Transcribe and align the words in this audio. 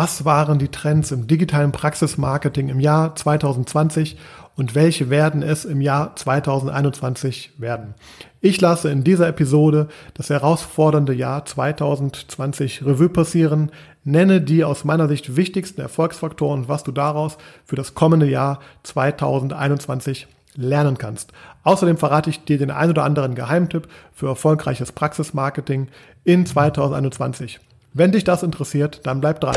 Was 0.00 0.24
waren 0.24 0.60
die 0.60 0.68
Trends 0.68 1.10
im 1.10 1.26
digitalen 1.26 1.72
Praxismarketing 1.72 2.68
im 2.68 2.78
Jahr 2.78 3.16
2020 3.16 4.16
und 4.54 4.76
welche 4.76 5.10
werden 5.10 5.42
es 5.42 5.64
im 5.64 5.80
Jahr 5.80 6.14
2021 6.14 7.54
werden? 7.58 7.94
Ich 8.40 8.60
lasse 8.60 8.92
in 8.92 9.02
dieser 9.02 9.26
Episode 9.26 9.88
das 10.14 10.30
herausfordernde 10.30 11.14
Jahr 11.14 11.44
2020 11.44 12.86
Revue 12.86 13.08
passieren, 13.08 13.72
nenne 14.04 14.40
die 14.40 14.62
aus 14.62 14.84
meiner 14.84 15.08
Sicht 15.08 15.34
wichtigsten 15.34 15.80
Erfolgsfaktoren 15.80 16.60
und 16.60 16.68
was 16.68 16.84
du 16.84 16.92
daraus 16.92 17.36
für 17.64 17.74
das 17.74 17.94
kommende 17.96 18.26
Jahr 18.26 18.60
2021 18.84 20.28
lernen 20.54 20.96
kannst. 20.98 21.32
Außerdem 21.64 21.96
verrate 21.96 22.30
ich 22.30 22.44
dir 22.44 22.58
den 22.58 22.70
ein 22.70 22.90
oder 22.90 23.02
anderen 23.02 23.34
Geheimtipp 23.34 23.88
für 24.12 24.28
erfolgreiches 24.28 24.92
Praxismarketing 24.92 25.88
in 26.22 26.46
2021. 26.46 27.58
Wenn 27.94 28.12
dich 28.12 28.22
das 28.22 28.44
interessiert, 28.44 29.00
dann 29.02 29.20
bleib 29.20 29.40
dran. 29.40 29.56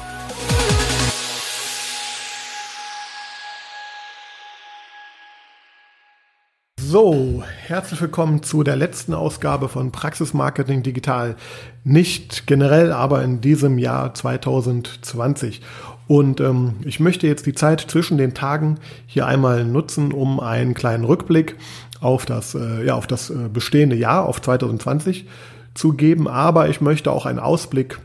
So, 6.91 7.41
herzlich 7.67 8.01
willkommen 8.01 8.43
zu 8.43 8.63
der 8.63 8.75
letzten 8.75 9.13
Ausgabe 9.13 9.69
von 9.69 9.93
Praxis 9.93 10.33
Marketing 10.33 10.83
Digital. 10.83 11.37
Nicht 11.85 12.47
generell, 12.47 12.91
aber 12.91 13.23
in 13.23 13.39
diesem 13.39 13.77
Jahr 13.77 14.13
2020. 14.13 15.61
Und 16.09 16.41
ähm, 16.41 16.73
ich 16.83 16.99
möchte 16.99 17.27
jetzt 17.27 17.45
die 17.45 17.53
Zeit 17.53 17.79
zwischen 17.79 18.17
den 18.17 18.33
Tagen 18.33 18.77
hier 19.07 19.25
einmal 19.25 19.63
nutzen, 19.63 20.11
um 20.11 20.41
einen 20.41 20.73
kleinen 20.73 21.05
Rückblick 21.05 21.55
auf 22.01 22.25
das, 22.25 22.55
äh, 22.55 22.85
ja, 22.85 22.95
auf 22.95 23.07
das 23.07 23.29
äh, 23.29 23.47
bestehende 23.47 23.95
Jahr, 23.95 24.25
auf 24.25 24.41
2020 24.41 25.29
zu 25.73 25.93
geben. 25.93 26.27
Aber 26.27 26.67
ich 26.67 26.81
möchte 26.81 27.13
auch 27.13 27.25
einen 27.25 27.39
Ausblick 27.39 27.99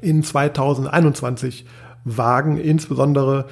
in 0.00 0.22
2021 0.22 1.66
wagen, 2.06 2.56
insbesondere 2.56 3.44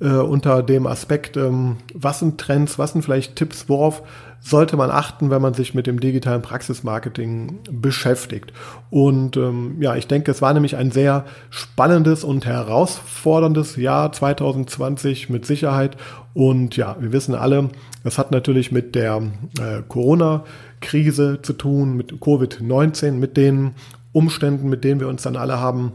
äh, 0.00 0.08
unter 0.08 0.62
dem 0.62 0.86
Aspekt, 0.86 1.36
ähm, 1.36 1.76
was 1.94 2.20
sind 2.20 2.38
Trends, 2.38 2.78
was 2.78 2.92
sind 2.92 3.02
vielleicht 3.02 3.36
Tipps, 3.36 3.68
worauf 3.68 4.02
sollte 4.40 4.76
man 4.76 4.90
achten, 4.90 5.30
wenn 5.30 5.42
man 5.42 5.52
sich 5.52 5.74
mit 5.74 5.86
dem 5.86 6.00
digitalen 6.00 6.40
Praxismarketing 6.40 7.58
beschäftigt. 7.70 8.52
Und 8.88 9.36
ähm, 9.36 9.76
ja, 9.80 9.96
ich 9.96 10.06
denke, 10.06 10.30
es 10.30 10.40
war 10.40 10.54
nämlich 10.54 10.76
ein 10.76 10.90
sehr 10.90 11.26
spannendes 11.50 12.24
und 12.24 12.46
herausforderndes 12.46 13.76
Jahr 13.76 14.12
2020 14.12 15.28
mit 15.28 15.44
Sicherheit. 15.44 15.98
Und 16.32 16.76
ja, 16.76 16.96
wir 16.98 17.12
wissen 17.12 17.34
alle, 17.34 17.68
es 18.02 18.16
hat 18.16 18.30
natürlich 18.30 18.72
mit 18.72 18.94
der 18.94 19.20
äh, 19.60 19.82
Corona-Krise 19.86 21.40
zu 21.42 21.52
tun, 21.52 21.96
mit 21.96 22.12
Covid-19, 22.12 23.12
mit 23.12 23.36
den 23.36 23.74
Umständen, 24.12 24.70
mit 24.70 24.84
denen 24.84 25.00
wir 25.00 25.08
uns 25.08 25.22
dann 25.22 25.36
alle 25.36 25.60
haben 25.60 25.92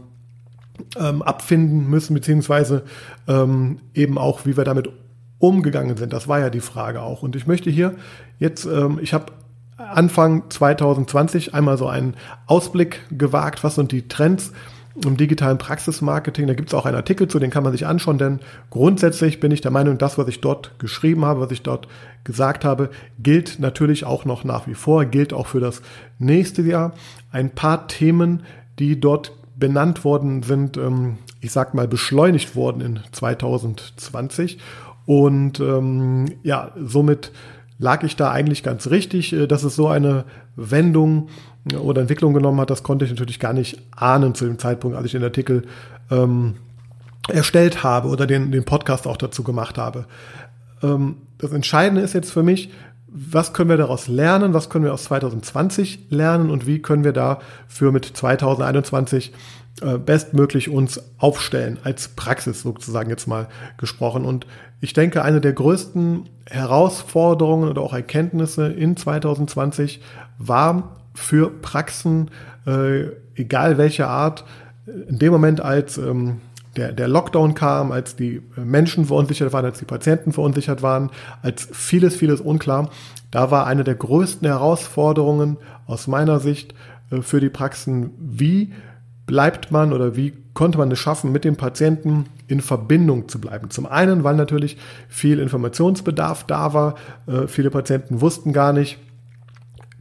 ähm, 0.98 1.22
abfinden 1.22 1.88
müssen, 1.88 2.14
beziehungsweise 2.14 2.82
ähm, 3.28 3.78
eben 3.94 4.18
auch, 4.18 4.46
wie 4.46 4.56
wir 4.56 4.64
damit 4.64 4.90
umgegangen 5.38 5.96
sind. 5.96 6.12
Das 6.12 6.28
war 6.28 6.40
ja 6.40 6.50
die 6.50 6.60
Frage 6.60 7.02
auch. 7.02 7.22
Und 7.22 7.36
ich 7.36 7.46
möchte 7.46 7.70
hier 7.70 7.94
jetzt, 8.38 8.64
ähm, 8.66 8.98
ich 9.02 9.12
habe 9.12 9.32
Anfang 9.76 10.44
2020 10.48 11.54
einmal 11.54 11.76
so 11.76 11.86
einen 11.86 12.14
Ausblick 12.46 13.00
gewagt, 13.10 13.62
was 13.62 13.74
sind 13.74 13.92
die 13.92 14.08
Trends 14.08 14.52
im 15.04 15.18
digitalen 15.18 15.58
Praxismarketing. 15.58 16.46
Da 16.46 16.54
gibt 16.54 16.70
es 16.70 16.74
auch 16.74 16.86
einen 16.86 16.96
Artikel 16.96 17.28
zu, 17.28 17.38
den 17.38 17.50
kann 17.50 17.62
man 17.62 17.72
sich 17.72 17.86
anschauen, 17.86 18.16
denn 18.16 18.40
grundsätzlich 18.70 19.40
bin 19.40 19.50
ich 19.50 19.60
der 19.60 19.70
Meinung, 19.70 19.98
das, 19.98 20.16
was 20.16 20.28
ich 20.28 20.40
dort 20.40 20.78
geschrieben 20.78 21.26
habe, 21.26 21.40
was 21.40 21.50
ich 21.50 21.62
dort 21.62 21.88
gesagt 22.24 22.64
habe, 22.64 22.90
gilt 23.18 23.58
natürlich 23.60 24.04
auch 24.04 24.24
noch 24.24 24.44
nach 24.44 24.66
wie 24.66 24.74
vor, 24.74 25.04
gilt 25.04 25.34
auch 25.34 25.46
für 25.46 25.60
das 25.60 25.82
nächste 26.18 26.62
Jahr. 26.62 26.94
Ein 27.30 27.50
paar 27.50 27.88
Themen, 27.88 28.42
die 28.78 28.98
dort 28.98 29.32
benannt 29.56 30.04
worden 30.04 30.42
sind, 30.42 30.76
ähm, 30.76 31.18
ich 31.40 31.52
sag 31.52 31.74
mal, 31.74 31.88
beschleunigt 31.88 32.54
worden 32.54 32.80
in 32.80 33.00
2020. 33.12 34.58
Und 35.06 35.60
ähm, 35.60 36.26
ja, 36.42 36.72
somit 36.76 37.32
lag 37.78 38.02
ich 38.02 38.16
da 38.16 38.30
eigentlich 38.30 38.62
ganz 38.62 38.88
richtig, 38.88 39.32
äh, 39.32 39.46
dass 39.46 39.64
es 39.64 39.76
so 39.76 39.88
eine 39.88 40.24
Wendung 40.56 41.28
äh, 41.70 41.76
oder 41.76 42.00
Entwicklung 42.02 42.34
genommen 42.34 42.60
hat. 42.60 42.70
Das 42.70 42.82
konnte 42.82 43.04
ich 43.04 43.10
natürlich 43.10 43.40
gar 43.40 43.52
nicht 43.52 43.80
ahnen 43.94 44.34
zu 44.34 44.44
dem 44.44 44.58
Zeitpunkt, 44.58 44.96
als 44.96 45.06
ich 45.06 45.12
den 45.12 45.24
Artikel 45.24 45.62
ähm, 46.10 46.56
erstellt 47.28 47.82
habe 47.82 48.08
oder 48.08 48.26
den, 48.26 48.52
den 48.52 48.64
Podcast 48.64 49.06
auch 49.06 49.16
dazu 49.16 49.42
gemacht 49.42 49.78
habe. 49.78 50.06
Ähm, 50.82 51.16
das 51.38 51.52
Entscheidende 51.52 52.02
ist 52.02 52.14
jetzt 52.14 52.32
für 52.32 52.42
mich, 52.42 52.70
was 53.08 53.52
können 53.52 53.70
wir 53.70 53.76
daraus 53.76 54.08
lernen, 54.08 54.52
was 54.52 54.68
können 54.68 54.84
wir 54.84 54.92
aus 54.92 55.04
2020 55.04 56.06
lernen 56.10 56.50
und 56.50 56.66
wie 56.66 56.82
können 56.82 57.04
wir 57.04 57.12
dafür 57.12 57.92
mit 57.92 58.04
2021 58.04 59.32
äh, 59.82 59.98
bestmöglich 59.98 60.70
uns 60.70 61.00
aufstellen, 61.18 61.78
als 61.84 62.08
Praxis 62.08 62.62
sozusagen 62.62 63.10
jetzt 63.10 63.26
mal 63.26 63.48
gesprochen. 63.76 64.24
Und 64.24 64.46
ich 64.80 64.92
denke, 64.92 65.22
eine 65.22 65.40
der 65.40 65.52
größten 65.52 66.28
Herausforderungen 66.46 67.68
oder 67.68 67.82
auch 67.82 67.92
Erkenntnisse 67.92 68.68
in 68.68 68.96
2020 68.96 70.00
war 70.38 70.96
für 71.14 71.50
Praxen, 71.50 72.30
äh, 72.66 73.04
egal 73.34 73.78
welcher 73.78 74.08
Art, 74.08 74.44
in 74.86 75.18
dem 75.18 75.32
Moment, 75.32 75.60
als 75.60 75.98
ähm, 75.98 76.40
der, 76.76 76.92
der 76.92 77.08
Lockdown 77.08 77.54
kam, 77.54 77.92
als 77.92 78.16
die 78.16 78.42
Menschen 78.56 79.06
verunsichert 79.06 79.52
waren, 79.52 79.64
als 79.64 79.78
die 79.78 79.84
Patienten 79.84 80.32
verunsichert 80.32 80.82
waren, 80.82 81.10
als 81.42 81.68
vieles, 81.72 82.16
vieles 82.16 82.40
unklar, 82.40 82.90
da 83.30 83.50
war 83.50 83.66
eine 83.66 83.84
der 83.84 83.94
größten 83.94 84.46
Herausforderungen 84.46 85.56
aus 85.86 86.06
meiner 86.06 86.40
Sicht 86.40 86.74
äh, 87.10 87.22
für 87.22 87.40
die 87.40 87.50
Praxen, 87.50 88.10
wie 88.18 88.72
bleibt 89.26 89.72
man 89.72 89.92
oder 89.92 90.16
wie 90.16 90.34
konnte 90.54 90.78
man 90.78 90.90
es 90.90 90.98
schaffen, 90.98 91.32
mit 91.32 91.44
dem 91.44 91.56
Patienten 91.56 92.26
in 92.48 92.60
Verbindung 92.60 93.28
zu 93.28 93.40
bleiben. 93.40 93.70
Zum 93.70 93.86
einen, 93.86 94.24
weil 94.24 94.36
natürlich 94.36 94.78
viel 95.08 95.40
Informationsbedarf 95.40 96.44
da 96.44 96.72
war. 96.72 96.94
Äh, 97.26 97.46
viele 97.46 97.70
Patienten 97.70 98.20
wussten 98.20 98.52
gar 98.52 98.72
nicht, 98.72 98.98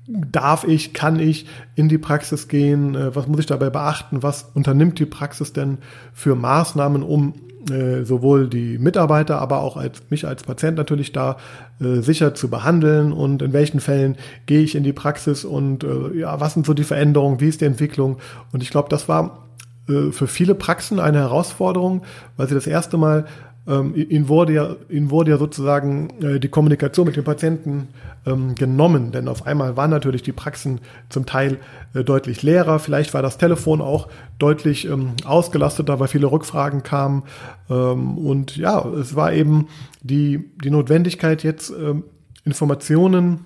darf 0.08 0.64
ich, 0.66 0.94
kann 0.94 1.20
ich 1.20 1.46
in 1.76 1.90
die 1.90 1.98
Praxis 1.98 2.48
gehen, 2.48 2.96
äh, 2.96 3.16
was 3.16 3.28
muss 3.28 3.40
ich 3.40 3.46
dabei 3.46 3.70
beachten, 3.70 4.24
was 4.24 4.52
unternimmt 4.54 5.00
die 5.00 5.06
Praxis 5.06 5.54
denn 5.54 5.80
für 6.14 6.36
Maßnahmen, 6.36 7.02
um 7.02 7.34
äh, 7.72 8.04
sowohl 8.04 8.48
die 8.48 8.78
Mitarbeiter, 8.78 9.42
aber 9.42 9.62
auch 9.62 9.78
als 9.78 10.04
mich 10.10 10.28
als 10.28 10.44
Patient 10.44 10.78
natürlich 10.78 11.12
da 11.12 11.38
äh, 11.82 12.02
sicher 12.02 12.36
zu 12.36 12.50
behandeln? 12.50 13.12
Und 13.12 13.42
in 13.42 13.54
welchen 13.54 13.80
Fällen 13.80 14.16
gehe 14.46 14.62
ich 14.62 14.76
in 14.76 14.84
die 14.84 14.94
Praxis? 14.94 15.44
Und 15.44 15.86
ja, 16.16 16.40
was 16.40 16.54
sind 16.54 16.66
so 16.66 16.74
die 16.74 16.84
Veränderungen, 16.84 17.40
wie 17.40 17.48
ist 17.48 17.62
die 17.62 17.66
Entwicklung? 17.66 18.18
Und 18.52 18.62
ich 18.62 18.70
glaube, 18.70 18.90
das 18.90 19.10
war 19.10 19.42
für 19.88 20.28
viele 20.28 20.56
Praxen 20.56 21.00
eine 21.00 21.20
Herausforderung, 21.20 22.02
weil 22.38 22.48
sie 22.48 22.56
das 22.56 22.66
erste 22.66 22.98
Mal 22.98 23.26
ähm, 23.68 23.96
ihnen, 23.96 24.28
wurde 24.28 24.53
ja, 24.53 24.76
ihnen 24.90 25.09
wurde 25.09 25.31
ja 25.31 25.38
sozusagen 25.38 26.09
äh, 26.22 26.40
die 26.40 26.50
Kommunikation 26.50 27.08
mit 27.08 27.16
dem 27.16 27.24
Patienten 27.24 27.88
ähm, 28.26 28.56
genommen, 28.56 29.12
denn 29.12 29.28
auf 29.28 29.48
einmal 29.48 29.76
waren 29.76 29.90
natürlich 29.90 30.22
die 30.24 30.31
Praxen 30.31 30.80
zum 31.09 31.26
Teil 31.26 31.58
äh, 31.94 32.03
deutlich 32.03 32.44
leerer. 32.44 32.80
Vielleicht 32.80 33.14
war 33.14 33.22
das 33.22 33.38
Telefon 33.38 33.81
auch 33.81 34.08
deutlich 34.38 34.86
ähm, 34.88 35.14
ausgelasteter, 35.26 36.00
weil 36.00 36.08
viele 36.08 36.31
Rückfragen 36.31 36.84
kamen. 36.84 37.24
Ähm, 37.70 38.18
und 38.18 38.56
ja, 38.56 38.86
es 38.90 39.16
war 39.16 39.34
eben 39.34 39.68
die, 40.02 40.52
die 40.64 40.72
Notwendigkeit, 40.72 41.44
jetzt 41.44 41.72
ähm, 41.72 42.03
Informationen 42.44 43.46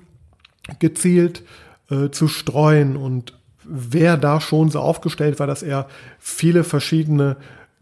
gezielt 0.79 1.43
äh, 1.89 2.09
zu 2.09 2.27
streuen 2.27 2.97
und 2.97 3.33
wer 3.63 4.17
da 4.17 4.41
schon 4.41 4.69
so 4.69 4.79
aufgestellt 4.79 5.39
war, 5.39 5.47
dass 5.47 5.63
er 5.63 5.87
viele 6.19 6.63
verschiedene 6.63 7.37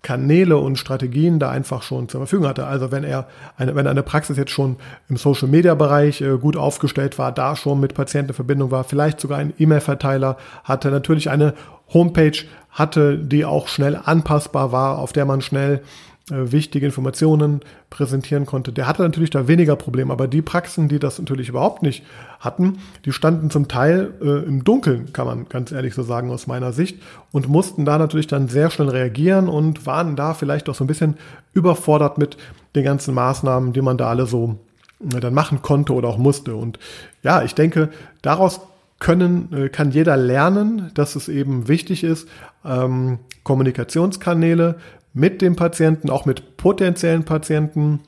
Kanäle 0.08 0.56
und 0.56 0.78
Strategien 0.78 1.38
da 1.38 1.50
einfach 1.50 1.84
schon 1.84 2.08
zur 2.08 2.22
Verfügung 2.22 2.48
hatte. 2.48 2.66
Also 2.66 2.94
wenn 2.94 3.04
er 3.04 3.28
eine, 3.58 3.76
wenn 3.76 3.88
eine 3.88 4.04
Praxis 4.04 4.38
jetzt 4.38 4.52
schon 4.52 4.78
im 5.10 5.18
Social 5.18 5.50
Media 5.50 5.76
Bereich 5.76 6.22
äh, 6.22 6.38
gut 6.38 6.56
aufgestellt 6.56 7.18
war, 7.18 7.34
da 7.34 7.58
schon 7.58 7.82
mit 7.82 7.94
Patienten 7.94 8.30
in 8.30 8.36
Verbindung 8.36 8.72
war, 8.72 8.86
vielleicht 8.86 9.20
sogar 9.20 9.38
einen 9.38 9.54
E-Mail-Verteiler 9.60 10.38
hatte, 10.64 10.92
natürlich 10.92 11.30
eine 11.30 11.56
Homepage 11.94 12.38
hatte, 12.70 13.18
die 13.18 13.44
auch 13.44 13.68
schnell 13.68 14.00
anpassbar 14.02 14.72
war, 14.72 14.98
auf 14.98 15.12
der 15.12 15.26
man 15.26 15.42
schnell 15.42 15.82
wichtige 16.30 16.86
Informationen 16.86 17.62
präsentieren 17.90 18.46
konnte. 18.46 18.74
Der 18.74 18.86
hatte 18.86 19.02
natürlich 19.02 19.30
da 19.30 19.48
weniger 19.48 19.78
Probleme, 19.78 20.12
aber 20.12 20.28
die 20.28 20.42
Praxen, 20.42 20.90
die 20.90 21.00
das 21.00 21.20
natürlich 21.20 21.48
überhaupt 21.48 21.84
nicht 21.84 22.04
hatten, 22.40 22.80
die 23.06 23.14
standen 23.14 23.50
zum 23.50 23.70
Teil 23.70 24.14
äh, 24.22 24.46
im 24.46 24.66
Dunkeln, 24.66 25.14
kann 25.14 25.26
man 25.26 25.48
ganz 25.48 25.72
ehrlich 25.72 25.94
so 25.94 26.04
sagen 26.04 26.30
aus 26.30 26.46
meiner 26.46 26.74
Sicht, 26.74 27.02
und 27.32 27.48
mussten 27.48 27.86
da 27.86 27.98
natürlich 27.98 28.28
dann 28.28 28.50
sehr 28.50 28.70
schnell 28.70 28.90
reagieren 28.90 29.48
und 29.48 29.86
waren 29.86 30.18
da 30.18 30.34
vielleicht 30.34 30.68
auch 30.68 30.76
so 30.76 30.84
ein 30.84 30.88
bisschen 30.88 31.16
überfordert 31.54 32.18
mit 32.18 32.38
den 32.76 32.84
ganzen 32.84 33.14
Maßnahmen, 33.14 33.72
die 33.72 33.82
man 33.82 33.98
da 33.98 34.10
alle 34.10 34.26
so 34.26 34.58
äh, 35.00 35.22
dann 35.22 35.34
machen 35.34 35.62
konnte 35.62 35.94
oder 35.94 36.10
auch 36.10 36.18
musste. 36.18 36.56
Und 36.56 36.78
ja, 37.24 37.42
ich 37.44 37.56
denke, 37.56 37.90
daraus 38.22 38.60
können, 39.00 39.54
äh, 39.54 39.70
kann 39.70 39.92
jeder 39.92 40.18
lernen, 40.18 40.92
dass 40.94 41.16
es 41.16 41.30
eben 41.30 41.68
wichtig 41.68 42.04
ist, 42.04 42.28
ähm, 42.66 43.20
Kommunikationskanäle 43.44 44.76
mit 45.14 45.42
dem 45.42 45.56
Patienten, 45.56 46.10
auch 46.10 46.26
mit 46.26 46.58
potenziellen 46.58 47.24
Patienten 47.24 48.02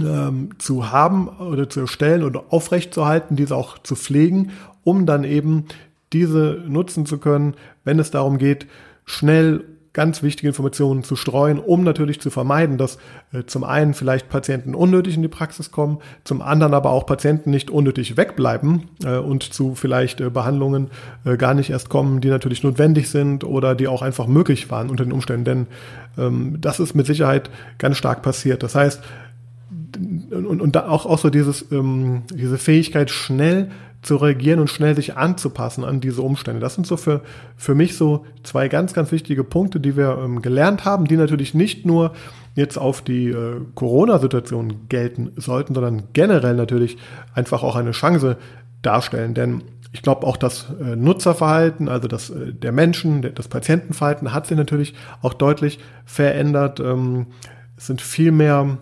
ähm, 0.00 0.50
zu 0.58 0.90
haben 0.90 1.28
oder 1.28 1.68
zu 1.68 1.80
erstellen 1.80 2.22
oder 2.22 2.44
aufrechtzuerhalten, 2.50 3.36
diese 3.36 3.56
auch 3.56 3.78
zu 3.78 3.96
pflegen, 3.96 4.52
um 4.84 5.06
dann 5.06 5.24
eben 5.24 5.66
diese 6.12 6.62
nutzen 6.66 7.06
zu 7.06 7.18
können, 7.18 7.54
wenn 7.84 7.98
es 7.98 8.10
darum 8.10 8.38
geht, 8.38 8.66
schnell 9.04 9.64
ganz 9.92 10.22
wichtige 10.22 10.48
Informationen 10.48 11.02
zu 11.02 11.16
streuen, 11.16 11.58
um 11.58 11.82
natürlich 11.82 12.20
zu 12.20 12.30
vermeiden, 12.30 12.78
dass 12.78 12.98
äh, 13.32 13.44
zum 13.46 13.64
einen 13.64 13.94
vielleicht 13.94 14.28
Patienten 14.28 14.74
unnötig 14.74 15.16
in 15.16 15.22
die 15.22 15.28
Praxis 15.28 15.72
kommen, 15.72 15.98
zum 16.22 16.42
anderen 16.42 16.74
aber 16.74 16.90
auch 16.90 17.06
Patienten 17.06 17.50
nicht 17.50 17.70
unnötig 17.70 18.16
wegbleiben 18.16 18.88
äh, 19.04 19.16
und 19.16 19.42
zu 19.42 19.74
vielleicht 19.74 20.20
äh, 20.20 20.30
Behandlungen 20.30 20.90
gar 21.38 21.54
nicht 21.54 21.70
erst 21.70 21.88
kommen, 21.88 22.20
die 22.20 22.28
natürlich 22.28 22.62
notwendig 22.62 23.10
sind 23.10 23.44
oder 23.44 23.74
die 23.74 23.88
auch 23.88 24.02
einfach 24.02 24.26
möglich 24.26 24.70
waren 24.70 24.90
unter 24.90 25.04
den 25.04 25.12
Umständen. 25.12 25.44
Denn 25.44 25.66
ähm, 26.18 26.58
das 26.60 26.80
ist 26.80 26.94
mit 26.94 27.06
Sicherheit 27.06 27.50
ganz 27.78 27.96
stark 27.96 28.22
passiert. 28.22 28.62
Das 28.62 28.74
heißt, 28.74 29.02
und, 30.30 30.60
und 30.60 30.76
da 30.76 30.88
auch, 30.88 31.06
auch 31.06 31.18
so 31.18 31.30
dieses, 31.30 31.70
ähm, 31.72 32.22
diese 32.32 32.58
Fähigkeit, 32.58 33.10
schnell 33.10 33.70
zu 34.02 34.16
reagieren 34.16 34.60
und 34.60 34.70
schnell 34.70 34.96
sich 34.96 35.16
anzupassen 35.16 35.84
an 35.84 36.00
diese 36.00 36.22
Umstände. 36.22 36.60
Das 36.60 36.74
sind 36.74 36.86
so 36.86 36.96
für, 36.96 37.20
für 37.56 37.74
mich 37.74 37.96
so 37.96 38.24
zwei 38.42 38.68
ganz, 38.68 38.94
ganz 38.94 39.12
wichtige 39.12 39.44
Punkte, 39.44 39.78
die 39.78 39.96
wir 39.96 40.18
ähm, 40.22 40.40
gelernt 40.40 40.84
haben, 40.84 41.04
die 41.04 41.16
natürlich 41.16 41.54
nicht 41.54 41.84
nur 41.84 42.12
jetzt 42.54 42.78
auf 42.78 43.02
die 43.02 43.28
äh, 43.28 43.60
Corona-Situation 43.74 44.88
gelten 44.88 45.32
sollten, 45.36 45.74
sondern 45.74 46.04
generell 46.12 46.54
natürlich 46.54 46.96
einfach 47.34 47.62
auch 47.62 47.76
eine 47.76 47.92
Chance 47.92 48.38
darstellen. 48.82 49.34
Denn 49.34 49.62
ich 49.92 50.02
glaube 50.02 50.26
auch 50.26 50.36
das 50.36 50.66
äh, 50.80 50.96
Nutzerverhalten, 50.96 51.88
also 51.88 52.08
das 52.08 52.30
äh, 52.30 52.52
der 52.52 52.72
Menschen, 52.72 53.22
der, 53.22 53.32
das 53.32 53.48
Patientenverhalten 53.48 54.32
hat 54.32 54.46
sich 54.46 54.56
natürlich 54.56 54.94
auch 55.20 55.34
deutlich 55.34 55.78
verändert. 56.04 56.80
Ähm, 56.80 57.26
es 57.76 57.86
sind 57.86 58.00
viel 58.00 58.32
mehr 58.32 58.78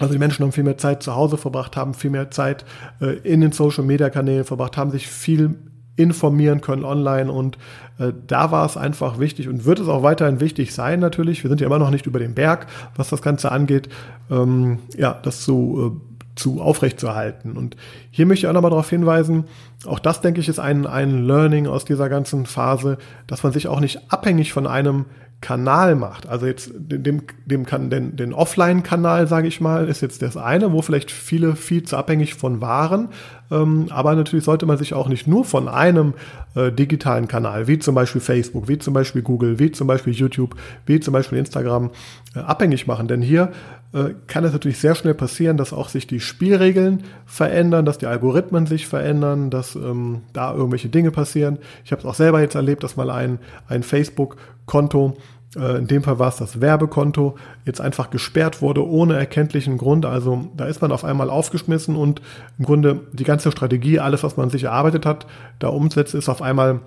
also 0.00 0.12
die 0.12 0.18
Menschen 0.18 0.42
haben 0.44 0.52
viel 0.52 0.64
mehr 0.64 0.78
Zeit 0.78 1.02
zu 1.02 1.14
Hause 1.14 1.36
verbracht, 1.36 1.76
haben 1.76 1.94
viel 1.94 2.10
mehr 2.10 2.30
Zeit 2.30 2.64
äh, 3.00 3.16
in 3.18 3.40
den 3.40 3.52
Social-Media-Kanälen 3.52 4.44
verbracht, 4.44 4.76
haben 4.76 4.90
sich 4.90 5.06
viel 5.06 5.56
informieren 5.96 6.60
können 6.60 6.84
online 6.84 7.30
und 7.30 7.56
äh, 7.98 8.12
da 8.26 8.50
war 8.50 8.66
es 8.66 8.76
einfach 8.76 9.20
wichtig 9.20 9.48
und 9.48 9.64
wird 9.64 9.78
es 9.78 9.86
auch 9.86 10.02
weiterhin 10.02 10.40
wichtig 10.40 10.74
sein 10.74 10.98
natürlich. 10.98 11.44
Wir 11.44 11.48
sind 11.48 11.60
ja 11.60 11.68
immer 11.68 11.78
noch 11.78 11.90
nicht 11.90 12.06
über 12.06 12.18
den 12.18 12.34
Berg, 12.34 12.66
was 12.96 13.10
das 13.10 13.22
Ganze 13.22 13.52
angeht, 13.52 13.88
ähm, 14.30 14.80
ja, 14.96 15.18
das 15.22 15.42
zu, 15.42 15.96
äh, 15.96 16.14
zu 16.34 16.60
aufrechtzuerhalten. 16.60 17.56
Und 17.56 17.76
hier 18.10 18.26
möchte 18.26 18.46
ich 18.46 18.50
auch 18.50 18.54
nochmal 18.54 18.72
darauf 18.72 18.90
hinweisen, 18.90 19.44
auch 19.86 19.98
das 19.98 20.20
denke 20.20 20.40
ich 20.40 20.48
ist 20.48 20.58
ein, 20.58 20.86
ein 20.86 21.24
Learning 21.24 21.66
aus 21.66 21.84
dieser 21.84 22.08
ganzen 22.08 22.46
Phase, 22.46 22.98
dass 23.26 23.42
man 23.42 23.52
sich 23.52 23.68
auch 23.68 23.80
nicht 23.80 24.12
abhängig 24.12 24.52
von 24.52 24.66
einem 24.66 25.06
Kanal 25.44 25.94
macht. 25.94 26.26
Also 26.26 26.46
jetzt 26.46 26.70
dem, 26.74 27.22
dem 27.44 27.66
kann 27.66 27.90
den, 27.90 28.16
den 28.16 28.32
Offline-Kanal, 28.32 29.26
sage 29.26 29.46
ich 29.46 29.60
mal, 29.60 29.88
ist 29.88 30.00
jetzt 30.00 30.22
das 30.22 30.38
eine, 30.38 30.72
wo 30.72 30.80
vielleicht 30.80 31.10
viele 31.10 31.54
viel 31.54 31.82
zu 31.82 31.98
abhängig 31.98 32.32
von 32.32 32.62
waren. 32.62 33.10
Ähm, 33.50 33.88
aber 33.90 34.14
natürlich 34.14 34.46
sollte 34.46 34.64
man 34.64 34.78
sich 34.78 34.94
auch 34.94 35.06
nicht 35.06 35.26
nur 35.26 35.44
von 35.44 35.68
einem 35.68 36.14
äh, 36.54 36.72
digitalen 36.72 37.28
Kanal, 37.28 37.66
wie 37.66 37.78
zum 37.78 37.94
Beispiel 37.94 38.22
Facebook, 38.22 38.68
wie 38.68 38.78
zum 38.78 38.94
Beispiel 38.94 39.20
Google, 39.20 39.58
wie 39.58 39.70
zum 39.70 39.86
Beispiel 39.86 40.14
YouTube, 40.14 40.56
wie 40.86 40.98
zum 40.98 41.12
Beispiel 41.12 41.36
Instagram, 41.36 41.90
äh, 42.34 42.38
abhängig 42.38 42.86
machen. 42.86 43.06
Denn 43.06 43.20
hier 43.20 43.52
äh, 43.92 44.14
kann 44.26 44.44
es 44.44 44.52
natürlich 44.52 44.78
sehr 44.78 44.94
schnell 44.94 45.14
passieren, 45.14 45.56
dass 45.56 45.72
auch 45.72 45.90
sich 45.90 46.06
die 46.06 46.20
Spielregeln 46.20 47.04
verändern, 47.26 47.84
dass 47.84 47.98
die 47.98 48.06
Algorithmen 48.06 48.66
sich 48.66 48.86
verändern, 48.86 49.50
dass 49.50 49.73
ähm, 49.76 50.22
da 50.32 50.54
irgendwelche 50.54 50.88
Dinge 50.88 51.10
passieren. 51.10 51.58
Ich 51.84 51.92
habe 51.92 52.00
es 52.00 52.06
auch 52.06 52.14
selber 52.14 52.40
jetzt 52.40 52.54
erlebt, 52.54 52.82
dass 52.82 52.96
mal 52.96 53.10
ein, 53.10 53.38
ein 53.68 53.82
Facebook-Konto 53.82 55.16
äh, 55.56 55.78
in 55.78 55.86
dem 55.86 56.02
Fall 56.02 56.18
war 56.18 56.28
es 56.28 56.36
das 56.36 56.60
Werbekonto, 56.60 57.36
jetzt 57.64 57.80
einfach 57.80 58.10
gesperrt 58.10 58.62
wurde 58.62 58.86
ohne 58.86 59.16
erkenntlichen 59.16 59.78
Grund. 59.78 60.06
Also 60.06 60.48
da 60.56 60.66
ist 60.66 60.82
man 60.82 60.92
auf 60.92 61.04
einmal 61.04 61.30
aufgeschmissen 61.30 61.96
und 61.96 62.20
im 62.58 62.64
Grunde 62.64 63.00
die 63.12 63.24
ganze 63.24 63.50
Strategie, 63.52 64.00
alles, 64.00 64.22
was 64.22 64.36
man 64.36 64.50
sich 64.50 64.64
erarbeitet 64.64 65.06
hat, 65.06 65.26
da 65.58 65.68
umsetzt, 65.68 66.14
ist 66.14 66.28
auf 66.28 66.42
einmal 66.42 66.80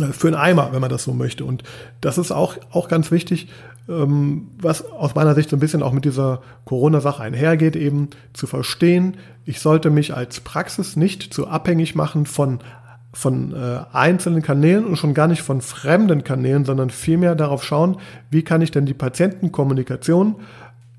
äh, 0.00 0.06
für 0.06 0.28
einen 0.28 0.36
Eimer, 0.36 0.70
wenn 0.72 0.80
man 0.80 0.90
das 0.90 1.04
so 1.04 1.14
möchte. 1.14 1.44
Und 1.44 1.62
das 2.00 2.18
ist 2.18 2.32
auch, 2.32 2.56
auch 2.70 2.88
ganz 2.88 3.10
wichtig, 3.10 3.48
was 3.86 4.90
aus 4.90 5.14
meiner 5.14 5.34
Sicht 5.34 5.50
so 5.50 5.56
ein 5.56 5.60
bisschen 5.60 5.82
auch 5.82 5.92
mit 5.92 6.06
dieser 6.06 6.40
Corona-Sache 6.64 7.22
einhergeht, 7.22 7.76
eben 7.76 8.08
zu 8.32 8.46
verstehen, 8.46 9.18
ich 9.44 9.60
sollte 9.60 9.90
mich 9.90 10.14
als 10.14 10.40
Praxis 10.40 10.96
nicht 10.96 11.34
zu 11.34 11.48
abhängig 11.48 11.94
machen 11.94 12.26
von 12.26 12.60
von 13.12 13.54
äh, 13.54 13.78
einzelnen 13.92 14.42
Kanälen 14.42 14.84
und 14.84 14.96
schon 14.96 15.14
gar 15.14 15.28
nicht 15.28 15.42
von 15.42 15.60
fremden 15.60 16.24
Kanälen, 16.24 16.64
sondern 16.64 16.90
vielmehr 16.90 17.36
darauf 17.36 17.62
schauen, 17.62 17.98
wie 18.28 18.42
kann 18.42 18.60
ich 18.60 18.72
denn 18.72 18.86
die 18.86 18.94
Patientenkommunikation 18.94 20.34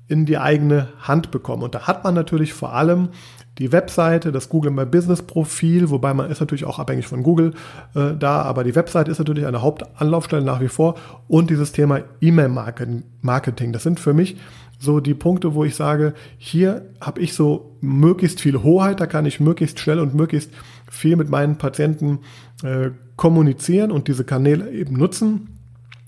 in 0.08 0.24
die 0.24 0.38
eigene 0.38 0.88
Hand 1.00 1.30
bekommen. 1.30 1.62
Und 1.62 1.74
da 1.74 1.86
hat 1.86 2.04
man 2.04 2.14
natürlich 2.14 2.54
vor 2.54 2.72
allem 2.72 3.10
die 3.58 3.72
Webseite, 3.72 4.32
das 4.32 4.48
Google 4.48 4.70
My 4.70 4.84
Business 4.84 5.22
Profil, 5.22 5.90
wobei 5.90 6.12
man 6.12 6.30
ist 6.30 6.40
natürlich 6.40 6.64
auch 6.64 6.78
abhängig 6.78 7.06
von 7.06 7.22
Google 7.22 7.54
äh, 7.94 8.14
da, 8.18 8.42
aber 8.42 8.64
die 8.64 8.74
Webseite 8.74 9.10
ist 9.10 9.18
natürlich 9.18 9.46
eine 9.46 9.62
Hauptanlaufstelle 9.62 10.44
nach 10.44 10.60
wie 10.60 10.68
vor 10.68 10.96
und 11.28 11.48
dieses 11.48 11.72
Thema 11.72 12.00
E-Mail-Marketing. 12.20 13.72
Das 13.72 13.82
sind 13.82 13.98
für 13.98 14.12
mich 14.12 14.36
so 14.78 15.00
die 15.00 15.14
Punkte, 15.14 15.54
wo 15.54 15.64
ich 15.64 15.74
sage, 15.74 16.12
hier 16.36 16.86
habe 17.00 17.20
ich 17.20 17.32
so 17.32 17.76
möglichst 17.80 18.40
viel 18.40 18.62
Hoheit, 18.62 19.00
da 19.00 19.06
kann 19.06 19.24
ich 19.24 19.40
möglichst 19.40 19.80
schnell 19.80 20.00
und 20.00 20.14
möglichst 20.14 20.50
viel 20.90 21.16
mit 21.16 21.30
meinen 21.30 21.56
Patienten 21.56 22.20
äh, 22.62 22.90
kommunizieren 23.16 23.90
und 23.90 24.08
diese 24.08 24.24
Kanäle 24.24 24.70
eben 24.70 24.96
nutzen. 24.96 25.58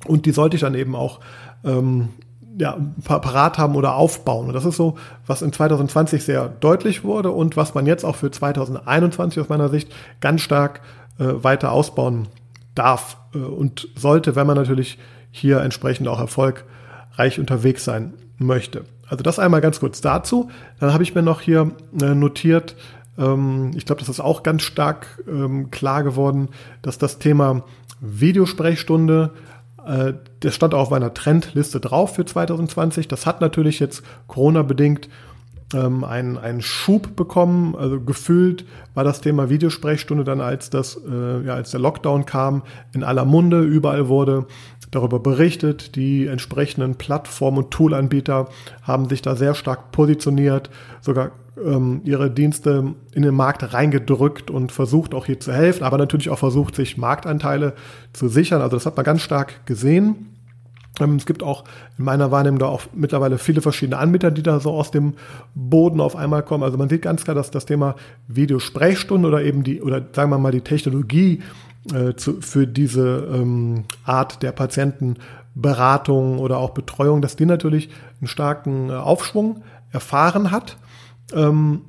Und 0.07 0.27
die 0.27 0.33
sollte 0.33 0.57
ich 0.57 0.61
dann 0.61 0.75
eben 0.75 0.95
auch 0.95 1.21
ähm, 1.65 2.11
ja, 2.59 2.77
parat 3.05 3.59
haben 3.59 3.77
oder 3.77 3.95
aufbauen. 3.95 4.49
Und 4.49 4.55
das 4.55 4.65
ist 4.65 4.77
so, 4.77 4.97
was 5.27 5.43
in 5.43 5.53
2020 5.53 6.25
sehr 6.25 6.49
deutlich 6.49 7.05
wurde 7.05 7.31
und 7.31 7.57
was 7.57 7.75
man 7.75 7.87
jetzt 7.87 8.05
auch 8.05 8.17
für 8.17 8.31
2021 8.31 9.41
aus 9.41 9.49
meiner 9.49 9.69
Sicht 9.69 9.93
ganz 10.21 10.43
stark 10.43 10.81
äh, 11.19 11.25
weiter 11.43 11.73
ausbauen 11.73 12.29
darf 12.75 13.17
äh, 13.35 13.39
und 13.39 13.89
sollte, 13.95 14.37
wenn 14.37 14.47
man 14.47 14.57
natürlich 14.57 14.99
hier 15.31 15.61
entsprechend 15.61 16.09
auch 16.09 16.19
erfolgreich 16.21 17.39
unterwegs 17.39 17.85
sein 17.85 18.15
möchte. 18.39 18.85
Also 19.09 19.23
das 19.23 19.39
einmal 19.39 19.61
ganz 19.61 19.81
kurz 19.81 20.01
dazu. 20.01 20.51
Dann 20.81 20.93
habe 20.93 21.03
ich 21.03 21.15
mir 21.15 21.23
noch 21.23 21.41
hier 21.41 21.71
äh, 22.01 22.15
notiert, 22.15 22.77
ähm, 23.19 23.73
ich 23.77 23.85
glaube, 23.85 24.01
das 24.01 24.09
ist 24.09 24.21
auch 24.21 24.43
ganz 24.43 24.63
stark 24.63 25.23
ähm, 25.29 25.71
klar 25.71 26.03
geworden, 26.05 26.49
dass 26.83 26.99
das 26.99 27.19
Thema 27.19 27.65
Videosprechstunde, 28.01 29.31
äh, 29.89 30.15
das 30.41 30.55
stand 30.55 30.75
auch 30.75 30.83
auf 30.83 30.91
meiner 30.91 31.15
Trendliste 31.15 31.81
drauf 31.81 32.15
für 32.15 32.25
2020. 32.25 33.09
Das 33.09 33.27
hat 33.27 33.41
natürlich 33.41 33.81
jetzt 33.81 34.03
Corona-bedingt 34.27 35.09
ähm, 35.75 36.05
einen, 36.05 36.37
einen 36.37 36.61
Schub 36.61 37.17
bekommen. 37.17 37.75
Also 37.75 38.01
gefühlt 38.01 38.65
war 38.95 39.05
das 39.05 39.21
Thema 39.21 39.51
Videosprechstunde 39.51 40.25
dann, 40.25 40.41
als 40.41 40.71
das, 40.71 41.01
äh, 41.09 41.47
ja, 41.47 41.55
als 41.55 41.71
der 41.71 41.81
Lockdown 41.81 42.27
kam, 42.27 42.63
in 42.93 43.03
aller 43.03 43.25
Munde. 43.25 43.63
Überall 43.63 44.09
wurde 44.09 44.47
darüber 44.91 45.21
berichtet. 45.21 45.97
Die 45.97 46.27
entsprechenden 46.27 46.97
Plattformen 46.97 47.59
und 47.59 47.71
Toolanbieter 47.71 48.49
haben 48.83 49.09
sich 49.09 49.23
da 49.23 49.37
sehr 49.37 49.55
stark 49.55 49.91
positioniert, 49.93 50.71
sogar 51.01 51.31
ähm, 51.65 52.01
ihre 52.05 52.31
Dienste 52.31 52.95
in 53.13 53.23
den 53.23 53.35
Markt 53.35 53.73
reingedrückt 53.73 54.51
und 54.51 54.73
versucht 54.73 55.15
auch 55.15 55.27
hier 55.27 55.41
zu 55.41 55.53
helfen, 55.53 55.85
aber 55.85 55.99
natürlich 55.99 56.31
auch 56.31 56.39
versucht, 56.39 56.75
sich 56.75 56.97
Marktanteile 56.97 57.75
zu 58.13 58.29
sichern. 58.29 58.63
Also 58.63 58.77
das 58.77 58.87
hat 58.87 58.97
man 58.97 59.05
ganz 59.05 59.23
stark 59.23 59.67
gesehen. 59.67 60.35
Ähm, 61.01 61.17
es 61.17 61.27
gibt 61.27 61.43
auch 61.43 61.65
in 61.97 62.05
meiner 62.05 62.31
Wahrnehmung 62.31 62.59
da 62.59 62.67
auch 62.67 62.83
mittlerweile 62.95 63.39
viele 63.39 63.61
verschiedene 63.61 63.99
Anbieter, 63.99 64.31
die 64.31 64.43
da 64.43 64.61
so 64.61 64.73
aus 64.73 64.91
dem 64.91 65.15
Boden 65.55 66.01
auf 66.01 66.17
einmal 66.17 66.43
kommen. 66.43 66.65
Also 66.65 66.79
man 66.79 66.89
sieht 66.89 67.03
ganz 67.03 67.25
klar, 67.25 67.35
dass 67.35 67.51
das 67.51 67.67
Thema 67.67 67.95
Videosprechstunde 68.27 69.29
oder 69.29 69.43
eben 69.43 69.63
die, 69.63 69.83
oder 69.83 70.05
sagen 70.13 70.31
wir 70.31 70.39
mal 70.39 70.53
die 70.53 70.63
Technologie 70.63 71.43
äh, 71.93 72.15
zu, 72.15 72.41
für 72.41 72.67
diese 72.67 73.29
ähm, 73.33 73.85
Art 74.05 74.43
der 74.43 74.53
Patientenberatung 74.53 76.39
oder 76.39 76.59
auch 76.59 76.71
Betreuung, 76.71 77.23
dass 77.23 77.37
die 77.37 77.47
natürlich 77.47 77.89
einen 78.21 78.29
starken 78.29 78.91
äh, 78.91 78.95
Aufschwung 78.95 79.63
erfahren 79.91 80.51
hat. 80.51 80.77
Ähm, 81.35 81.83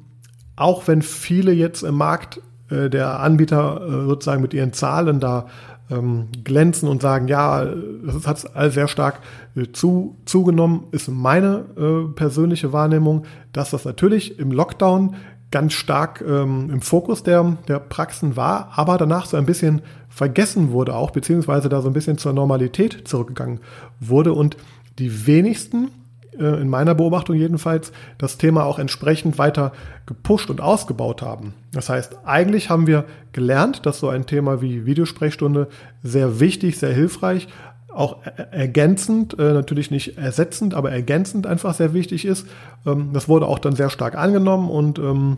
auch 0.56 0.88
wenn 0.88 1.02
viele 1.02 1.52
jetzt 1.52 1.84
im 1.84 1.96
Markt 1.96 2.42
äh, 2.70 2.90
der 2.90 3.20
Anbieter 3.20 3.82
äh, 3.82 4.06
sozusagen 4.06 4.42
mit 4.42 4.54
ihren 4.54 4.74
Zahlen 4.74 5.20
da 5.20 5.48
ähm, 5.90 6.28
glänzen 6.44 6.88
und 6.88 7.02
sagen, 7.02 7.28
ja, 7.28 7.66
das 8.06 8.28
hat 8.28 8.56
all 8.56 8.72
sehr 8.72 8.88
stark 8.88 9.22
äh, 9.56 9.72
zu, 9.72 10.18
zugenommen, 10.26 10.84
ist 10.92 11.10
meine 11.10 11.66
äh, 11.78 12.14
persönliche 12.14 12.74
Wahrnehmung, 12.74 13.26
dass 13.54 13.72
das 13.72 13.86
natürlich 13.86 14.38
im 14.40 14.52
Lockdown 14.52 15.16
ganz 15.52 15.74
stark 15.74 16.24
ähm, 16.28 16.70
im 16.72 16.82
Fokus 16.82 17.24
der, 17.24 17.58
der 17.68 17.80
Praxen 17.80 18.36
war, 18.36 18.72
aber 18.76 18.98
danach 18.98 19.26
so 19.26 19.36
ein 19.36 19.48
bisschen 19.48 19.82
vergessen 20.08 20.72
wurde 20.72 20.94
auch, 20.96 21.12
beziehungsweise 21.12 21.70
da 21.70 21.82
so 21.82 21.90
ein 21.90 21.94
bisschen 21.94 22.20
zur 22.20 22.34
Normalität 22.34 23.08
zurückgegangen 23.08 23.60
wurde 24.00 24.34
und 24.34 24.58
die 25.00 25.26
wenigsten 25.26 25.90
in 26.38 26.70
meiner 26.70 26.96
Beobachtung 26.96 27.36
jedenfalls, 27.36 27.92
das 28.18 28.38
Thema 28.38 28.64
auch 28.64 28.80
entsprechend 28.80 29.38
weiter 29.38 29.74
gepusht 30.06 30.50
und 30.50 30.62
ausgebaut 30.62 31.22
haben. 31.22 31.54
Das 31.72 31.90
heißt, 31.90 32.20
eigentlich 32.24 32.70
haben 32.70 32.88
wir 32.88 33.06
gelernt, 33.34 33.86
dass 33.86 34.00
so 34.00 34.10
ein 34.10 34.26
Thema 34.26 34.62
wie 34.62 34.86
Videosprechstunde 34.86 35.68
sehr 36.02 36.40
wichtig, 36.40 36.78
sehr 36.80 36.94
hilfreich, 36.94 37.48
auch 37.94 38.18
ergänzend, 38.52 39.38
äh, 39.40 39.54
natürlich 39.54 39.92
nicht 39.92 40.18
ersetzend, 40.18 40.74
aber 40.74 40.92
ergänzend 40.92 41.48
einfach 41.48 41.74
sehr 41.74 41.94
wichtig 41.94 42.24
ist. 42.26 42.48
Ähm, 42.86 43.10
das 43.14 43.28
wurde 43.28 43.48
auch 43.48 43.60
dann 43.60 43.76
sehr 43.76 43.90
stark 43.90 44.16
angenommen 44.16 44.70
und 44.70 45.00
ähm, 45.00 45.38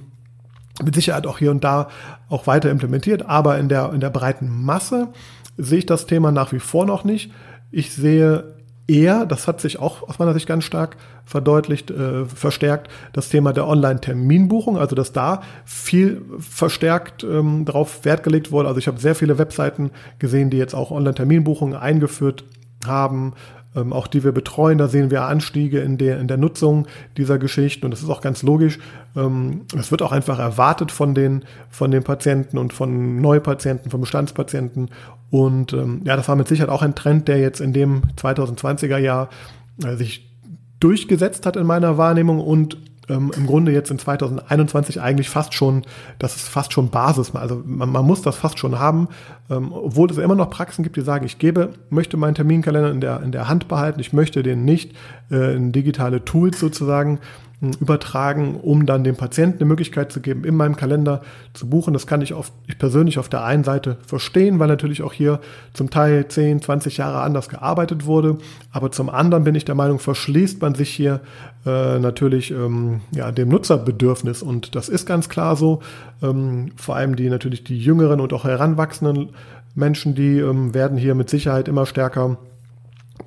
mit 0.83 0.95
Sicherheit 0.95 1.27
auch 1.27 1.39
hier 1.39 1.51
und 1.51 1.63
da 1.63 1.89
auch 2.29 2.47
weiter 2.47 2.69
implementiert, 2.69 3.25
aber 3.25 3.57
in 3.57 3.69
der, 3.69 3.91
in 3.93 3.99
der 3.99 4.09
breiten 4.09 4.63
Masse 4.63 5.09
sehe 5.57 5.79
ich 5.79 5.85
das 5.85 6.05
Thema 6.05 6.31
nach 6.31 6.51
wie 6.51 6.59
vor 6.59 6.85
noch 6.85 7.03
nicht. 7.03 7.31
Ich 7.71 7.93
sehe 7.93 8.55
eher, 8.87 9.25
das 9.25 9.47
hat 9.47 9.61
sich 9.61 9.79
auch 9.79 10.07
aus 10.07 10.19
meiner 10.19 10.33
Sicht 10.33 10.47
ganz 10.47 10.63
stark 10.63 10.97
verdeutlicht, 11.25 11.91
äh, 11.91 12.25
verstärkt, 12.25 12.89
das 13.13 13.29
Thema 13.29 13.53
der 13.53 13.67
Online-Terminbuchung, 13.67 14.77
also 14.77 14.95
dass 14.95 15.13
da 15.13 15.41
viel 15.65 16.21
verstärkt 16.39 17.23
ähm, 17.23 17.65
darauf 17.65 18.03
Wert 18.05 18.23
gelegt 18.23 18.51
wurde. 18.51 18.67
Also 18.67 18.79
ich 18.79 18.87
habe 18.87 18.99
sehr 18.99 19.15
viele 19.15 19.37
Webseiten 19.37 19.91
gesehen, 20.19 20.49
die 20.49 20.57
jetzt 20.57 20.73
auch 20.73 20.91
Online-Terminbuchungen 20.91 21.75
eingeführt 21.75 22.43
haben, 22.85 23.33
ähm, 23.75 23.93
auch 23.93 24.07
die 24.07 24.23
wir 24.23 24.31
betreuen. 24.31 24.77
Da 24.77 24.87
sehen 24.87 25.11
wir 25.11 25.23
Anstiege 25.23 25.79
in 25.79 25.97
der, 25.97 26.19
in 26.19 26.27
der 26.27 26.37
Nutzung 26.37 26.87
dieser 27.17 27.37
Geschichten 27.37 27.85
und 27.85 27.91
das 27.91 28.01
ist 28.01 28.09
auch 28.09 28.21
ganz 28.21 28.43
logisch. 28.43 28.79
Ähm, 29.15 29.61
es 29.77 29.91
wird 29.91 30.01
auch 30.01 30.11
einfach 30.11 30.39
erwartet 30.39 30.91
von 30.91 31.15
den, 31.15 31.43
von 31.69 31.91
den 31.91 32.03
Patienten 32.03 32.57
und 32.57 32.73
von 32.73 33.21
Neupatienten, 33.21 33.91
von 33.91 34.01
Bestandspatienten. 34.01 34.89
Und 35.29 35.73
ähm, 35.73 36.01
ja, 36.03 36.15
das 36.15 36.27
war 36.27 36.35
mit 36.35 36.47
Sicherheit 36.47 36.69
auch 36.69 36.81
ein 36.81 36.95
Trend, 36.95 37.27
der 37.27 37.39
jetzt 37.39 37.61
in 37.61 37.73
dem 37.73 38.01
2020er 38.17 38.97
Jahr 38.97 39.29
äh, 39.83 39.95
sich 39.95 40.29
durchgesetzt 40.79 41.45
hat 41.45 41.55
in 41.55 41.65
meiner 41.65 41.97
Wahrnehmung 41.97 42.39
und 42.39 42.77
ähm, 43.11 43.31
im 43.35 43.45
Grunde 43.45 43.71
jetzt 43.71 43.91
in 43.91 43.99
2021 43.99 45.01
eigentlich 45.01 45.29
fast 45.29 45.53
schon, 45.53 45.83
das 46.19 46.35
ist 46.35 46.47
fast 46.47 46.73
schon 46.73 46.89
Basis. 46.89 47.35
Also 47.35 47.61
man, 47.65 47.91
man 47.91 48.05
muss 48.05 48.21
das 48.21 48.37
fast 48.37 48.59
schon 48.59 48.79
haben, 48.79 49.09
ähm, 49.49 49.71
obwohl 49.73 50.09
es 50.09 50.17
immer 50.17 50.35
noch 50.35 50.49
Praxen 50.49 50.83
gibt, 50.83 50.95
die 50.95 51.01
sagen, 51.01 51.25
ich 51.25 51.37
gebe, 51.37 51.73
möchte 51.89 52.17
meinen 52.17 52.35
Terminkalender 52.35 52.91
in 52.91 53.01
der, 53.01 53.21
in 53.21 53.31
der 53.31 53.47
Hand 53.47 53.67
behalten, 53.67 53.99
ich 53.99 54.13
möchte 54.13 54.43
den 54.43 54.65
nicht 54.65 54.93
äh, 55.29 55.55
in 55.55 55.71
digitale 55.71 56.23
Tools 56.23 56.59
sozusagen 56.59 57.19
übertragen, 57.79 58.55
um 58.55 58.87
dann 58.87 59.03
dem 59.03 59.15
Patienten 59.15 59.59
eine 59.59 59.65
Möglichkeit 59.65 60.11
zu 60.11 60.19
geben, 60.19 60.45
in 60.45 60.55
meinem 60.55 60.75
Kalender 60.75 61.21
zu 61.53 61.69
buchen. 61.69 61.93
Das 61.93 62.07
kann 62.07 62.21
ich, 62.21 62.33
auf, 62.33 62.51
ich 62.67 62.79
persönlich 62.79 63.19
auf 63.19 63.29
der 63.29 63.43
einen 63.43 63.63
Seite 63.63 63.97
verstehen, 64.05 64.57
weil 64.57 64.67
natürlich 64.67 65.03
auch 65.03 65.13
hier 65.13 65.39
zum 65.73 65.91
Teil 65.91 66.27
10, 66.27 66.63
20 66.63 66.97
Jahre 66.97 67.21
anders 67.21 67.49
gearbeitet 67.49 68.07
wurde. 68.07 68.39
Aber 68.71 68.91
zum 68.91 69.11
anderen 69.11 69.43
bin 69.43 69.53
ich 69.53 69.63
der 69.63 69.75
Meinung, 69.75 69.99
verschließt 69.99 70.59
man 70.59 70.73
sich 70.73 70.89
hier 70.89 71.21
äh, 71.65 71.99
natürlich 71.99 72.49
ähm, 72.49 73.01
ja, 73.11 73.31
dem 73.31 73.49
Nutzerbedürfnis. 73.49 74.41
Und 74.41 74.73
das 74.75 74.89
ist 74.89 75.05
ganz 75.05 75.29
klar 75.29 75.55
so. 75.55 75.81
Ähm, 76.23 76.71
vor 76.77 76.95
allem 76.95 77.15
die 77.15 77.29
natürlich 77.29 77.63
die 77.63 77.77
jüngeren 77.77 78.21
und 78.21 78.33
auch 78.33 78.43
heranwachsenden 78.43 79.29
Menschen, 79.75 80.15
die 80.15 80.39
ähm, 80.39 80.73
werden 80.73 80.97
hier 80.97 81.13
mit 81.13 81.29
Sicherheit 81.29 81.67
immer 81.67 81.85
stärker 81.85 82.37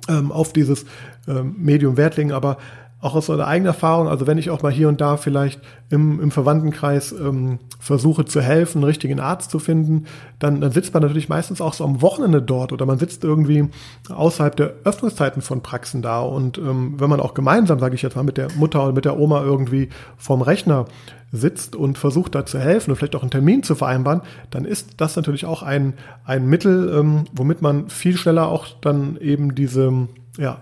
ähm, 0.09 0.33
auf 0.33 0.51
dieses 0.51 0.85
ähm, 1.25 1.55
Medium 1.57 1.95
Wert 1.95 2.17
legen. 2.17 2.33
Aber 2.33 2.57
auch 3.05 3.13
aus 3.13 3.29
einer 3.29 3.45
eigenen 3.45 3.67
Erfahrung, 3.67 4.07
also 4.07 4.25
wenn 4.25 4.39
ich 4.39 4.49
auch 4.49 4.63
mal 4.63 4.71
hier 4.71 4.89
und 4.89 4.99
da 4.99 5.15
vielleicht 5.15 5.61
im, 5.91 6.19
im 6.19 6.31
Verwandtenkreis 6.31 7.11
ähm, 7.11 7.59
versuche 7.79 8.25
zu 8.25 8.41
helfen, 8.41 8.79
einen 8.79 8.85
richtigen 8.85 9.19
Arzt 9.19 9.51
zu 9.51 9.59
finden, 9.59 10.05
dann, 10.39 10.59
dann 10.59 10.71
sitzt 10.71 10.91
man 10.91 11.03
natürlich 11.03 11.29
meistens 11.29 11.61
auch 11.61 11.75
so 11.75 11.83
am 11.83 12.01
Wochenende 12.01 12.41
dort 12.41 12.73
oder 12.73 12.87
man 12.87 12.97
sitzt 12.97 13.23
irgendwie 13.23 13.69
außerhalb 14.09 14.55
der 14.55 14.73
Öffnungszeiten 14.85 15.43
von 15.43 15.61
Praxen 15.61 16.01
da. 16.01 16.21
Und 16.21 16.57
ähm, 16.57 16.95
wenn 16.97 17.11
man 17.11 17.19
auch 17.19 17.35
gemeinsam, 17.35 17.77
sage 17.77 17.93
ich 17.93 18.01
jetzt 18.01 18.15
mal, 18.15 18.23
mit 18.23 18.37
der 18.37 18.47
Mutter 18.55 18.83
oder 18.83 18.93
mit 18.93 19.05
der 19.05 19.19
Oma 19.19 19.43
irgendwie 19.43 19.89
vorm 20.17 20.41
Rechner 20.41 20.85
sitzt 21.31 21.75
und 21.75 21.99
versucht 21.99 22.33
da 22.33 22.43
zu 22.47 22.57
helfen 22.57 22.89
und 22.89 22.97
vielleicht 22.97 23.15
auch 23.15 23.21
einen 23.21 23.29
Termin 23.29 23.61
zu 23.61 23.75
vereinbaren, 23.75 24.21
dann 24.49 24.65
ist 24.65 24.95
das 24.97 25.15
natürlich 25.15 25.45
auch 25.45 25.61
ein, 25.61 25.93
ein 26.23 26.47
Mittel, 26.47 26.91
ähm, 26.97 27.25
womit 27.33 27.61
man 27.61 27.87
viel 27.89 28.17
schneller 28.17 28.47
auch 28.47 28.65
dann 28.81 29.17
eben 29.17 29.53
diese 29.53 30.07
ja, 30.37 30.57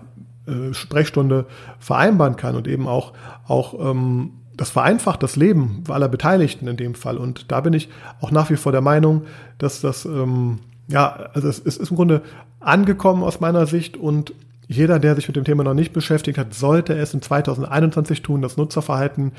Sprechstunde 0.72 1.46
vereinbaren 1.78 2.36
kann 2.36 2.56
und 2.56 2.68
eben 2.68 2.86
auch, 2.86 3.12
auch 3.46 3.74
ähm, 3.80 4.32
das 4.56 4.70
vereinfacht 4.70 5.22
das 5.22 5.36
Leben 5.36 5.82
aller 5.88 6.08
Beteiligten 6.08 6.68
in 6.68 6.76
dem 6.76 6.94
Fall. 6.94 7.16
Und 7.16 7.50
da 7.50 7.60
bin 7.60 7.72
ich 7.72 7.88
auch 8.20 8.30
nach 8.30 8.50
wie 8.50 8.56
vor 8.56 8.72
der 8.72 8.80
Meinung, 8.80 9.22
dass 9.58 9.80
das, 9.80 10.04
ähm, 10.04 10.60
ja, 10.88 11.30
also 11.32 11.48
es, 11.48 11.58
ist 11.58 11.90
im 11.90 11.96
Grunde 11.96 12.22
angekommen 12.60 13.22
aus 13.22 13.40
meiner 13.40 13.66
Sicht 13.66 13.96
und 13.96 14.34
jeder, 14.66 14.98
der 14.98 15.14
sich 15.14 15.26
mit 15.26 15.36
dem 15.36 15.44
Thema 15.44 15.64
noch 15.64 15.74
nicht 15.74 15.92
beschäftigt 15.92 16.38
hat, 16.38 16.54
sollte 16.54 16.94
es 16.94 17.12
in 17.12 17.20
2021 17.20 18.22
tun. 18.22 18.40
Das 18.40 18.56
Nutzerverhalten 18.56 19.32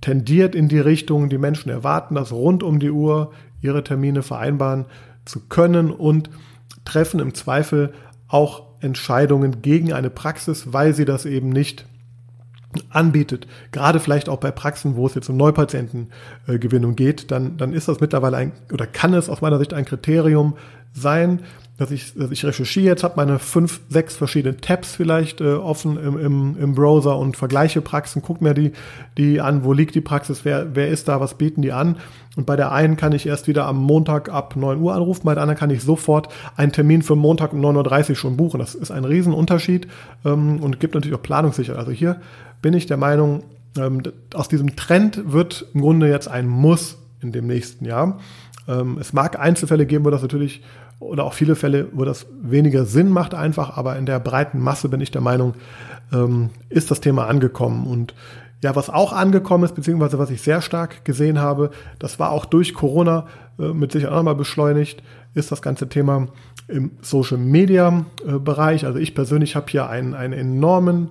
tendiert 0.00 0.54
in 0.54 0.68
die 0.68 0.80
Richtung, 0.80 1.28
die 1.28 1.38
Menschen 1.38 1.70
erwarten 1.70 2.14
das 2.14 2.32
rund 2.32 2.62
um 2.62 2.80
die 2.80 2.90
Uhr 2.90 3.32
ihre 3.60 3.84
Termine 3.84 4.22
vereinbaren 4.22 4.86
zu 5.24 5.40
können 5.48 5.90
und 5.90 6.30
treffen 6.84 7.20
im 7.20 7.34
Zweifel 7.34 7.92
auch 8.26 8.69
Entscheidungen 8.80 9.62
gegen 9.62 9.92
eine 9.92 10.10
Praxis, 10.10 10.72
weil 10.72 10.94
sie 10.94 11.04
das 11.04 11.26
eben 11.26 11.50
nicht 11.50 11.86
anbietet, 12.88 13.46
gerade 13.72 13.98
vielleicht 13.98 14.28
auch 14.28 14.38
bei 14.38 14.50
Praxen, 14.50 14.94
wo 14.94 15.06
es 15.06 15.14
jetzt 15.14 15.28
um 15.28 15.36
Neupatientengewinnung 15.36 16.94
geht, 16.94 17.30
dann, 17.30 17.56
dann 17.56 17.72
ist 17.72 17.88
das 17.88 18.00
mittlerweile 18.00 18.36
ein, 18.36 18.52
oder 18.72 18.86
kann 18.86 19.12
es 19.12 19.28
aus 19.28 19.40
meiner 19.40 19.58
Sicht 19.58 19.74
ein 19.74 19.84
Kriterium 19.84 20.56
sein, 20.92 21.40
dass 21.80 21.90
ich, 21.90 22.12
dass 22.12 22.30
ich 22.30 22.44
recherchiere 22.44 22.84
jetzt, 22.84 23.04
habe 23.04 23.14
meine 23.16 23.38
fünf, 23.38 23.80
sechs 23.88 24.14
verschiedene 24.14 24.58
Tabs 24.58 24.94
vielleicht 24.94 25.40
äh, 25.40 25.54
offen 25.54 25.96
im, 25.96 26.18
im, 26.18 26.56
im 26.60 26.74
Browser 26.74 27.16
und 27.16 27.38
vergleiche 27.38 27.80
Praxen, 27.80 28.20
guck 28.20 28.42
mir 28.42 28.52
die, 28.52 28.72
die 29.16 29.40
an, 29.40 29.64
wo 29.64 29.72
liegt 29.72 29.94
die 29.94 30.02
Praxis, 30.02 30.44
wer, 30.44 30.74
wer 30.74 30.88
ist 30.88 31.08
da, 31.08 31.20
was 31.20 31.38
bieten 31.38 31.62
die 31.62 31.72
an. 31.72 31.96
Und 32.36 32.44
bei 32.44 32.54
der 32.54 32.70
einen 32.72 32.98
kann 32.98 33.12
ich 33.12 33.24
erst 33.24 33.48
wieder 33.48 33.64
am 33.64 33.78
Montag 33.78 34.28
ab 34.28 34.56
9 34.56 34.78
Uhr 34.78 34.92
anrufen, 34.92 35.22
bei 35.24 35.32
der 35.32 35.42
anderen 35.42 35.58
kann 35.58 35.70
ich 35.70 35.82
sofort 35.82 36.28
einen 36.54 36.70
Termin 36.70 37.00
für 37.00 37.16
Montag 37.16 37.54
um 37.54 37.64
9.30 37.64 38.10
Uhr 38.10 38.16
schon 38.16 38.36
buchen. 38.36 38.60
Das 38.60 38.74
ist 38.74 38.90
ein 38.90 39.06
Riesenunterschied 39.06 39.88
ähm, 40.26 40.60
und 40.60 40.80
gibt 40.80 40.94
natürlich 40.94 41.16
auch 41.16 41.22
Planungssicherheit. 41.22 41.78
Also 41.78 41.92
hier 41.92 42.20
bin 42.60 42.74
ich 42.74 42.84
der 42.84 42.98
Meinung, 42.98 43.44
ähm, 43.78 44.02
aus 44.34 44.48
diesem 44.48 44.76
Trend 44.76 45.32
wird 45.32 45.64
im 45.72 45.80
Grunde 45.80 46.10
jetzt 46.10 46.28
ein 46.28 46.46
Muss 46.46 46.98
in 47.22 47.32
dem 47.32 47.46
nächsten 47.46 47.86
Jahr. 47.86 48.18
Ähm, 48.68 48.98
es 49.00 49.14
mag 49.14 49.38
Einzelfälle 49.38 49.86
geben, 49.86 50.04
wo 50.04 50.10
das 50.10 50.20
natürlich 50.20 50.62
oder 51.00 51.24
auch 51.24 51.32
viele 51.32 51.56
Fälle, 51.56 51.88
wo 51.92 52.04
das 52.04 52.26
weniger 52.42 52.84
Sinn 52.84 53.10
macht 53.10 53.34
einfach, 53.34 53.76
aber 53.76 53.96
in 53.96 54.06
der 54.06 54.20
breiten 54.20 54.60
Masse 54.60 54.88
bin 54.88 55.00
ich 55.00 55.10
der 55.10 55.22
Meinung, 55.22 55.54
ähm, 56.12 56.50
ist 56.68 56.90
das 56.90 57.00
Thema 57.00 57.26
angekommen. 57.26 57.86
Und 57.86 58.14
ja, 58.62 58.76
was 58.76 58.90
auch 58.90 59.14
angekommen 59.14 59.64
ist, 59.64 59.74
beziehungsweise 59.74 60.18
was 60.18 60.30
ich 60.30 60.42
sehr 60.42 60.60
stark 60.60 61.04
gesehen 61.04 61.40
habe, 61.40 61.70
das 61.98 62.18
war 62.18 62.30
auch 62.30 62.44
durch 62.44 62.74
Corona 62.74 63.26
äh, 63.58 63.72
mit 63.72 63.92
Sicherheit 63.92 64.12
auch 64.12 64.18
nochmal 64.18 64.34
beschleunigt, 64.34 65.02
ist 65.34 65.50
das 65.50 65.62
ganze 65.62 65.88
Thema 65.88 66.28
im 66.68 66.92
Social 67.00 67.38
Media 67.38 68.04
äh. 68.26 68.84
Also 68.84 68.98
ich 68.98 69.14
persönlich 69.14 69.56
habe 69.56 69.66
hier 69.70 69.88
einen, 69.88 70.14
einen 70.14 70.34
enormen 70.34 71.08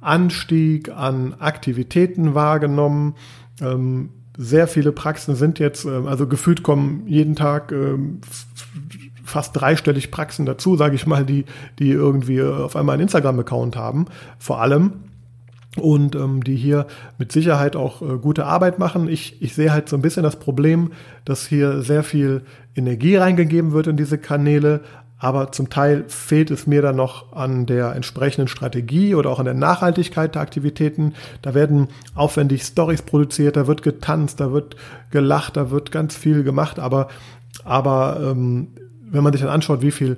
Anstieg 0.00 0.90
an 0.90 1.34
Aktivitäten 1.38 2.34
wahrgenommen. 2.34 3.16
Ähm, 3.60 4.10
sehr 4.36 4.66
viele 4.66 4.92
Praxen 4.92 5.34
sind 5.34 5.58
jetzt, 5.58 5.84
äh, 5.84 5.90
also 6.06 6.26
gefühlt 6.26 6.62
kommen 6.62 7.04
jeden 7.06 7.34
Tag 7.36 7.72
ähm, 7.72 8.20
fast 9.24 9.60
dreistellig 9.60 10.10
Praxen 10.10 10.46
dazu, 10.46 10.76
sage 10.76 10.94
ich 10.94 11.06
mal, 11.06 11.24
die, 11.24 11.44
die 11.78 11.90
irgendwie 11.90 12.42
auf 12.42 12.76
einmal 12.76 12.94
einen 12.94 13.02
Instagram-Account 13.02 13.76
haben, 13.76 14.06
vor 14.38 14.60
allem. 14.60 14.92
Und 15.78 16.14
ähm, 16.16 16.44
die 16.44 16.56
hier 16.56 16.86
mit 17.16 17.32
Sicherheit 17.32 17.76
auch 17.76 18.02
äh, 18.02 18.18
gute 18.18 18.44
Arbeit 18.44 18.78
machen. 18.78 19.08
Ich, 19.08 19.40
ich 19.40 19.54
sehe 19.54 19.72
halt 19.72 19.88
so 19.88 19.96
ein 19.96 20.02
bisschen 20.02 20.22
das 20.22 20.38
Problem, 20.38 20.90
dass 21.24 21.46
hier 21.46 21.80
sehr 21.80 22.02
viel 22.02 22.42
Energie 22.76 23.16
reingegeben 23.16 23.72
wird 23.72 23.86
in 23.86 23.96
diese 23.96 24.18
Kanäle, 24.18 24.82
aber 25.16 25.50
zum 25.50 25.70
Teil 25.70 26.04
fehlt 26.08 26.50
es 26.50 26.66
mir 26.66 26.82
dann 26.82 26.96
noch 26.96 27.32
an 27.32 27.64
der 27.64 27.94
entsprechenden 27.94 28.48
Strategie 28.48 29.14
oder 29.14 29.30
auch 29.30 29.38
an 29.38 29.46
der 29.46 29.54
Nachhaltigkeit 29.54 30.34
der 30.34 30.42
Aktivitäten. 30.42 31.14
Da 31.40 31.54
werden 31.54 31.88
aufwendig 32.14 32.64
Stories 32.64 33.00
produziert, 33.00 33.56
da 33.56 33.66
wird 33.66 33.82
getanzt, 33.82 34.40
da 34.40 34.52
wird 34.52 34.76
gelacht, 35.10 35.56
da 35.56 35.70
wird 35.70 35.90
ganz 35.90 36.14
viel 36.14 36.42
gemacht, 36.42 36.78
aber, 36.78 37.08
aber 37.64 38.20
ähm, 38.22 38.68
wenn 39.12 39.22
man 39.22 39.32
sich 39.32 39.42
dann 39.42 39.50
anschaut, 39.50 39.82
wie 39.82 39.90
viel 39.90 40.16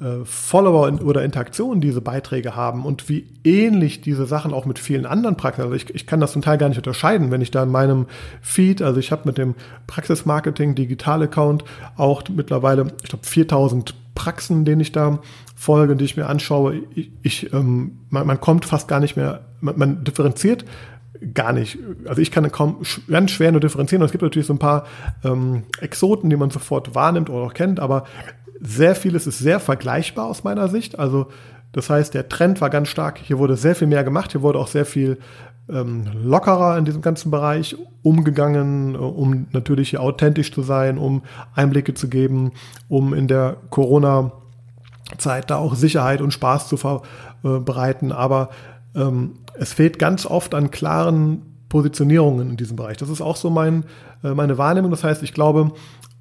äh, 0.00 0.24
Follower 0.24 0.92
oder 1.02 1.24
Interaktionen 1.24 1.80
diese 1.80 2.00
Beiträge 2.00 2.54
haben 2.56 2.84
und 2.84 3.08
wie 3.08 3.26
ähnlich 3.44 4.00
diese 4.00 4.26
Sachen 4.26 4.52
auch 4.52 4.66
mit 4.66 4.78
vielen 4.78 5.06
anderen 5.06 5.36
Praxen, 5.36 5.62
also 5.62 5.74
ich, 5.74 5.94
ich 5.94 6.06
kann 6.06 6.20
das 6.20 6.32
zum 6.32 6.42
Teil 6.42 6.58
gar 6.58 6.68
nicht 6.68 6.78
unterscheiden, 6.78 7.30
wenn 7.30 7.40
ich 7.40 7.50
da 7.50 7.62
in 7.62 7.70
meinem 7.70 8.06
Feed, 8.42 8.82
also 8.82 9.00
ich 9.00 9.12
habe 9.12 9.22
mit 9.24 9.38
dem 9.38 9.54
Praxismarketing 9.86 10.74
Digital 10.74 11.22
Account 11.22 11.64
auch 11.96 12.22
mittlerweile, 12.28 12.92
ich 13.02 13.08
glaube 13.08 13.26
4000 13.26 13.94
Praxen, 14.14 14.64
denen 14.64 14.80
ich 14.80 14.92
da 14.92 15.18
folge, 15.56 15.96
die 15.96 16.04
ich 16.04 16.16
mir 16.16 16.26
anschaue. 16.26 16.82
Ich, 16.94 17.10
ich 17.22 17.52
ähm, 17.52 17.98
man, 18.10 18.26
man 18.26 18.40
kommt 18.40 18.64
fast 18.64 18.86
gar 18.88 19.00
nicht 19.00 19.16
mehr, 19.16 19.40
man, 19.60 19.78
man 19.78 20.04
differenziert 20.04 20.64
gar 21.32 21.52
nicht. 21.52 21.78
Also 22.06 22.20
ich 22.20 22.30
kann 22.30 22.50
kaum 22.50 22.78
ganz 23.08 23.30
schwer 23.30 23.52
nur 23.52 23.60
differenzieren. 23.60 24.02
Es 24.04 24.12
gibt 24.12 24.22
natürlich 24.22 24.46
so 24.48 24.54
ein 24.54 24.58
paar 24.58 24.84
ähm, 25.24 25.62
Exoten, 25.80 26.28
die 26.30 26.36
man 26.36 26.50
sofort 26.50 26.94
wahrnimmt 26.94 27.30
oder 27.30 27.44
auch 27.44 27.54
kennt, 27.54 27.80
aber 27.80 28.04
sehr 28.60 28.94
vieles 28.94 29.26
ist 29.26 29.38
sehr 29.38 29.60
vergleichbar 29.60 30.26
aus 30.26 30.42
meiner 30.44 30.68
Sicht. 30.68 30.98
Also 30.98 31.28
Das 31.74 31.90
heißt, 31.90 32.14
der 32.14 32.28
Trend 32.28 32.60
war 32.60 32.70
ganz 32.70 32.88
stark. 32.88 33.18
Hier 33.18 33.38
wurde 33.38 33.56
sehr 33.56 33.74
viel 33.74 33.88
mehr 33.88 34.04
gemacht. 34.04 34.32
Hier 34.32 34.42
wurde 34.42 34.58
auch 34.58 34.68
sehr 34.68 34.86
viel 34.86 35.18
ähm, 35.68 36.06
lockerer 36.22 36.78
in 36.78 36.84
diesem 36.84 37.02
ganzen 37.02 37.30
Bereich 37.30 37.76
umgegangen, 38.02 38.94
äh, 38.94 38.98
um 38.98 39.46
natürlich 39.50 39.90
hier 39.90 40.00
authentisch 40.00 40.52
zu 40.52 40.62
sein, 40.62 40.98
um 40.98 41.22
Einblicke 41.54 41.92
zu 41.94 42.08
geben, 42.08 42.52
um 42.88 43.12
in 43.12 43.26
der 43.26 43.56
Corona-Zeit 43.70 45.50
da 45.50 45.56
auch 45.56 45.74
Sicherheit 45.74 46.20
und 46.20 46.32
Spaß 46.32 46.68
zu 46.68 46.76
verbreiten. 46.76 48.12
Aber 48.12 48.50
ähm, 48.94 49.34
es 49.58 49.72
fehlt 49.72 49.98
ganz 49.98 50.26
oft 50.26 50.54
an 50.54 50.70
klaren 50.70 51.42
Positionierungen 51.68 52.50
in 52.50 52.56
diesem 52.56 52.76
Bereich. 52.76 52.96
Das 52.98 53.08
ist 53.08 53.20
auch 53.20 53.36
so 53.36 53.50
mein, 53.50 53.84
äh, 54.22 54.34
meine 54.34 54.58
Wahrnehmung. 54.58 54.90
Das 54.90 55.04
heißt, 55.04 55.22
ich 55.22 55.34
glaube, 55.34 55.72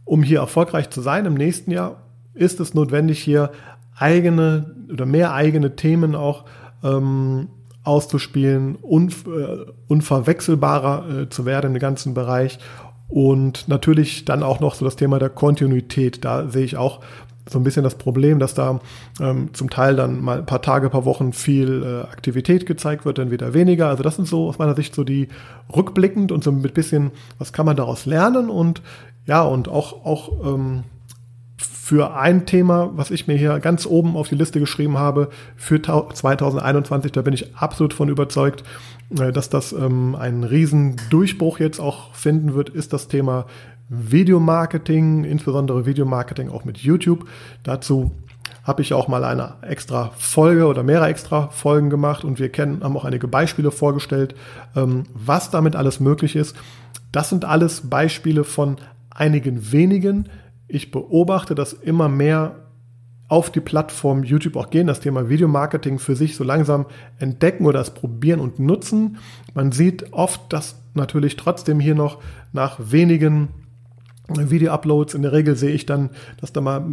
um 0.06 0.24
hier 0.24 0.39
erfolgreich 0.39 0.89
zu 0.89 1.01
sein 1.01 1.25
im 1.25 1.36
nächsten 1.36 1.72
Jahr, 1.72 2.03
ist 2.34 2.60
es 2.60 2.74
notwendig, 2.74 3.20
hier 3.20 3.51
eigene 3.96 4.75
oder 4.92 5.06
mehr 5.06 5.34
eigene 5.34 5.75
Themen 5.75 6.15
auch 6.15 6.46
ähm, 6.84 7.50
auszuspielen, 7.84 8.75
unv 8.75 9.27
äh, 9.27 9.72
unverwechselbarer 9.88 11.22
äh, 11.22 11.30
zu 11.30 11.46
werden 11.46 11.74
im 11.74 11.80
ganzen 11.80 12.13
Bereich. 12.13 12.60
Und 13.08 13.68
natürlich 13.68 14.25
dann 14.25 14.42
auch 14.42 14.60
noch 14.60 14.74
so 14.74 14.86
das 14.86 14.96
Thema 14.96 15.20
der 15.20 15.30
Kontinuität. 15.30 16.25
Da 16.25 16.50
sehe 16.50 16.65
ich 16.65 16.77
auch 16.77 17.01
so 17.54 17.60
ein 17.60 17.64
bisschen 17.64 17.84
das 17.84 17.96
Problem, 17.96 18.40
dass 18.40 18.54
da 18.54 18.82
ähm, 19.22 19.54
zum 19.54 19.70
Teil 19.70 19.96
dann 19.96 20.22
mal 20.22 20.40
ein 20.40 20.46
paar 20.46 20.62
Tage, 20.62 20.90
paar 20.90 21.06
Wochen 21.06 21.32
viel 21.32 21.84
äh, 21.84 22.12
Aktivität 22.12 22.66
gezeigt 22.66 23.06
wird, 23.06 23.18
dann 23.18 23.32
wieder 23.32 23.54
weniger. 23.54 23.88
Also 23.88 24.04
das 24.04 24.18
sind 24.18 24.28
so 24.28 24.50
aus 24.50 24.60
meiner 24.60 24.76
Sicht 24.76 24.94
so 24.94 25.04
die 25.04 25.30
rückblickend 25.74 26.32
und 26.32 26.44
so 26.44 26.52
ein 26.52 26.62
bisschen, 26.62 27.12
was 27.38 27.54
kann 27.54 27.66
man 27.66 27.78
daraus 27.78 28.06
lernen 28.06 28.50
und 28.50 28.82
ja, 29.26 29.42
und 29.44 29.70
auch, 29.70 30.06
auch 30.06 30.46
ähm, 30.46 30.84
für 31.58 32.16
ein 32.16 32.46
Thema, 32.46 32.92
was 32.96 33.12
ich 33.12 33.28
mir 33.28 33.36
hier 33.36 33.60
ganz 33.60 33.86
oben 33.86 34.16
auf 34.16 34.30
die 34.30 34.36
Liste 34.36 34.60
geschrieben 34.60 34.98
habe, 34.98 35.30
für 35.56 35.82
2021, 35.82 37.12
da 37.12 37.22
bin 37.22 37.34
ich 37.34 37.56
absolut 37.56 37.94
von 37.94 38.10
überzeugt, 38.10 38.64
äh, 39.18 39.32
dass 39.32 39.50
das 39.50 39.74
ähm, 39.74 40.16
einen 40.16 40.44
riesen 40.44 40.96
Durchbruch 41.10 41.60
jetzt 41.60 41.80
auch 41.80 42.14
finden 42.14 42.54
wird, 42.54 42.70
ist 42.70 42.94
das 42.94 43.08
Thema 43.08 43.46
Videomarketing, 44.10 45.24
insbesondere 45.24 45.86
Videomarketing 45.86 46.50
auch 46.50 46.66
mit 46.66 46.78
YouTube. 46.78 47.28
Dazu 47.64 48.12
habe 48.64 48.82
ich 48.82 48.94
auch 48.94 49.08
mal 49.08 49.24
eine 49.24 49.56
extra 49.62 50.12
Folge 50.18 50.68
oder 50.68 50.84
mehrere 50.84 51.08
extra 51.08 51.50
Folgen 51.50 51.90
gemacht 51.90 52.24
und 52.24 52.40
wir 52.40 52.50
kennen, 52.50 52.84
haben 52.84 52.96
auch 52.96 53.06
einige 53.06 53.28
Beispiele 53.28 53.72
vorgestellt, 53.72 54.36
ähm, 54.76 55.04
was 55.14 55.52
damit 55.52 55.76
alles 55.76 56.00
möglich 56.00 56.36
ist. 56.36 56.56
Das 57.12 57.30
sind 57.30 57.46
alles 57.46 57.90
Beispiele 57.90 58.44
von 58.44 58.78
einigen 59.10 59.72
wenigen. 59.72 60.30
Ich 60.68 60.92
beobachte, 60.92 61.56
dass 61.56 61.74
immer 61.74 62.08
mehr 62.10 62.56
auf 63.28 63.52
die 63.52 63.62
Plattform 63.62 64.24
YouTube 64.24 64.56
auch 64.56 64.70
gehen, 64.70 64.88
das 64.88 65.00
Thema 65.00 65.30
Videomarketing 65.30 66.00
für 66.00 66.16
sich 66.16 66.36
so 66.36 66.44
langsam 66.44 66.86
entdecken 67.20 67.66
oder 67.66 67.80
es 67.80 67.92
probieren 67.92 68.40
und 68.40 68.60
nutzen. 68.60 69.18
Man 69.54 69.72
sieht 69.72 70.14
oft, 70.14 70.54
dass 70.54 70.76
natürlich 70.94 71.36
trotzdem 71.36 71.80
hier 71.80 71.96
noch 71.96 72.20
nach 72.52 72.78
wenigen 72.80 73.50
Video-Uploads, 74.38 75.13
in 75.13 75.22
der 75.22 75.32
Regel 75.32 75.56
sehe 75.56 75.74
ich 75.74 75.86
dann, 75.86 76.10
dass 76.40 76.54
da 76.54 76.62
mal 76.62 76.86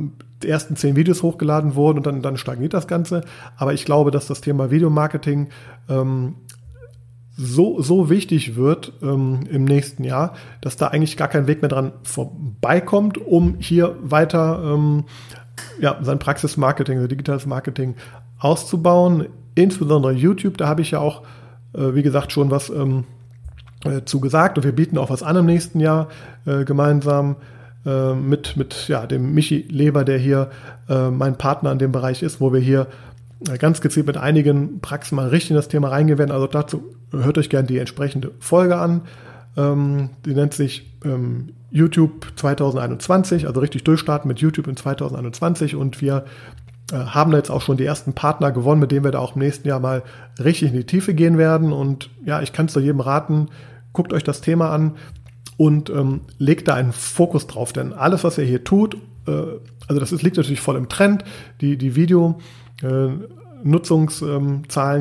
die 0.42 0.48
ersten 0.48 0.76
zehn 0.76 0.96
Videos 0.96 1.22
hochgeladen 1.22 1.74
wurden 1.74 1.98
und 1.98 2.06
dann, 2.06 2.22
dann 2.22 2.36
stagniert 2.36 2.74
das 2.74 2.86
Ganze. 2.86 3.22
Aber 3.56 3.74
ich 3.74 3.84
glaube, 3.84 4.10
dass 4.10 4.26
das 4.26 4.40
Thema 4.40 4.70
Videomarketing 4.70 5.48
ähm, 5.88 6.36
so, 7.36 7.80
so 7.80 8.10
wichtig 8.10 8.56
wird 8.56 8.92
ähm, 9.02 9.40
im 9.50 9.64
nächsten 9.64 10.04
Jahr, 10.04 10.34
dass 10.60 10.76
da 10.76 10.88
eigentlich 10.88 11.16
gar 11.16 11.28
kein 11.28 11.46
Weg 11.46 11.62
mehr 11.62 11.70
dran 11.70 11.92
vorbeikommt, 12.02 13.18
um 13.18 13.56
hier 13.58 13.96
weiter 14.02 14.62
ähm, 14.62 15.04
ja, 15.80 15.98
sein 16.02 16.18
Praxismarketing, 16.18 16.96
also 16.96 17.08
digitales 17.08 17.46
Marketing 17.46 17.94
auszubauen. 18.38 19.26
Insbesondere 19.54 20.12
YouTube, 20.12 20.58
da 20.58 20.68
habe 20.68 20.82
ich 20.82 20.90
ja 20.90 21.00
auch, 21.00 21.22
äh, 21.72 21.94
wie 21.94 22.02
gesagt, 22.02 22.32
schon 22.32 22.50
was 22.50 22.68
ähm, 22.70 23.04
äh, 23.84 24.02
zugesagt 24.04 24.58
und 24.58 24.64
wir 24.64 24.72
bieten 24.72 24.98
auch 24.98 25.10
was 25.10 25.22
an 25.22 25.36
im 25.36 25.46
nächsten 25.46 25.80
Jahr 25.80 26.08
äh, 26.46 26.64
gemeinsam 26.64 27.36
äh, 27.86 28.14
mit, 28.14 28.56
mit 28.56 28.88
ja, 28.88 29.06
dem 29.06 29.34
Michi 29.34 29.66
Leber, 29.70 30.04
der 30.04 30.18
hier 30.18 30.50
äh, 30.88 31.10
mein 31.10 31.38
Partner 31.38 31.72
in 31.72 31.78
dem 31.78 31.92
Bereich 31.92 32.22
ist, 32.22 32.40
wo 32.40 32.52
wir 32.52 32.60
hier 32.60 32.88
äh, 33.48 33.56
ganz 33.56 33.80
gezielt 33.80 34.06
mit 34.06 34.16
einigen 34.16 34.80
Praxen 34.80 35.16
mal 35.16 35.28
richtig 35.28 35.50
in 35.50 35.56
das 35.56 35.68
Thema 35.68 35.88
reingehen 35.88 36.18
werden. 36.18 36.30
Also 36.30 36.46
dazu 36.46 36.94
hört 37.10 37.38
euch 37.38 37.48
gerne 37.48 37.68
die 37.68 37.78
entsprechende 37.78 38.32
Folge 38.38 38.76
an. 38.76 39.02
Ähm, 39.56 40.10
die 40.26 40.34
nennt 40.34 40.54
sich 40.54 40.92
ähm, 41.04 41.54
YouTube 41.70 42.32
2021, 42.36 43.46
also 43.46 43.60
richtig 43.60 43.84
durchstarten 43.84 44.28
mit 44.28 44.40
YouTube 44.40 44.66
in 44.66 44.76
2021 44.76 45.76
und 45.76 46.02
wir 46.02 46.24
äh, 46.92 46.96
haben 46.96 47.32
jetzt 47.32 47.50
auch 47.50 47.62
schon 47.62 47.76
die 47.76 47.84
ersten 47.84 48.12
Partner 48.12 48.52
gewonnen, 48.52 48.80
mit 48.80 48.90
denen 48.90 49.04
wir 49.04 49.12
da 49.12 49.20
auch 49.20 49.36
im 49.36 49.42
nächsten 49.42 49.66
Jahr 49.68 49.80
mal 49.80 50.02
richtig 50.38 50.70
in 50.70 50.76
die 50.76 50.84
Tiefe 50.84 51.14
gehen 51.14 51.38
werden. 51.38 51.72
Und 51.72 52.10
ja, 52.24 52.42
ich 52.42 52.52
kann 52.52 52.66
es 52.66 52.74
jedem 52.74 53.00
raten, 53.00 53.48
guckt 53.92 54.12
euch 54.12 54.24
das 54.24 54.40
Thema 54.40 54.70
an 54.70 54.96
und 55.56 55.90
ähm, 55.90 56.22
legt 56.38 56.68
da 56.68 56.74
einen 56.74 56.92
Fokus 56.92 57.46
drauf. 57.46 57.72
Denn 57.72 57.92
alles, 57.92 58.24
was 58.24 58.38
ihr 58.38 58.44
hier 58.44 58.64
tut, 58.64 58.96
äh, 59.26 59.30
also 59.88 60.00
das 60.00 60.12
ist, 60.12 60.22
liegt 60.22 60.36
natürlich 60.36 60.60
voll 60.60 60.76
im 60.76 60.88
Trend. 60.88 61.24
Die, 61.60 61.76
die 61.76 61.96
Video, 61.96 62.38
äh, 62.82 63.08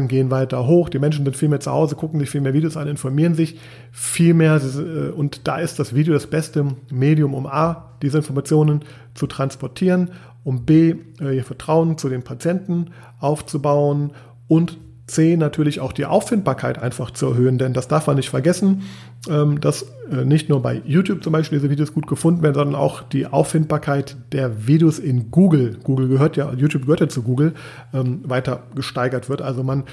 gehen 0.08 0.32
weiter 0.32 0.68
hoch, 0.68 0.90
die 0.90 1.00
Menschen 1.00 1.24
sind 1.24 1.38
viel 1.38 1.48
mehr 1.50 1.60
zu 1.60 1.72
Hause, 1.72 1.96
gucken 1.96 2.20
sich 2.20 2.30
viel 2.30 2.42
mehr 2.42 2.54
Videos 2.54 2.76
an, 2.76 2.88
informieren 2.88 3.34
sich 3.34 3.58
viel 3.92 4.34
mehr 4.34 4.60
äh, 4.62 5.12
und 5.12 5.48
da 5.48 5.60
ist 5.60 5.80
das 5.80 5.96
Video 5.96 6.14
das 6.14 6.28
beste 6.28 6.66
Medium, 6.92 7.34
um 7.34 7.46
A, 7.48 7.94
diese 8.02 8.18
Informationen 8.18 8.84
zu 9.14 9.28
transportieren, 9.28 10.12
um 10.44 10.66
B, 10.66 10.96
äh, 11.22 11.38
ihr 11.38 11.46
Vertrauen 11.46 11.98
zu 11.98 12.10
den 12.10 12.24
Patienten 12.24 12.88
aufzubauen 13.20 14.12
und 14.48 14.78
C 15.10 15.36
natürlich 15.38 15.80
auch 15.80 15.92
die 15.92 16.06
Auffindbarkeit 16.06 16.82
einfach 16.82 17.12
zu 17.12 17.28
erhöhen, 17.28 17.58
denn 17.58 17.74
das 17.74 17.88
darf 17.88 18.08
man 18.08 18.16
nicht 18.16 18.30
vergessen, 18.30 18.84
ähm, 19.30 19.60
dass 19.60 19.86
äh, 20.12 20.24
nicht 20.26 20.50
nur 20.50 20.62
bei 20.62 20.82
YouTube 20.86 21.24
zum 21.24 21.34
Beispiel 21.34 21.60
diese 21.60 21.70
Videos 21.70 21.94
gut 21.94 22.08
gefunden 22.08 22.42
werden, 22.42 22.56
sondern 22.56 22.76
auch 22.76 23.02
die 23.02 23.28
Auffindbarkeit 23.28 24.16
der 24.32 24.68
Videos 24.68 25.00
in 25.00 25.32
Google, 25.32 25.78
Google 25.84 26.08
gehört 26.08 26.38
ja, 26.38 26.54
YouTube 26.54 26.84
gehört 26.84 27.02
ja 27.02 27.10
zu 27.10 27.24
Google, 27.24 27.54
ähm, 27.94 28.22
weiter 28.24 28.64
gesteigert 28.76 29.30
wird. 29.30 29.42
Also 29.42 29.64
man 29.64 29.84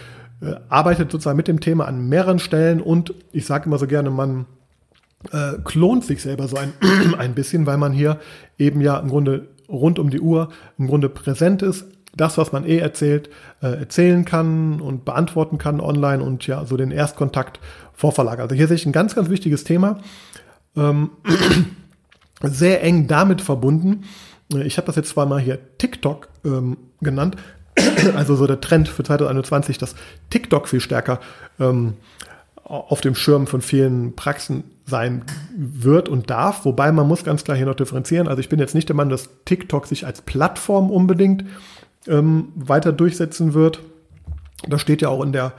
äh, 0.41 0.55
arbeitet 0.69 1.11
sozusagen 1.11 1.37
mit 1.37 1.49
dem 1.49 1.61
Thema 1.61 1.87
an 1.87 2.09
mehreren 2.09 2.39
Stellen 2.39 2.81
und 2.81 3.15
ich 3.33 3.47
sage 3.47 3.67
immer 3.67 3.79
so 3.79 3.87
gerne, 3.87 4.11
man 4.11 4.47
äh, 5.33 5.55
klont 5.65 6.05
sich 6.05 6.23
selber 6.23 6.49
so 6.49 6.57
ein, 6.57 6.73
ein 7.19 7.35
bisschen, 7.35 7.67
weil 7.67 7.79
man 7.79 7.93
hier 7.93 8.21
eben 8.59 8.81
ja 8.81 8.99
im 8.99 9.09
Grunde 9.09 9.49
rund 9.69 9.99
um 9.99 10.11
die 10.11 10.21
Uhr 10.21 10.51
im 10.79 10.87
Grunde 10.87 11.09
präsent 11.09 11.63
ist, 11.63 11.87
das, 12.17 12.39
was 12.39 12.53
man 12.53 12.65
eh 12.67 12.79
erzählt, 12.79 13.29
äh, 13.63 13.79
erzählen 13.79 14.25
kann 14.25 14.81
und 14.81 15.05
beantworten 15.05 15.59
kann 15.59 15.81
online 15.81 16.23
und 16.23 16.47
ja, 16.47 16.65
so 16.65 16.77
den 16.77 16.91
Erstkontakt 16.91 17.61
vorverlagert. 17.93 18.45
Also 18.45 18.55
hier 18.55 18.69
sehe 18.69 18.77
ich 18.77 18.87
ein 18.87 18.93
ganz, 18.93 19.15
ganz 19.15 19.29
wichtiges 19.29 19.65
Thema. 19.65 19.99
Ähm, 20.77 21.11
sehr 22.43 22.83
eng 22.83 23.07
damit 23.07 23.41
verbunden. 23.41 24.05
Ich 24.65 24.77
habe 24.77 24.87
das 24.87 24.97
jetzt 24.97 25.11
zwar 25.11 25.27
mal 25.27 25.41
hier 25.41 25.59
TikTok 25.79 26.29
ähm, 26.45 26.77
genannt, 27.01 27.37
also 28.17 28.37
so 28.37 28.47
der 28.47 28.61
Trend 28.61 28.89
für 28.89 29.03
2021, 29.03 29.79
dass 29.79 29.95
TikTok 30.31 30.69
viel 30.69 30.81
stärker 30.81 31.21
ähm, 31.59 31.95
auf 32.63 33.01
dem 33.01 33.15
Schirm 33.15 33.47
von 33.47 33.61
vielen 33.61 34.17
Praxen 34.17 34.65
sein 34.87 35.25
wird 35.57 36.09
und 36.09 36.31
darf. 36.31 36.65
Wobei 36.65 36.91
man 36.93 37.07
muss 37.07 37.25
ganz 37.25 37.45
klar 37.45 37.57
hier 37.57 37.67
noch 37.67 37.75
differenzieren. 37.75 38.29
Also 38.29 38.41
ich 38.41 38.49
bin 38.49 38.59
jetzt 38.59 38.75
nicht 38.75 38.89
der 38.89 38.97
Mann, 38.97 39.09
dass 39.09 39.29
TikTok 39.45 39.87
sich 39.87 40.07
als 40.07 40.23
Plattform 40.23 40.91
unbedingt 40.91 41.45
ähm, 42.09 42.49
weiter 42.55 42.93
durchsetzen 42.93 43.55
wird. 43.55 43.81
Das 44.69 44.81
steht 44.81 45.03
ja 45.03 45.09
auch 45.09 45.23
in 45.23 45.33
der 45.33 45.53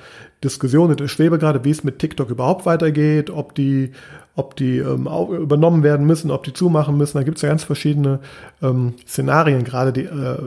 Diskussion 0.43 0.91
in 0.91 0.97
der 0.97 1.07
Schwebe 1.07 1.39
gerade, 1.39 1.63
wie 1.63 1.71
es 1.71 1.83
mit 1.83 1.99
TikTok 1.99 2.29
überhaupt 2.29 2.65
weitergeht, 2.65 3.29
ob 3.29 3.55
die, 3.55 3.91
ob 4.35 4.55
die 4.55 4.77
ähm, 4.77 5.07
übernommen 5.07 5.81
werden 5.81 6.05
müssen, 6.05 6.29
ob 6.29 6.43
die 6.43 6.53
zumachen 6.53 6.97
müssen. 6.97 7.17
Da 7.17 7.23
gibt 7.23 7.37
es 7.37 7.41
ja 7.41 7.49
ganz 7.49 7.63
verschiedene 7.63 8.19
ähm, 8.61 8.93
Szenarien 9.07 9.63
gerade, 9.63 9.93
die, 9.93 10.03
äh, 10.03 10.37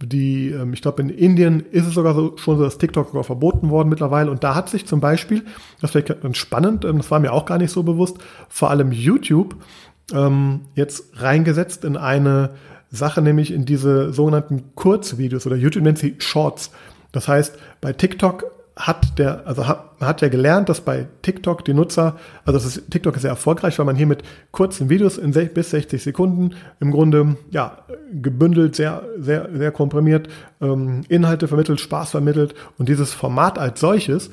die 0.00 0.50
ähm, 0.50 0.72
ich 0.72 0.82
glaube, 0.82 1.02
in 1.02 1.10
Indien 1.10 1.64
ist 1.72 1.86
es 1.86 1.94
sogar 1.94 2.14
so, 2.14 2.36
schon 2.36 2.58
so, 2.58 2.64
dass 2.64 2.78
TikTok 2.78 3.08
sogar 3.08 3.24
verboten 3.24 3.70
worden 3.70 3.88
mittlerweile. 3.88 4.30
Und 4.30 4.44
da 4.44 4.54
hat 4.54 4.68
sich 4.68 4.86
zum 4.86 5.00
Beispiel, 5.00 5.42
das 5.80 5.94
wäre 5.94 6.04
ganz 6.04 6.36
spannend, 6.36 6.84
ähm, 6.84 6.98
das 6.98 7.10
war 7.10 7.18
mir 7.18 7.32
auch 7.32 7.44
gar 7.44 7.58
nicht 7.58 7.72
so 7.72 7.82
bewusst, 7.82 8.18
vor 8.48 8.70
allem 8.70 8.92
YouTube 8.92 9.56
ähm, 10.12 10.60
jetzt 10.76 11.20
reingesetzt 11.20 11.84
in 11.84 11.96
eine 11.96 12.50
Sache, 12.96 13.22
nämlich 13.22 13.52
in 13.52 13.64
diese 13.64 14.12
sogenannten 14.12 14.74
Kurzvideos 14.74 15.46
oder 15.46 15.56
YouTube 15.56 15.84
nennt 15.84 15.98
sie 15.98 16.16
Shorts. 16.18 16.70
Das 17.12 17.28
heißt, 17.28 17.56
bei 17.80 17.92
TikTok 17.92 18.44
hat 18.76 19.18
der, 19.18 19.46
also 19.46 19.66
hat, 19.66 20.00
man 20.00 20.08
hat 20.08 20.22
ja 20.22 20.28
gelernt, 20.28 20.68
dass 20.68 20.80
bei 20.80 21.06
TikTok 21.20 21.64
die 21.64 21.74
Nutzer, 21.74 22.16
also 22.44 22.58
das 22.58 22.64
ist, 22.64 22.90
TikTok 22.90 23.16
ist 23.16 23.22
sehr 23.22 23.30
erfolgreich, 23.30 23.78
weil 23.78 23.86
man 23.86 23.96
hier 23.96 24.06
mit 24.06 24.22
kurzen 24.50 24.88
Videos 24.88 25.18
in 25.18 25.32
bis 25.32 25.70
60 25.70 26.02
Sekunden 26.02 26.54
im 26.80 26.90
Grunde 26.90 27.36
ja 27.50 27.78
gebündelt, 28.12 28.74
sehr, 28.74 29.02
sehr, 29.18 29.48
sehr 29.54 29.72
komprimiert 29.72 30.28
ähm, 30.60 31.02
Inhalte 31.08 31.48
vermittelt, 31.48 31.80
Spaß 31.80 32.10
vermittelt 32.10 32.54
und 32.78 32.88
dieses 32.88 33.12
Format 33.12 33.58
als 33.58 33.80
solches, 33.80 34.30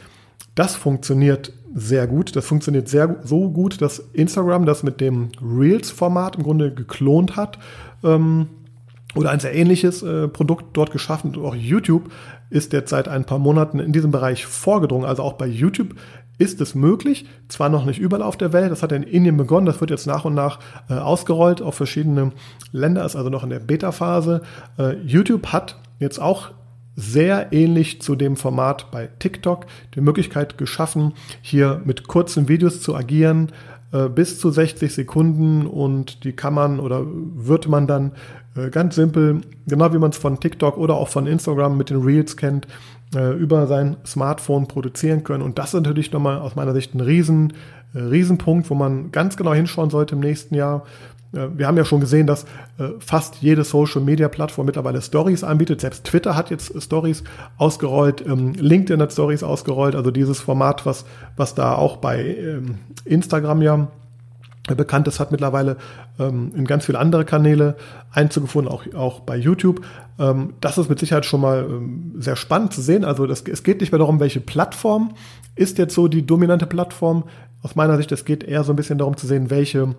das 0.55 0.75
funktioniert 0.75 1.51
sehr 1.73 2.07
gut. 2.07 2.35
Das 2.35 2.45
funktioniert 2.45 2.87
sehr 2.87 3.17
so 3.23 3.49
gut, 3.49 3.81
dass 3.81 3.99
Instagram 4.13 4.65
das 4.65 4.83
mit 4.83 5.01
dem 5.01 5.29
Reels-Format 5.41 6.37
im 6.37 6.43
Grunde 6.43 6.73
geklont 6.73 7.35
hat 7.35 7.59
ähm, 8.03 8.47
oder 9.15 9.31
ein 9.31 9.39
sehr 9.39 9.55
ähnliches 9.55 10.03
äh, 10.03 10.27
Produkt 10.27 10.65
dort 10.73 10.91
geschaffen. 10.91 11.35
Auch 11.37 11.55
YouTube 11.55 12.11
ist 12.49 12.73
jetzt 12.73 12.89
seit 12.89 13.07
ein 13.07 13.25
paar 13.25 13.39
Monaten 13.39 13.79
in 13.79 13.91
diesem 13.91 14.11
Bereich 14.11 14.45
vorgedrungen. 14.45 15.05
Also 15.05 15.23
auch 15.23 15.33
bei 15.33 15.47
YouTube 15.47 15.95
ist 16.37 16.61
es 16.61 16.73
möglich, 16.73 17.27
zwar 17.49 17.69
noch 17.69 17.85
nicht 17.85 17.99
überall 17.99 18.23
auf 18.23 18.37
der 18.37 18.53
Welt, 18.53 18.71
das 18.71 18.81
hat 18.81 18.93
in 18.93 19.03
Indien 19.03 19.35
begonnen, 19.35 19.65
das 19.65 19.81
wird 19.81 19.91
jetzt 19.91 20.07
nach 20.07 20.23
und 20.23 20.33
nach 20.33 20.59
äh, 20.89 20.93
ausgerollt 20.93 21.61
auf 21.61 21.75
verschiedene 21.75 22.31
Länder, 22.71 23.05
ist 23.05 23.17
also 23.17 23.29
noch 23.29 23.43
in 23.43 23.49
der 23.49 23.59
Beta-Phase. 23.59 24.41
Äh, 24.77 24.95
YouTube 25.03 25.47
hat 25.47 25.77
jetzt 25.99 26.19
auch 26.19 26.51
sehr 26.99 27.53
ähnlich 27.53 28.01
zu 28.01 28.15
dem 28.15 28.35
Format 28.35 28.91
bei 28.91 29.09
TikTok 29.19 29.65
die 29.95 30.01
Möglichkeit 30.01 30.57
geschaffen, 30.57 31.13
hier 31.41 31.81
mit 31.85 32.07
kurzen 32.07 32.49
Videos 32.49 32.81
zu 32.81 32.95
agieren, 32.95 33.51
äh, 33.93 34.09
bis 34.09 34.37
zu 34.37 34.51
60 34.51 34.93
Sekunden 34.93 35.65
und 35.65 36.23
die 36.25 36.33
kann 36.33 36.53
man 36.53 36.79
oder 36.79 37.05
wird 37.07 37.67
man 37.67 37.87
dann 37.87 38.11
äh, 38.55 38.69
ganz 38.69 38.95
simpel, 38.95 39.41
genau 39.65 39.93
wie 39.93 39.97
man 39.97 40.11
es 40.11 40.17
von 40.17 40.39
TikTok 40.39 40.77
oder 40.77 40.95
auch 40.95 41.07
von 41.07 41.25
Instagram 41.25 41.77
mit 41.77 41.89
den 41.89 42.01
Reels 42.01 42.35
kennt, 42.35 42.67
äh, 43.15 43.33
über 43.33 43.65
sein 43.67 43.97
Smartphone 44.05 44.67
produzieren 44.67 45.23
können. 45.23 45.43
Und 45.43 45.57
das 45.57 45.73
ist 45.73 45.81
natürlich 45.81 46.11
nochmal 46.11 46.39
aus 46.39 46.55
meiner 46.55 46.73
Sicht 46.73 46.93
ein 46.93 47.01
riesen, 47.01 47.53
Riesenpunkt, 47.95 48.69
wo 48.69 48.75
man 48.75 49.11
ganz 49.11 49.37
genau 49.37 49.53
hinschauen 49.53 49.89
sollte 49.89 50.15
im 50.15 50.21
nächsten 50.21 50.53
Jahr. 50.53 50.83
Äh, 51.33 51.47
wir 51.55 51.67
haben 51.67 51.77
ja 51.77 51.85
schon 51.85 51.99
gesehen, 51.99 52.27
dass 52.27 52.43
äh, 52.77 52.89
fast 52.99 53.37
jede 53.41 53.63
Social-Media-Plattform 53.63 54.65
mittlerweile 54.65 55.01
Stories 55.01 55.43
anbietet. 55.43 55.81
Selbst 55.81 56.05
Twitter 56.05 56.35
hat 56.35 56.49
jetzt 56.49 56.81
Stories 56.81 57.23
ausgerollt, 57.57 58.25
ähm, 58.25 58.53
LinkedIn 58.53 59.01
hat 59.01 59.11
Stories 59.11 59.43
ausgerollt. 59.43 59.95
Also 59.95 60.11
dieses 60.11 60.39
Format, 60.39 60.85
was, 60.85 61.05
was 61.35 61.55
da 61.55 61.75
auch 61.75 61.97
bei 61.97 62.23
ähm, 62.23 62.79
Instagram 63.05 63.61
ja 63.61 63.87
bekannt 64.75 65.07
ist, 65.07 65.19
hat 65.19 65.31
mittlerweile 65.31 65.77
ähm, 66.19 66.51
in 66.55 66.65
ganz 66.65 66.85
viele 66.85 66.99
andere 66.99 67.25
Kanäle 67.25 67.75
Einzug 68.11 68.43
gefunden, 68.43 68.69
auch, 68.69 68.83
auch 68.93 69.21
bei 69.21 69.35
YouTube. 69.35 69.81
Das 70.59 70.77
ist 70.77 70.89
mit 70.89 70.99
Sicherheit 70.99 71.25
schon 71.25 71.39
mal 71.39 71.81
sehr 72.17 72.35
spannend 72.35 72.73
zu 72.73 72.81
sehen. 72.81 73.05
Also 73.05 73.25
das, 73.25 73.41
es 73.43 73.63
geht 73.63 73.79
nicht 73.79 73.93
mehr 73.93 73.99
darum, 73.99 74.19
welche 74.19 74.41
Plattform 74.41 75.13
ist 75.55 75.77
jetzt 75.77 75.95
so 75.95 76.09
die 76.09 76.25
dominante 76.25 76.65
Plattform. 76.65 77.23
Aus 77.61 77.75
meiner 77.75 77.97
Sicht, 77.97 78.11
es 78.11 78.25
geht 78.25 78.43
eher 78.43 78.63
so 78.63 78.73
ein 78.73 78.75
bisschen 78.75 78.97
darum 78.97 79.17
zu 79.17 79.27
sehen, 79.27 79.49
welche 79.49 79.95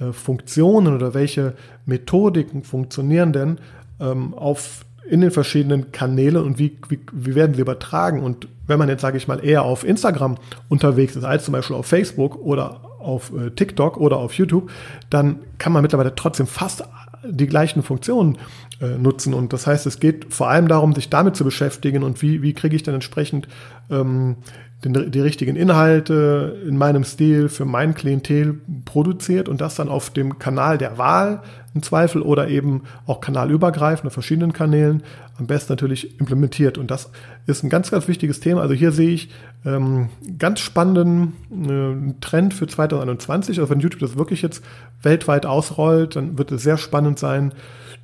äh, 0.00 0.12
Funktionen 0.12 0.94
oder 0.94 1.14
welche 1.14 1.54
Methodiken 1.86 2.62
funktionieren 2.64 3.32
denn 3.32 3.58
ähm, 4.00 4.34
auf 4.34 4.84
in 5.08 5.20
den 5.20 5.30
verschiedenen 5.30 5.92
Kanälen 5.92 6.42
und 6.42 6.58
wie, 6.58 6.78
wie, 6.88 6.98
wie 7.12 7.34
werden 7.34 7.54
sie 7.54 7.60
übertragen. 7.60 8.22
Und 8.22 8.48
wenn 8.66 8.78
man 8.78 8.88
jetzt, 8.88 9.02
sage 9.02 9.18
ich 9.18 9.28
mal, 9.28 9.44
eher 9.44 9.62
auf 9.62 9.84
Instagram 9.84 10.36
unterwegs 10.68 11.14
ist, 11.14 11.24
als 11.24 11.44
zum 11.44 11.52
Beispiel 11.52 11.76
auf 11.76 11.86
Facebook 11.86 12.36
oder 12.36 12.80
auf 12.98 13.30
äh, 13.36 13.50
TikTok 13.50 13.98
oder 13.98 14.16
auf 14.16 14.32
YouTube, 14.32 14.70
dann 15.10 15.40
kann 15.58 15.72
man 15.72 15.82
mittlerweile 15.82 16.14
trotzdem 16.14 16.46
fast 16.46 16.84
die 17.26 17.46
gleichen 17.46 17.82
Funktionen 17.82 18.38
äh, 18.80 18.98
nutzen. 18.98 19.34
Und 19.34 19.52
das 19.52 19.66
heißt, 19.66 19.86
es 19.86 20.00
geht 20.00 20.32
vor 20.32 20.48
allem 20.48 20.68
darum, 20.68 20.94
sich 20.94 21.10
damit 21.10 21.36
zu 21.36 21.44
beschäftigen 21.44 22.02
und 22.02 22.22
wie, 22.22 22.42
wie 22.42 22.52
kriege 22.52 22.76
ich 22.76 22.82
dann 22.82 22.94
entsprechend 22.94 23.48
ähm, 23.90 24.36
den, 24.84 25.10
die 25.10 25.20
richtigen 25.20 25.56
Inhalte 25.56 26.60
in 26.66 26.76
meinem 26.76 27.04
Stil 27.04 27.48
für 27.48 27.64
mein 27.64 27.94
Klientel 27.94 28.60
produziert 28.84 29.48
und 29.48 29.60
das 29.60 29.74
dann 29.74 29.88
auf 29.88 30.10
dem 30.10 30.38
Kanal 30.38 30.78
der 30.78 30.98
Wahl 30.98 31.42
im 31.74 31.82
Zweifel 31.82 32.22
oder 32.22 32.48
eben 32.48 32.82
auch 33.06 33.20
kanalübergreifend 33.20 34.06
auf 34.06 34.12
verschiedenen 34.12 34.52
Kanälen 34.52 35.02
am 35.36 35.46
besten 35.46 35.72
natürlich 35.72 36.20
implementiert. 36.20 36.78
Und 36.78 36.90
das 36.90 37.10
ist 37.46 37.64
ein 37.64 37.70
ganz, 37.70 37.90
ganz 37.90 38.06
wichtiges 38.06 38.40
Thema. 38.40 38.60
Also 38.60 38.74
hier 38.74 38.92
sehe 38.92 39.10
ich 39.10 39.30
ähm, 39.64 40.10
ganz 40.38 40.60
spannenden 40.60 41.32
äh, 41.50 42.20
Trend 42.20 42.54
für 42.54 42.66
2021. 42.66 43.58
Also 43.58 43.70
wenn 43.70 43.80
YouTube 43.80 44.00
das 44.00 44.16
wirklich 44.16 44.42
jetzt 44.42 44.62
weltweit 45.02 45.46
ausrollt, 45.46 46.14
dann 46.16 46.38
wird 46.38 46.52
es 46.52 46.62
sehr 46.62 46.76
spannend 46.76 47.18
sein 47.18 47.52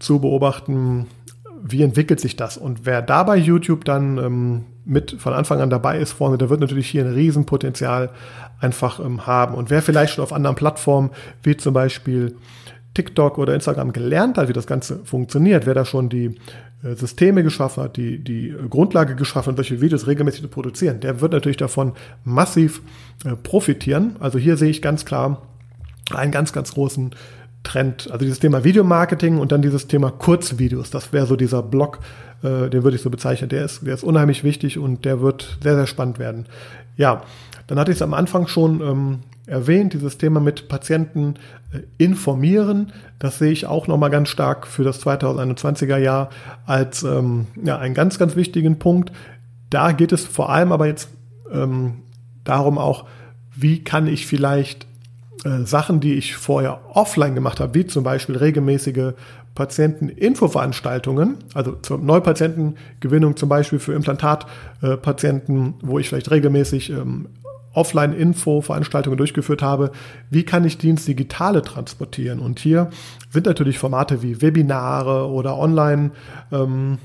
zu 0.01 0.19
beobachten, 0.19 1.07
wie 1.63 1.83
entwickelt 1.83 2.21
sich 2.21 2.37
das? 2.37 2.57
Und 2.57 2.87
wer 2.87 3.03
da 3.03 3.23
bei 3.23 3.37
YouTube 3.37 3.85
dann 3.85 4.19
ähm, 4.19 4.65
mit 4.85 5.17
von 5.19 5.33
Anfang 5.33 5.61
an 5.61 5.71
dabei 5.71 5.99
ist 5.99 6.13
vorne, 6.13 6.39
der 6.39 6.51
wird 6.51 6.61
natürlich 6.61 6.89
hier 6.89 7.05
ein 7.05 7.13
Riesenpotenzial 7.13 8.11
einfach 8.61 9.01
ähm, 9.01 9.27
haben. 9.27 9.55
Und 9.55 9.71
wer 9.71 9.83
vielleicht 9.83 10.15
schon 10.15 10.25
auf 10.25 10.33
anderen 10.33 10.57
Plattformen, 10.57 11.11
wie 11.43 11.57
zum 11.57 11.75
Beispiel 11.75 12.37
TikTok 12.95 13.39
oder 13.39 13.55
Instagram 13.55 13.93
gelernt 13.93 14.37
hat, 14.37 14.49
wie 14.49 14.53
das 14.53 14.67
Ganze 14.67 15.01
funktioniert, 15.05 15.67
wer 15.67 15.75
da 15.75 15.85
schon 15.85 16.09
die 16.09 16.37
äh, 16.83 16.95
Systeme 16.95 17.43
geschaffen 17.43 17.85
hat, 17.85 17.97
die, 17.97 18.19
die 18.19 18.49
äh, 18.49 18.69
Grundlage 18.69 19.15
geschaffen 19.15 19.51
hat, 19.51 19.57
solche 19.57 19.81
Videos 19.81 20.07
regelmäßig 20.07 20.43
zu 20.43 20.49
produzieren, 20.49 21.01
der 21.01 21.21
wird 21.21 21.33
natürlich 21.33 21.57
davon 21.59 21.93
massiv 22.25 22.83
äh, 23.25 23.37
profitieren. 23.37 24.17
Also 24.19 24.39
hier 24.39 24.57
sehe 24.57 24.71
ich 24.71 24.83
ganz 24.83 25.05
klar 25.05 25.43
einen 26.13 26.33
ganz, 26.33 26.53
ganz 26.53 26.75
großen 26.75 27.15
Trend. 27.63 28.11
Also 28.11 28.25
dieses 28.25 28.41
Thema 28.41 28.65
Videomarketing 28.65 29.39
und 29.39 29.53
dann 29.53 29.63
dieses 29.63 29.87
Thema 29.87 30.11
Kurzvideos. 30.11 30.91
Das 30.91 31.13
wäre 31.13 31.27
so 31.27 31.37
dieser 31.37 31.63
Block, 31.63 32.01
äh, 32.43 32.69
den 32.71 32.83
würde 32.85 32.97
ich 32.97 33.03
so 33.03 33.11
bezeichnen. 33.11 33.49
Der 33.49 33.65
ist, 33.65 33.87
der 33.87 33.95
ist 33.95 34.05
unheimlich 34.05 34.45
wichtig 34.45 34.79
und 34.79 35.05
der 35.05 35.21
wird 35.21 35.59
sehr, 35.63 35.77
sehr 35.77 35.87
spannend 35.87 36.19
werden. 36.19 36.47
Ja, 36.97 37.23
dann 37.67 37.79
hatte 37.79 37.91
ich 37.91 37.99
es 37.99 38.03
am 38.03 38.15
Anfang 38.15 38.47
schon 38.47 38.81
ähm, 38.81 39.19
erwähnt, 39.47 39.93
dieses 39.93 40.19
Thema 40.19 40.41
mit 40.41 40.69
Patienten 40.69 41.35
äh, 41.73 41.81
informieren. 41.99 42.93
Das 43.19 43.39
sehe 43.39 43.53
ich 43.53 43.67
auch 43.67 43.87
nochmal 43.87 44.11
ganz 44.11 44.29
stark 44.29 44.67
für 44.67 44.85
das 44.85 45.05
2021er 45.05 45.99
Jahr 45.99 46.31
als 46.67 47.03
ähm, 47.03 47.47
ja, 47.63 47.79
einen 47.79 47.95
ganz, 47.95 48.19
ganz 48.19 48.37
wichtigen 48.37 48.79
Punkt. 48.79 49.13
Da 49.69 49.93
geht 49.93 50.13
es 50.13 50.25
vor 50.25 50.51
allem 50.51 50.73
aber 50.73 50.87
jetzt 50.87 51.11
ähm, 51.53 52.03
darum 52.45 52.79
auch, 52.79 53.07
wie 53.55 53.85
kann 53.85 54.07
ich 54.07 54.27
vielleicht 54.27 54.87
äh, 55.45 55.65
Sachen, 55.65 56.01
die 56.01 56.15
ich 56.15 56.37
vorher 56.37 56.81
offline 56.93 57.35
gemacht 57.35 57.61
habe, 57.61 57.75
wie 57.75 57.87
zum 57.87 58.05
Beispiel 58.05 58.37
regelmäßige 58.37 59.13
Patienteninfoveranstaltungen, 59.55 61.39
also 61.55 61.73
zur 61.73 61.99
Neupatientengewinnung 61.99 63.37
zum 63.37 63.49
Beispiel 63.49 63.79
für 63.79 63.95
Implantatpatienten, 63.95 65.75
wo 65.83 65.99
ich 65.99 66.09
vielleicht 66.09 66.31
regelmäßig 66.31 66.91
ähm, 66.91 67.29
Offline-Info-Veranstaltungen 67.73 69.17
durchgeführt 69.17 69.63
habe, 69.63 69.93
wie 70.29 70.45
kann 70.45 70.65
ich 70.65 70.79
die 70.79 70.91
ins 70.91 71.05
Digitale 71.05 71.63
transportieren? 71.63 72.41
Und 72.41 72.59
hier 72.59 72.91
sind 73.31 73.47
natürlich 73.47 73.79
Formate 73.79 74.23
wie 74.23 74.43
Webinare 74.43 75.29
oder 75.29 75.57
Online- 75.57 76.11
ähm, 76.51 76.99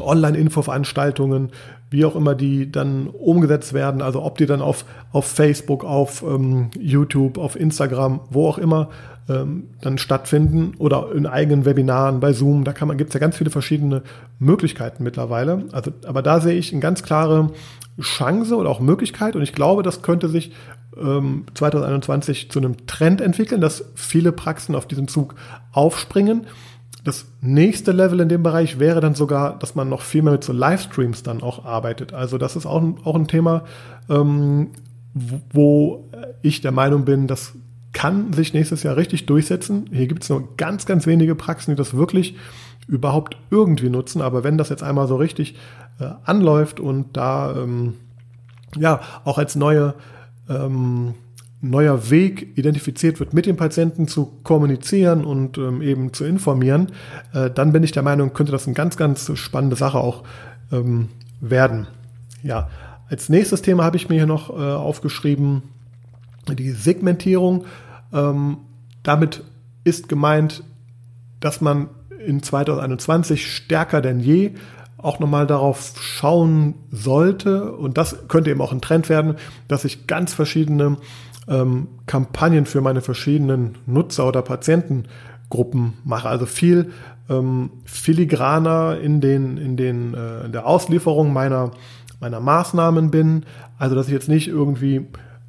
Online-Info-Veranstaltungen, 0.00 1.50
wie 1.92 2.04
auch 2.04 2.16
immer 2.16 2.34
die 2.34 2.70
dann 2.70 3.06
umgesetzt 3.08 3.72
werden, 3.72 4.02
also 4.02 4.22
ob 4.22 4.38
die 4.38 4.46
dann 4.46 4.60
auf, 4.60 4.84
auf 5.12 5.26
Facebook, 5.26 5.84
auf 5.84 6.22
ähm, 6.22 6.70
YouTube, 6.78 7.38
auf 7.38 7.54
Instagram, 7.54 8.20
wo 8.30 8.48
auch 8.48 8.58
immer 8.58 8.88
ähm, 9.28 9.68
dann 9.80 9.98
stattfinden 9.98 10.74
oder 10.78 11.12
in 11.14 11.26
eigenen 11.26 11.64
Webinaren 11.64 12.20
bei 12.20 12.32
Zoom, 12.32 12.64
da 12.64 12.72
kann 12.72 12.88
man, 12.88 12.96
gibt 12.96 13.10
es 13.10 13.14
ja 13.14 13.20
ganz 13.20 13.36
viele 13.36 13.50
verschiedene 13.50 14.02
Möglichkeiten 14.38 15.04
mittlerweile. 15.04 15.64
Also, 15.72 15.92
aber 16.06 16.22
da 16.22 16.40
sehe 16.40 16.54
ich 16.54 16.72
eine 16.72 16.80
ganz 16.80 17.02
klare 17.02 17.50
Chance 18.00 18.56
oder 18.56 18.70
auch 18.70 18.80
Möglichkeit 18.80 19.36
und 19.36 19.42
ich 19.42 19.52
glaube, 19.52 19.82
das 19.82 20.02
könnte 20.02 20.28
sich 20.28 20.52
ähm, 20.96 21.44
2021 21.54 22.50
zu 22.50 22.58
einem 22.58 22.86
Trend 22.86 23.20
entwickeln, 23.20 23.60
dass 23.60 23.84
viele 23.94 24.32
Praxen 24.32 24.74
auf 24.74 24.86
diesen 24.86 25.08
Zug 25.08 25.34
aufspringen 25.72 26.46
das 27.04 27.26
nächste 27.40 27.92
Level 27.92 28.20
in 28.20 28.28
dem 28.28 28.42
Bereich 28.42 28.78
wäre 28.78 29.00
dann 29.00 29.14
sogar, 29.14 29.58
dass 29.58 29.74
man 29.74 29.88
noch 29.88 30.02
viel 30.02 30.22
mehr 30.22 30.32
mit 30.32 30.44
so 30.44 30.52
Livestreams 30.52 31.22
dann 31.22 31.42
auch 31.42 31.64
arbeitet. 31.64 32.12
Also 32.12 32.38
das 32.38 32.54
ist 32.54 32.66
auch 32.66 32.80
ein, 32.80 32.96
auch 33.04 33.16
ein 33.16 33.26
Thema, 33.26 33.64
ähm, 34.08 34.68
wo 35.14 36.08
ich 36.42 36.60
der 36.60 36.72
Meinung 36.72 37.04
bin, 37.04 37.26
das 37.26 37.54
kann 37.92 38.32
sich 38.32 38.54
nächstes 38.54 38.82
Jahr 38.82 38.96
richtig 38.96 39.26
durchsetzen. 39.26 39.90
Hier 39.92 40.06
gibt 40.06 40.22
es 40.22 40.30
nur 40.30 40.56
ganz, 40.56 40.86
ganz 40.86 41.06
wenige 41.06 41.34
Praxen, 41.34 41.72
die 41.72 41.76
das 41.76 41.94
wirklich 41.94 42.36
überhaupt 42.86 43.36
irgendwie 43.50 43.90
nutzen. 43.90 44.22
Aber 44.22 44.44
wenn 44.44 44.56
das 44.56 44.70
jetzt 44.70 44.82
einmal 44.82 45.08
so 45.08 45.16
richtig 45.16 45.56
äh, 45.98 46.10
anläuft 46.24 46.80
und 46.80 47.16
da 47.16 47.54
ähm, 47.54 47.94
ja 48.76 49.00
auch 49.24 49.38
als 49.38 49.56
neue 49.56 49.94
ähm, 50.48 51.14
neuer 51.62 52.10
Weg 52.10 52.58
identifiziert 52.58 53.20
wird, 53.20 53.32
mit 53.32 53.46
dem 53.46 53.56
Patienten 53.56 54.08
zu 54.08 54.26
kommunizieren 54.42 55.24
und 55.24 55.58
ähm, 55.58 55.80
eben 55.80 56.12
zu 56.12 56.24
informieren, 56.24 56.92
äh, 57.32 57.50
dann 57.50 57.72
bin 57.72 57.84
ich 57.84 57.92
der 57.92 58.02
Meinung, 58.02 58.34
könnte 58.34 58.52
das 58.52 58.66
eine 58.66 58.74
ganz, 58.74 58.96
ganz 58.96 59.30
spannende 59.38 59.76
Sache 59.76 59.98
auch 59.98 60.24
ähm, 60.72 61.08
werden. 61.40 61.86
Ja, 62.42 62.68
als 63.08 63.28
nächstes 63.28 63.62
Thema 63.62 63.84
habe 63.84 63.96
ich 63.96 64.08
mir 64.08 64.16
hier 64.16 64.26
noch 64.26 64.50
äh, 64.50 64.54
aufgeschrieben, 64.54 65.62
die 66.48 66.72
Segmentierung. 66.72 67.64
Ähm, 68.12 68.56
damit 69.04 69.44
ist 69.84 70.08
gemeint, 70.08 70.64
dass 71.38 71.60
man 71.60 71.88
in 72.26 72.42
2021 72.42 73.54
stärker 73.54 74.00
denn 74.00 74.18
je 74.18 74.52
auch 74.96 75.18
nochmal 75.18 75.46
darauf 75.46 75.94
schauen 76.00 76.74
sollte, 76.90 77.72
und 77.72 77.98
das 77.98 78.28
könnte 78.28 78.50
eben 78.50 78.60
auch 78.60 78.72
ein 78.72 78.80
Trend 78.80 79.08
werden, 79.08 79.36
dass 79.68 79.84
ich 79.84 80.06
ganz 80.06 80.32
verschiedene 80.32 80.96
ähm, 81.48 81.88
Kampagnen 82.06 82.66
für 82.66 82.80
meine 82.80 83.00
verschiedenen 83.00 83.78
Nutzer 83.86 84.26
oder 84.26 84.42
Patientengruppen 84.42 85.94
mache. 86.04 86.28
Also 86.28 86.46
viel 86.46 86.90
ähm, 87.28 87.70
filigraner 87.84 88.98
in, 89.00 89.20
den, 89.20 89.56
in, 89.56 89.76
den, 89.76 90.14
äh, 90.14 90.44
in 90.44 90.52
der 90.52 90.66
Auslieferung 90.66 91.32
meiner, 91.32 91.72
meiner 92.20 92.40
Maßnahmen 92.40 93.10
bin. 93.10 93.44
Also 93.78 93.94
dass 93.94 94.06
ich 94.06 94.12
jetzt 94.12 94.28
nicht 94.28 94.48
irgendwie 94.48 95.06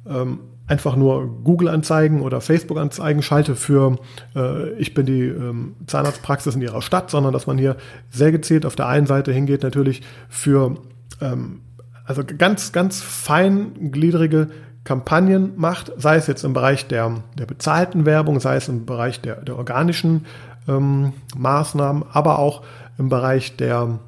ähm, 0.08 0.40
einfach 0.66 0.96
nur 0.96 1.26
Google-Anzeigen 1.44 2.22
oder 2.22 2.40
Facebook-Anzeigen 2.40 3.22
schalte 3.22 3.54
für 3.54 3.98
äh, 4.34 4.70
ich 4.74 4.94
bin 4.94 5.06
die 5.06 5.24
ähm, 5.24 5.76
Zahnarztpraxis 5.86 6.54
in 6.54 6.62
ihrer 6.62 6.80
Stadt, 6.80 7.10
sondern 7.10 7.32
dass 7.32 7.46
man 7.46 7.58
hier 7.58 7.76
sehr 8.10 8.32
gezielt 8.32 8.64
auf 8.64 8.74
der 8.74 8.88
einen 8.88 9.06
Seite 9.06 9.32
hingeht, 9.32 9.62
natürlich 9.62 10.02
für 10.28 10.76
ähm, 11.20 11.60
also 12.06 12.22
ganz, 12.24 12.72
ganz 12.72 13.02
feingliedrige 13.02 14.48
Kampagnen 14.84 15.54
macht, 15.56 15.92
sei 15.96 16.16
es 16.16 16.26
jetzt 16.26 16.44
im 16.44 16.52
Bereich 16.52 16.86
der, 16.86 17.22
der 17.38 17.46
bezahlten 17.46 18.04
Werbung, 18.04 18.38
sei 18.38 18.56
es 18.56 18.68
im 18.68 18.84
Bereich 18.84 19.20
der, 19.20 19.36
der 19.36 19.56
organischen 19.56 20.26
ähm, 20.68 21.14
Maßnahmen, 21.36 22.04
aber 22.12 22.38
auch 22.38 22.62
im 22.98 23.08
Bereich 23.08 23.56
der 23.56 23.98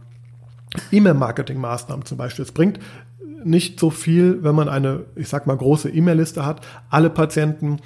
E-Mail-Marketing-Maßnahmen 0.93 2.05
zum 2.05 2.19
Beispiel. 2.19 2.45
Es 2.45 2.53
bringt 2.53 2.79
nicht 3.43 3.81
so 3.81 3.91
viel, 3.91 4.43
wenn 4.43 4.55
man 4.55 4.69
eine, 4.69 5.05
ich 5.15 5.29
sag 5.29 5.47
mal, 5.47 5.57
große 5.57 5.89
E-Mail-Liste 5.89 6.45
hat, 6.45 6.61
alle 6.91 7.11
Patienten 7.11 7.81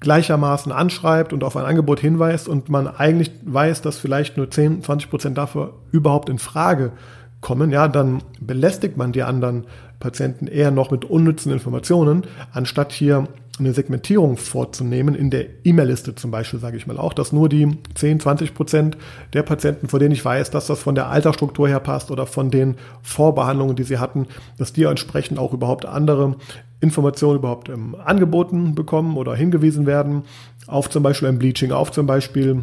gleichermaßen 0.00 0.72
anschreibt 0.72 1.32
und 1.32 1.44
auf 1.44 1.56
ein 1.56 1.64
Angebot 1.64 2.00
hinweist 2.00 2.48
und 2.48 2.68
man 2.68 2.88
eigentlich 2.88 3.30
weiß, 3.44 3.82
dass 3.82 3.98
vielleicht 3.98 4.36
nur 4.36 4.50
10, 4.50 4.82
20 4.82 5.10
Prozent 5.10 5.38
dafür 5.38 5.74
überhaupt 5.90 6.28
in 6.28 6.38
Frage 6.38 6.92
kommen, 7.40 7.70
ja, 7.70 7.88
dann 7.88 8.22
belästigt 8.40 8.96
man 8.96 9.12
die 9.12 9.22
anderen 9.22 9.66
Patienten 10.02 10.48
eher 10.48 10.72
noch 10.72 10.90
mit 10.90 11.04
unnützen 11.04 11.52
Informationen, 11.52 12.24
anstatt 12.52 12.92
hier 12.92 13.28
eine 13.58 13.72
Segmentierung 13.72 14.36
vorzunehmen, 14.36 15.14
in 15.14 15.30
der 15.30 15.46
E-Mail-Liste 15.64 16.14
zum 16.14 16.30
Beispiel, 16.30 16.58
sage 16.58 16.76
ich 16.76 16.86
mal 16.86 16.98
auch, 16.98 17.12
dass 17.12 17.32
nur 17.32 17.48
die 17.48 17.78
10, 17.94 18.20
20 18.20 18.54
Prozent 18.54 18.96
der 19.32 19.42
Patienten, 19.42 19.88
von 19.88 20.00
denen 20.00 20.12
ich 20.12 20.24
weiß, 20.24 20.50
dass 20.50 20.66
das 20.66 20.80
von 20.80 20.94
der 20.94 21.08
Altersstruktur 21.08 21.68
her 21.68 21.80
passt 21.80 22.10
oder 22.10 22.26
von 22.26 22.50
den 22.50 22.76
Vorbehandlungen, 23.02 23.76
die 23.76 23.84
sie 23.84 23.98
hatten, 23.98 24.26
dass 24.58 24.72
die 24.72 24.84
entsprechend 24.84 25.38
auch 25.38 25.52
überhaupt 25.52 25.86
andere 25.86 26.36
Informationen 26.80 27.38
überhaupt 27.38 27.68
ähm, 27.68 27.94
angeboten 28.04 28.74
bekommen 28.74 29.16
oder 29.16 29.34
hingewiesen 29.34 29.86
werden, 29.86 30.22
auf 30.66 30.90
zum 30.90 31.02
Beispiel 31.02 31.28
ein 31.28 31.38
Bleaching, 31.38 31.70
auf 31.70 31.92
zum 31.92 32.06
Beispiel 32.06 32.62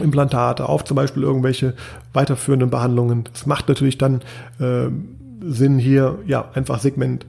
Implantate, 0.00 0.68
auf 0.68 0.84
zum 0.84 0.96
Beispiel 0.96 1.22
irgendwelche 1.22 1.74
weiterführenden 2.12 2.70
Behandlungen. 2.70 3.24
Das 3.32 3.46
macht 3.46 3.68
natürlich 3.68 3.98
dann 3.98 4.22
äh, 4.60 4.88
Sinn, 5.46 5.78
hier 5.78 6.18
ja 6.26 6.50
einfach 6.54 6.80
Segment, 6.80 7.26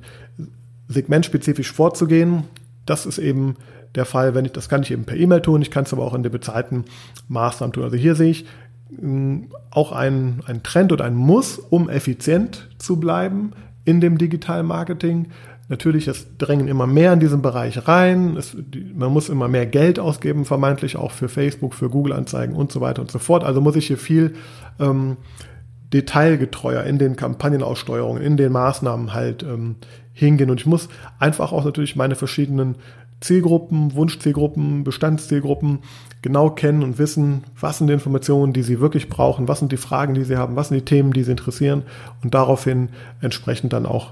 segmentspezifisch 0.87 1.71
vorzugehen. 1.71 2.43
Das 2.85 3.05
ist 3.05 3.17
eben 3.17 3.55
der 3.95 4.05
Fall, 4.05 4.35
wenn 4.35 4.45
ich, 4.45 4.51
das 4.51 4.69
kann 4.69 4.83
ich 4.83 4.91
eben 4.91 5.05
per 5.05 5.17
E-Mail 5.17 5.41
tun, 5.41 5.61
ich 5.61 5.71
kann 5.71 5.85
es 5.85 5.93
aber 5.93 6.03
auch 6.03 6.13
in 6.13 6.23
den 6.23 6.31
bezahlten 6.31 6.85
Maßnahmen 7.27 7.73
tun. 7.73 7.83
Also 7.83 7.95
hier 7.95 8.15
sehe 8.15 8.31
ich 8.31 8.45
mh, 8.89 9.47
auch 9.71 9.91
ein, 9.91 10.41
ein 10.45 10.63
Trend 10.63 10.91
und 10.91 11.01
ein 11.01 11.15
Muss, 11.15 11.57
um 11.57 11.89
effizient 11.89 12.69
zu 12.77 12.99
bleiben 12.99 13.51
in 13.85 14.01
dem 14.01 14.17
digitalen 14.17 14.65
Marketing. 14.65 15.27
Natürlich, 15.67 16.07
es 16.07 16.37
drängen 16.37 16.67
immer 16.67 16.85
mehr 16.85 17.13
in 17.13 17.19
diesen 17.19 17.41
Bereich 17.41 17.87
rein. 17.87 18.37
Es, 18.37 18.55
man 18.93 19.11
muss 19.11 19.29
immer 19.29 19.47
mehr 19.47 19.65
Geld 19.65 19.97
ausgeben, 19.97 20.45
vermeintlich 20.45 20.95
auch 20.95 21.11
für 21.11 21.27
Facebook, 21.27 21.73
für 21.73 21.89
Google-Anzeigen 21.89 22.55
und 22.55 22.71
so 22.71 22.81
weiter 22.81 23.01
und 23.01 23.09
so 23.09 23.17
fort. 23.17 23.43
Also 23.43 23.61
muss 23.61 23.75
ich 23.75 23.87
hier 23.87 23.97
viel 23.97 24.35
ähm, 24.79 25.17
detailgetreuer 25.95 26.83
in 26.83 26.99
den 26.99 27.15
Kampagnenaussteuerungen, 27.15 28.21
in 28.21 28.35
den 28.35 28.51
Maßnahmen 28.51 29.13
halt 29.13 29.43
ähm, 29.43 29.77
hingehen. 30.11 30.49
Und 30.49 30.59
ich 30.59 30.65
muss 30.65 30.89
einfach 31.19 31.53
auch 31.53 31.63
natürlich 31.63 31.95
meine 31.95 32.15
verschiedenen 32.15 32.75
Zielgruppen, 33.21 33.95
Wunschzielgruppen, 33.95 34.83
Bestandszielgruppen 34.83 35.79
genau 36.21 36.49
kennen 36.49 36.83
und 36.83 36.99
wissen, 36.99 37.45
was 37.57 37.77
sind 37.77 37.87
die 37.87 37.93
Informationen, 37.93 38.51
die 38.51 38.61
sie 38.61 38.81
wirklich 38.81 39.07
brauchen, 39.07 39.47
was 39.47 39.59
sind 39.59 39.71
die 39.71 39.77
Fragen, 39.77 40.15
die 40.15 40.25
sie 40.25 40.35
haben, 40.35 40.57
was 40.57 40.67
sind 40.67 40.77
die 40.77 40.85
Themen, 40.85 41.13
die 41.13 41.23
sie 41.23 41.31
interessieren 41.31 41.83
und 42.21 42.33
daraufhin 42.33 42.89
entsprechend 43.21 43.71
dann 43.71 43.85
auch 43.85 44.11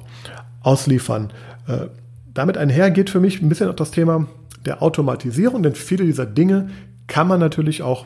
ausliefern. 0.62 1.34
Äh, 1.68 1.88
damit 2.34 2.58
einher 2.58 2.92
geht 2.92 3.10
für 3.10 3.20
mich 3.20 3.42
ein 3.42 3.50
bisschen 3.50 3.70
auch 3.70 3.76
das 3.76 3.92
Thema 3.92 4.28
der 4.66 4.82
Automatisierung, 4.82 5.64
denn 5.64 5.76
viele 5.76 6.06
dieser 6.06 6.26
Dinge 6.26 6.70
kann 7.08 7.28
man 7.28 7.42
natürlich 7.42 7.82
auch 7.82 8.06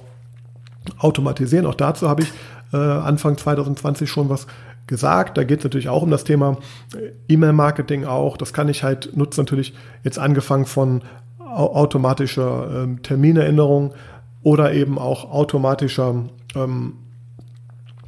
automatisieren. 0.98 1.68
Auch 1.68 1.76
dazu 1.76 2.10
habe 2.10 2.24
ich 2.24 2.34
äh, 2.73 2.77
Anfang 2.77 3.38
2020 3.38 4.10
schon 4.10 4.30
was 4.30 4.47
gesagt. 4.88 5.38
Da 5.38 5.43
geht 5.43 5.60
es 5.60 5.63
natürlich 5.65 5.89
auch 5.89 6.01
um 6.01 6.12
das 6.12 6.23
Thema 6.23 6.58
äh, 6.95 7.12
E-Mail-Marketing 7.34 8.06
auch. 8.06 8.38
Das 8.38 8.53
kann 8.53 8.69
ich 8.69 8.84
halt 8.84 9.15
nutzen, 9.15 9.41
natürlich 9.41 9.73
jetzt 10.03 10.19
angefangen 10.19 10.65
von 10.65 11.01
automatischer 11.39 12.84
ähm, 12.84 13.01
Terminerinnerung 13.01 13.93
oder 14.43 14.73
eben 14.73 14.97
auch 14.97 15.32
automatischer 15.32 16.25
ähm, 16.56 16.93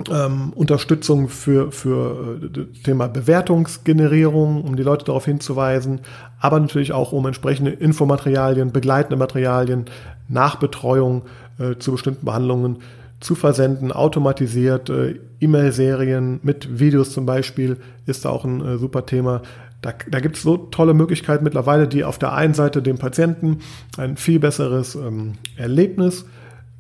ähm, 0.10 0.54
Unterstützung 0.56 1.28
für, 1.28 1.72
für 1.72 2.40
äh, 2.42 2.50
das 2.50 2.84
Thema 2.84 3.08
Bewertungsgenerierung, 3.08 4.64
um 4.64 4.76
die 4.76 4.84
Leute 4.84 5.06
darauf 5.06 5.26
hinzuweisen, 5.26 6.02
aber 6.40 6.60
natürlich 6.60 6.94
auch 6.94 7.12
um 7.12 7.26
entsprechende 7.26 7.72
Infomaterialien, 7.72 8.72
begleitende 8.72 9.18
Materialien, 9.18 9.86
Nachbetreuung 10.28 11.24
äh, 11.58 11.76
zu 11.78 11.92
bestimmten 11.92 12.26
Behandlungen 12.26 12.78
zu 13.20 13.36
versenden, 13.36 13.92
automatisiert, 13.92 14.90
äh, 14.90 15.20
E-Mail-Serien 15.42 16.40
mit 16.44 16.80
Videos 16.80 17.12
zum 17.12 17.26
Beispiel 17.26 17.78
ist 18.06 18.26
da 18.26 18.30
auch 18.30 18.46
ein 18.46 18.66
äh, 18.66 18.78
super 18.78 19.06
Thema. 19.06 19.42
Da, 19.82 19.94
da 20.10 20.20
gibt 20.20 20.38
es 20.38 20.44
so 20.44 20.58
tolle 20.58 20.94
Möglichkeiten 20.94 21.44
mittlerweile, 21.44 21.88
die 21.88 22.04
auf 22.04 22.18
der 22.18 22.34
einen 22.34 22.54
Seite 22.54 22.82
dem 22.82 22.98
Patienten 22.98 23.60
ein 23.98 24.18
viel 24.18 24.40
besseres 24.40 24.96
ähm, 24.96 25.34
Erlebnis 25.56 26.26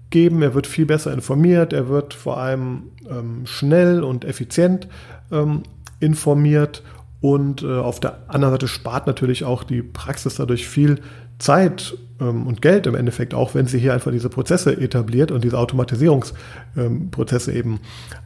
geben, 0.10 0.42
er 0.42 0.54
wird 0.54 0.68
viel 0.68 0.86
besser 0.86 1.14
informiert, 1.14 1.72
er 1.72 1.88
wird 1.88 2.14
vor 2.14 2.38
allem 2.38 2.84
ähm, 3.10 3.46
schnell 3.46 4.04
und 4.04 4.26
effizient 4.26 4.88
ähm, 5.32 5.64
informiert. 6.00 6.84
Und 7.22 7.64
äh, 7.64 7.78
auf 7.78 8.00
der 8.00 8.20
anderen 8.30 8.54
Seite 8.54 8.70
spart 8.70 9.06
natürlich 9.06 9.44
auch 9.44 9.64
die 9.64 9.82
Praxis 9.82 10.36
dadurch 10.36 10.68
viel 10.68 11.02
Zeit 11.40 11.98
ähm, 12.20 12.46
und 12.48 12.62
Geld 12.62 12.86
im 12.86 12.96
Endeffekt, 12.96 13.34
auch 13.34 13.56
wenn 13.56 13.66
sie 13.66 13.80
hier 13.80 13.94
einfach 13.94 14.12
diese 14.12 14.30
Prozesse 14.30 14.80
etabliert 14.80 15.32
und 15.32 15.44
diese 15.44 15.58
Automatisierungsprozesse 15.58 17.52
ähm, 17.52 17.58
eben 17.58 17.80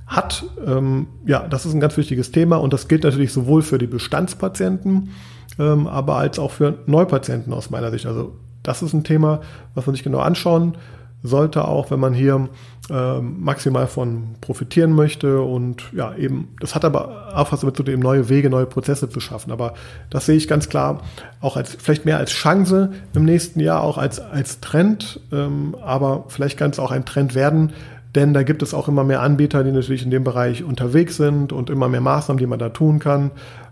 hat. 0.07 0.43
Ähm, 0.65 1.07
ja, 1.25 1.47
das 1.47 1.65
ist 1.65 1.73
ein 1.73 1.79
ganz 1.79 1.95
wichtiges 1.95 2.31
Thema 2.31 2.57
und 2.57 2.73
das 2.73 2.87
gilt 2.87 3.03
natürlich 3.03 3.31
sowohl 3.31 3.61
für 3.61 3.77
die 3.77 3.87
Bestandspatienten, 3.87 5.09
aber 5.55 6.15
als 6.15 6.39
auch 6.39 6.49
für 6.49 6.79
Neupatienten 6.87 7.53
aus 7.53 7.69
meiner 7.69 7.91
Sicht. 7.91 8.07
Also 8.07 8.39
das 8.63 8.81
ist 8.81 8.93
ein 8.93 9.03
Thema, 9.03 9.41
was 9.75 9.85
man 9.85 9.93
sich 9.93 10.03
genau 10.03 10.17
anschauen 10.17 10.77
sollte, 11.23 11.65
auch 11.65 11.89
wenn 11.89 11.99
man 11.99 12.13
hier 12.13 12.49
äh, 12.89 13.19
maximal 13.21 13.87
von 13.87 14.35
profitieren 14.41 14.93
möchte. 14.93 15.41
Und 15.41 15.83
ja, 15.93 16.13
eben, 16.15 16.49
das 16.59 16.75
hat 16.75 16.83
aber 16.83 17.33
auch 17.33 17.51
was 17.51 17.61
damit 17.61 17.77
zu 17.77 17.83
tun, 17.83 17.99
neue 17.99 18.27
Wege, 18.27 18.49
neue 18.49 18.65
Prozesse 18.65 19.09
zu 19.09 19.21
schaffen. 19.21 19.51
Aber 19.51 19.73
das 20.09 20.25
sehe 20.25 20.35
ich 20.35 20.47
ganz 20.47 20.67
klar 20.67 21.01
auch 21.39 21.55
als 21.55 21.75
vielleicht 21.79 22.05
mehr 22.05 22.17
als 22.17 22.31
Chance 22.31 22.91
im 23.15 23.23
nächsten 23.23 23.61
Jahr, 23.61 23.81
auch 23.81 23.97
als, 23.97 24.19
als 24.19 24.59
Trend. 24.59 25.21
Ähm, 25.31 25.75
aber 25.81 26.25
vielleicht 26.27 26.59
kann 26.59 26.71
es 26.71 26.79
auch 26.79 26.91
ein 26.91 27.05
Trend 27.05 27.35
werden, 27.35 27.71
denn 28.15 28.33
da 28.33 28.43
gibt 28.43 28.61
es 28.61 28.73
auch 28.73 28.89
immer 28.89 29.05
mehr 29.05 29.21
Anbieter, 29.21 29.63
die 29.63 29.71
natürlich 29.71 30.03
in 30.03 30.11
dem 30.11 30.23
Bereich 30.23 30.63
unterwegs 30.63 31.15
sind 31.15 31.53
und 31.53 31.69
immer 31.69 31.87
mehr 31.87 32.01
Maßnahmen, 32.01 32.39
die 32.39 32.47
man 32.47 32.59
da 32.59 32.69
tun 32.69 32.99
kann. 32.99 33.31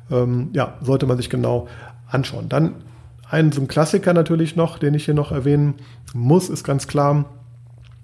Ähm, 0.10 0.50
ja, 0.54 0.76
sollte 0.82 1.06
man 1.06 1.18
sich 1.18 1.30
genau 1.30 1.68
anschauen. 2.10 2.48
Dann 2.48 2.76
ein 3.30 3.52
so 3.52 3.62
ein 3.62 3.68
Klassiker 3.68 4.14
natürlich 4.14 4.56
noch, 4.56 4.78
den 4.78 4.94
ich 4.94 5.06
hier 5.06 5.14
noch 5.14 5.32
erwähnen 5.32 5.76
muss, 6.14 6.50
ist 6.50 6.64
ganz 6.64 6.88
klar 6.88 7.26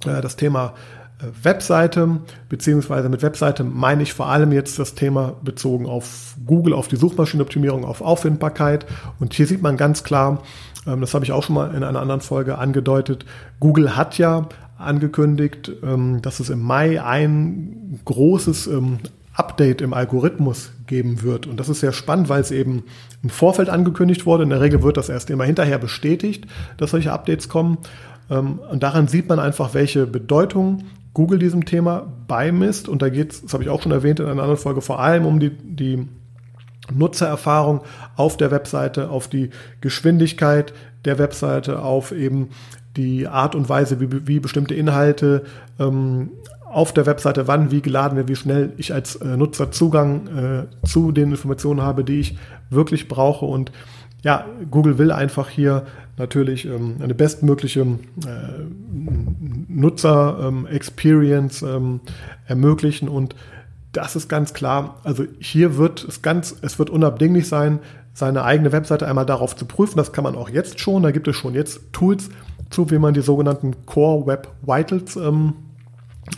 äh, 0.06 0.22
das 0.22 0.36
Thema 0.36 0.74
äh, 1.20 1.26
Webseite, 1.44 2.20
beziehungsweise 2.50 3.10
mit 3.10 3.22
Webseite 3.24 3.64
meine 3.64 4.04
ich 4.04 4.14
vor 4.14 4.28
allem 4.28 4.52
jetzt 4.52 4.80
das 4.80 4.96
Thema 4.96 5.36
bezogen 5.44 5.86
auf 5.86 6.36
Google, 6.46 6.74
auf 6.74 6.88
die 6.88 6.96
Suchmaschinenoptimierung, 6.96 7.86
auf 7.86 8.02
Auffindbarkeit. 8.02 8.86
Und 9.20 9.34
hier 9.34 9.48
sieht 9.48 9.62
man 9.62 9.78
ganz 9.78 10.04
klar, 10.04 10.44
ähm, 10.86 11.02
das 11.02 11.14
habe 11.14 11.26
ich 11.26 11.32
auch 11.32 11.44
schon 11.44 11.56
mal 11.56 11.74
in 11.74 11.84
einer 11.84 12.02
anderen 12.02 12.22
Folge 12.22 12.58
angedeutet, 12.58 13.26
Google 13.60 13.96
hat 13.96 14.18
ja 14.18 14.48
angekündigt, 14.78 15.72
ähm, 15.84 16.22
dass 16.22 16.40
es 16.40 16.50
im 16.50 16.62
Mai 16.62 17.02
ein 17.02 18.00
großes 18.06 18.68
ähm, 18.68 19.00
Update 19.34 19.82
im 19.82 19.94
Algorithmus 19.94 20.72
geben 20.88 21.22
wird. 21.22 21.46
Und 21.46 21.60
das 21.60 21.70
ist 21.70 21.80
sehr 21.80 21.94
spannend, 21.94 22.28
weil 22.28 22.42
es 22.42 22.52
eben 22.52 22.84
im 23.22 23.30
Vorfeld 23.30 23.70
angekündigt 23.70 24.26
wurde. 24.26 24.44
In 24.44 24.50
der 24.50 24.62
Regel 24.62 24.82
wird 24.82 24.98
das 24.98 25.10
erst 25.10 25.30
immer 25.30 25.44
hinterher 25.44 25.78
bestätigt, 25.78 26.46
dass 26.78 26.92
solche 26.92 27.12
Updates 27.12 27.48
kommen. 27.48 27.78
Ähm, 28.30 28.60
und 28.72 28.84
daran 28.84 29.08
sieht 29.08 29.30
man 29.30 29.40
einfach, 29.40 29.74
welche 29.74 30.08
Bedeutung 30.08 30.84
Google 31.14 31.40
diesem 31.40 31.66
Thema 31.66 32.08
beimisst. 32.28 32.88
Und 32.88 33.02
da 33.02 33.10
geht 33.10 33.34
es, 33.34 33.42
das 33.42 33.54
habe 33.54 33.64
ich 33.64 33.70
auch 33.70 33.82
schon 33.82 33.92
erwähnt 33.92 34.20
in 34.20 34.26
einer 34.26 34.42
anderen 34.42 34.60
Folge, 34.60 34.82
vor 34.82 35.00
allem 35.00 35.26
um 35.26 35.40
die, 35.40 35.50
die 35.50 36.08
Nutzererfahrung 36.94 37.82
auf 38.16 38.38
der 38.38 38.52
Webseite, 38.52 39.10
auf 39.10 39.28
die 39.28 39.50
Geschwindigkeit 39.82 40.74
der 41.06 41.18
Webseite, 41.18 41.82
auf 41.82 42.12
eben 42.12 42.50
die 42.96 43.28
Art 43.28 43.56
und 43.56 43.70
Weise, 43.70 44.00
wie, 44.00 44.28
wie 44.28 44.40
bestimmte 44.40 44.74
Inhalte 44.74 45.44
ähm, 45.80 46.32
auf 46.70 46.94
der 46.94 47.06
Webseite, 47.06 47.48
wann, 47.48 47.72
wie 47.72 47.82
geladen 47.82 48.18
wird, 48.18 48.28
wie 48.28 48.36
schnell 48.36 48.74
ich 48.78 48.94
als 48.94 49.16
äh, 49.16 49.38
Nutzer 49.38 49.72
Zugang 49.72 50.28
äh, 50.28 50.86
zu 50.86 51.12
den 51.12 51.32
Informationen 51.32 51.82
habe, 51.82 52.04
die 52.04 52.20
ich 52.20 52.38
wirklich 52.70 53.08
brauche. 53.08 53.46
Und 53.46 53.72
ja, 54.24 54.46
Google 54.70 54.98
will 54.98 55.12
einfach 55.12 55.50
hier 55.50 55.86
natürlich 56.18 56.66
ähm, 56.66 56.98
eine 57.00 57.14
bestmögliche 57.14 57.82
äh, 57.82 58.66
Nutzer-Experience 59.68 61.62
ähm, 61.62 61.70
ähm, 61.70 62.02
ermöglichen 62.46 63.08
und 63.08 63.36
das 63.92 64.16
ist 64.16 64.28
ganz 64.28 64.54
klar. 64.54 65.00
Also 65.04 65.26
hier 65.40 65.78
wird 65.78 66.04
es 66.04 66.22
ganz, 66.22 66.56
es 66.62 66.78
wird 66.78 66.90
unabdinglich 66.90 67.48
sein, 67.48 67.80
seine 68.14 68.44
eigene 68.44 68.72
Webseite 68.72 69.08
einmal 69.08 69.26
darauf 69.26 69.56
zu 69.56 69.66
prüfen. 69.66 69.98
Das 69.98 70.12
kann 70.12 70.24
man 70.24 70.36
auch 70.36 70.50
jetzt 70.50 70.80
schon. 70.80 71.04
Da 71.04 71.12
gibt 71.12 71.28
es 71.28 71.36
schon 71.36 71.54
jetzt 71.54 71.94
Tools 71.94 72.30
zu, 72.70 72.92
wie 72.92 73.00
man 73.00 73.14
die 73.14 73.22
sogenannten 73.22 73.86
Core 73.86 74.28
Web 74.28 74.50
Vitals 74.62 75.16
ähm, 75.16 75.54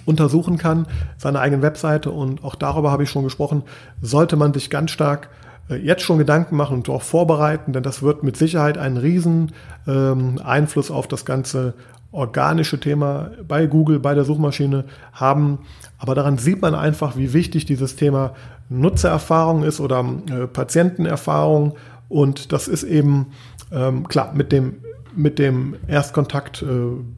untersuchen 0.05 0.57
kann, 0.57 0.87
seine 1.17 1.39
eigene 1.39 1.61
Webseite. 1.61 2.11
Und 2.11 2.43
auch 2.43 2.55
darüber 2.55 2.91
habe 2.91 3.03
ich 3.03 3.09
schon 3.09 3.23
gesprochen. 3.23 3.63
Sollte 4.01 4.35
man 4.35 4.53
sich 4.53 4.69
ganz 4.69 4.91
stark 4.91 5.29
jetzt 5.77 6.03
schon 6.03 6.17
Gedanken 6.17 6.55
machen 6.55 6.77
und 6.77 6.89
auch 6.89 7.01
vorbereiten, 7.01 7.73
denn 7.73 7.83
das 7.83 8.01
wird 8.01 8.23
mit 8.23 8.37
Sicherheit 8.37 8.77
einen 8.77 8.97
riesen 8.97 9.51
ähm, 9.87 10.39
Einfluss 10.43 10.91
auf 10.91 11.07
das 11.07 11.25
ganze 11.25 11.73
organische 12.11 12.79
Thema 12.79 13.31
bei 13.47 13.67
Google, 13.67 13.99
bei 13.99 14.15
der 14.15 14.23
Suchmaschine 14.23 14.85
haben. 15.13 15.59
Aber 15.99 16.15
daran 16.15 16.37
sieht 16.37 16.61
man 16.61 16.73
einfach, 16.73 17.17
wie 17.17 17.33
wichtig 17.33 17.65
dieses 17.65 17.95
Thema 17.95 18.33
Nutzererfahrung 18.69 19.63
ist 19.63 19.79
oder 19.79 20.05
äh, 20.29 20.47
Patientenerfahrung. 20.47 21.75
Und 22.07 22.51
das 22.51 22.67
ist 22.67 22.83
eben 22.83 23.27
ähm, 23.71 24.07
klar 24.07 24.33
mit 24.33 24.51
dem, 24.51 24.77
mit 25.15 25.37
dem 25.37 25.75
Erstkontakt 25.87 26.63
äh, 26.63 26.65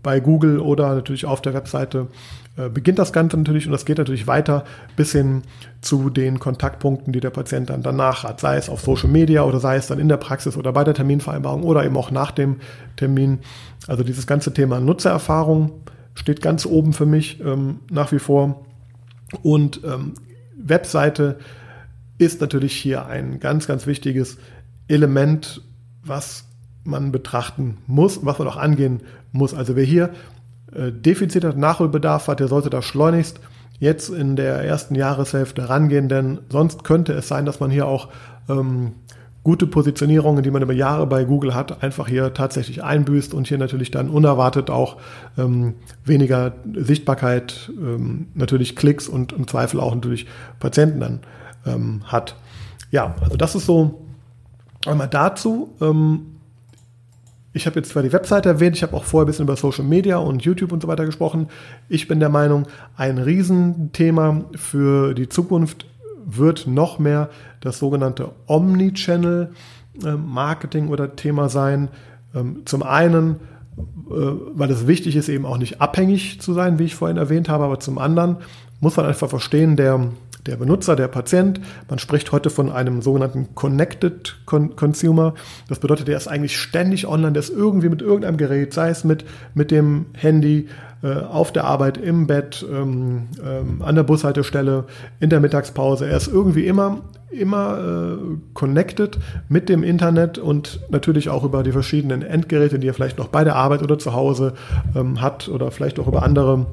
bei 0.03 0.19
Google 0.19 0.59
oder 0.59 0.95
natürlich 0.95 1.25
auf 1.25 1.41
der 1.41 1.53
Webseite 1.53 2.07
äh, 2.57 2.69
beginnt 2.69 2.99
das 2.99 3.13
Ganze 3.13 3.37
natürlich 3.37 3.65
und 3.65 3.71
das 3.71 3.85
geht 3.85 3.97
natürlich 3.97 4.27
weiter 4.27 4.65
bis 4.95 5.13
hin 5.13 5.43
zu 5.79 6.09
den 6.09 6.39
Kontaktpunkten, 6.39 7.13
die 7.13 7.19
der 7.19 7.29
Patient 7.29 7.69
dann 7.69 7.81
danach 7.81 8.23
hat, 8.23 8.39
sei 8.39 8.57
es 8.57 8.69
auf 8.69 8.81
Social 8.81 9.09
Media 9.09 9.43
oder 9.43 9.59
sei 9.59 9.77
es 9.77 9.87
dann 9.87 9.99
in 9.99 10.09
der 10.09 10.17
Praxis 10.17 10.57
oder 10.57 10.73
bei 10.73 10.83
der 10.83 10.93
Terminvereinbarung 10.93 11.63
oder 11.63 11.85
eben 11.85 11.95
auch 11.95 12.11
nach 12.11 12.31
dem 12.31 12.57
Termin. 12.97 13.39
Also 13.87 14.03
dieses 14.03 14.27
ganze 14.27 14.53
Thema 14.53 14.79
Nutzererfahrung 14.79 15.71
steht 16.13 16.41
ganz 16.41 16.65
oben 16.65 16.93
für 16.93 17.05
mich 17.05 17.39
ähm, 17.39 17.79
nach 17.89 18.11
wie 18.11 18.19
vor 18.19 18.65
und 19.41 19.81
ähm, 19.85 20.13
Webseite 20.57 21.39
ist 22.17 22.41
natürlich 22.41 22.75
hier 22.75 23.05
ein 23.07 23.39
ganz, 23.39 23.65
ganz 23.65 23.87
wichtiges 23.87 24.37
Element, 24.87 25.61
was 26.03 26.45
man 26.83 27.11
betrachten 27.11 27.77
muss, 27.87 28.25
was 28.25 28.39
man 28.39 28.47
auch 28.47 28.57
angehen 28.57 29.01
muss. 29.31 29.53
Also 29.53 29.75
wer 29.75 29.83
hier 29.83 30.11
äh, 30.75 30.91
Defizit 30.91 31.43
hat, 31.43 31.57
Nachholbedarf 31.57 32.27
hat, 32.27 32.39
der 32.39 32.47
sollte 32.47 32.69
da 32.69 32.81
schleunigst 32.81 33.39
jetzt 33.79 34.09
in 34.09 34.35
der 34.35 34.63
ersten 34.63 34.95
Jahreshälfte 34.95 35.67
rangehen, 35.67 36.07
denn 36.07 36.39
sonst 36.49 36.83
könnte 36.83 37.13
es 37.13 37.27
sein, 37.27 37.45
dass 37.45 37.59
man 37.59 37.71
hier 37.71 37.87
auch 37.87 38.09
ähm, 38.47 38.93
gute 39.43 39.65
Positionierungen, 39.65 40.43
die 40.43 40.51
man 40.51 40.61
über 40.61 40.73
Jahre 40.73 41.07
bei 41.07 41.23
Google 41.23 41.55
hat, 41.55 41.81
einfach 41.81 42.07
hier 42.07 42.33
tatsächlich 42.33 42.83
einbüßt 42.83 43.33
und 43.33 43.47
hier 43.47 43.57
natürlich 43.57 43.89
dann 43.89 44.09
unerwartet 44.09 44.69
auch 44.69 44.97
ähm, 45.37 45.73
weniger 46.05 46.53
Sichtbarkeit, 46.73 47.71
ähm, 47.75 48.27
natürlich 48.35 48.75
Klicks 48.75 49.07
und 49.07 49.33
im 49.33 49.47
Zweifel 49.47 49.79
auch 49.79 49.95
natürlich 49.95 50.27
Patienten 50.59 50.99
dann 50.99 51.19
ähm, 51.65 52.01
hat. 52.05 52.35
Ja, 52.91 53.15
also 53.21 53.35
das 53.35 53.55
ist 53.55 53.65
so 53.65 54.05
einmal 54.85 55.07
dazu. 55.07 55.73
Ähm, 55.81 56.30
ich 57.53 57.65
habe 57.65 57.79
jetzt 57.79 57.89
zwar 57.89 58.03
die 58.03 58.13
Webseite 58.13 58.49
erwähnt, 58.49 58.77
ich 58.77 58.83
habe 58.83 58.95
auch 58.95 59.03
vorher 59.03 59.25
ein 59.25 59.27
bisschen 59.27 59.43
über 59.43 59.57
Social 59.57 59.83
Media 59.83 60.15
und 60.17 60.43
YouTube 60.43 60.71
und 60.71 60.81
so 60.81 60.87
weiter 60.87 61.05
gesprochen. 61.05 61.49
Ich 61.89 62.07
bin 62.07 62.19
der 62.19 62.29
Meinung, 62.29 62.67
ein 62.95 63.17
Riesenthema 63.17 64.45
für 64.55 65.13
die 65.13 65.27
Zukunft 65.27 65.85
wird 66.25 66.67
noch 66.67 66.99
mehr 66.99 67.29
das 67.59 67.79
sogenannte 67.79 68.29
Omnichannel-Marketing 68.47 70.87
oder 70.87 71.13
Thema 71.15 71.49
sein. 71.49 71.89
Ähm, 72.33 72.61
zum 72.65 72.83
einen, 72.83 73.41
äh, 74.09 74.13
weil 74.53 74.71
es 74.71 74.87
wichtig 74.87 75.17
ist, 75.17 75.27
eben 75.27 75.45
auch 75.45 75.57
nicht 75.57 75.81
abhängig 75.81 76.39
zu 76.39 76.53
sein, 76.53 76.79
wie 76.79 76.85
ich 76.85 76.95
vorhin 76.95 77.17
erwähnt 77.17 77.49
habe, 77.49 77.65
aber 77.65 77.81
zum 77.81 77.97
anderen 77.97 78.37
muss 78.79 78.95
man 78.95 79.05
einfach 79.05 79.27
verstehen, 79.29 79.75
der 79.75 80.07
der 80.45 80.57
Benutzer, 80.57 80.95
der 80.95 81.07
Patient. 81.07 81.61
Man 81.89 81.99
spricht 81.99 82.31
heute 82.31 82.49
von 82.49 82.71
einem 82.71 83.01
sogenannten 83.01 83.55
Connected 83.55 84.37
Consumer. 84.45 85.33
Das 85.69 85.79
bedeutet, 85.79 86.07
der 86.07 86.17
ist 86.17 86.27
eigentlich 86.27 86.57
ständig 86.57 87.07
online, 87.07 87.33
der 87.33 87.41
ist 87.41 87.49
irgendwie 87.49 87.89
mit 87.89 88.01
irgendeinem 88.01 88.37
Gerät, 88.37 88.73
sei 88.73 88.89
es 88.89 89.03
mit, 89.03 89.25
mit 89.53 89.71
dem 89.71 90.07
Handy, 90.13 90.67
äh, 91.03 91.13
auf 91.13 91.51
der 91.51 91.63
Arbeit, 91.63 91.97
im 91.97 92.27
Bett, 92.27 92.63
ähm, 92.71 93.29
ähm, 93.43 93.81
an 93.81 93.95
der 93.95 94.03
Bushaltestelle, 94.03 94.85
in 95.19 95.31
der 95.31 95.39
Mittagspause. 95.39 96.07
Er 96.07 96.17
ist 96.17 96.27
irgendwie 96.27 96.67
immer 96.67 97.01
immer 97.31 97.79
äh, 97.79 98.17
connected 98.53 99.17
mit 99.47 99.69
dem 99.69 99.83
Internet 99.83 100.37
und 100.37 100.81
natürlich 100.89 101.29
auch 101.29 101.43
über 101.43 101.63
die 101.63 101.71
verschiedenen 101.71 102.21
Endgeräte, 102.21 102.77
die 102.77 102.87
er 102.87 102.93
vielleicht 102.93 103.17
noch 103.17 103.29
bei 103.29 103.43
der 103.43 103.55
Arbeit 103.55 103.81
oder 103.81 103.97
zu 103.97 104.13
Hause 104.13 104.53
ähm, 104.95 105.21
hat 105.21 105.47
oder 105.47 105.71
vielleicht 105.71 105.97
auch 105.99 106.07
über 106.07 106.23
andere 106.23 106.65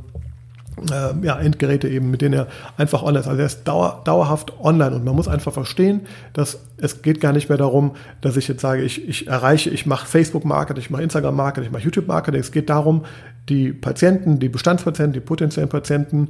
äh, 0.91 1.27
ja, 1.27 1.39
Endgeräte 1.39 1.89
eben, 1.89 2.11
mit 2.11 2.23
denen 2.23 2.35
er 2.35 2.47
einfach 2.77 3.03
online 3.03 3.21
ist. 3.21 3.29
Also 3.29 3.41
er 3.41 3.47
ist 3.47 3.65
dauer, 3.65 4.03
dauerhaft 4.05 4.53
online 4.61 4.97
und 4.97 5.05
man 5.05 5.15
muss 5.15 5.29
einfach 5.29 5.53
verstehen, 5.53 6.03
dass 6.33 6.61
es 6.77 7.03
geht 7.03 7.21
gar 7.21 7.33
nicht 7.33 7.49
mehr 7.49 7.59
darum, 7.59 7.93
dass 8.21 8.37
ich 8.37 8.49
jetzt 8.49 8.61
sage, 8.61 8.83
ich, 8.83 9.09
ich 9.09 9.27
erreiche, 9.27 9.71
ich 9.71 9.87
mache 9.87 10.07
Facebook-Marketing, 10.07 10.83
ich 10.83 10.91
mache 10.91 11.03
Instagram-Marketing, 11.03 11.67
ich 11.69 11.73
mache 11.73 11.83
YouTube-Marketing. 11.83 12.41
Es 12.41 12.53
geht 12.53 12.71
darum, 12.71 13.05
die 13.49 13.73
Patienten, 13.73 14.39
die 14.39 14.49
Bestandspatienten, 14.49 15.13
die 15.13 15.21
potenziellen 15.21 15.69
Patienten 15.69 16.29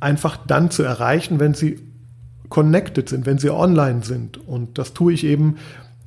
einfach 0.00 0.36
dann 0.46 0.70
zu 0.70 0.82
erreichen, 0.82 1.40
wenn 1.40 1.54
sie 1.54 1.80
connected 2.48 3.08
sind, 3.08 3.26
wenn 3.26 3.38
sie 3.38 3.50
online 3.50 4.02
sind. 4.02 4.36
Und 4.46 4.78
das 4.78 4.92
tue 4.92 5.12
ich 5.12 5.24
eben 5.24 5.56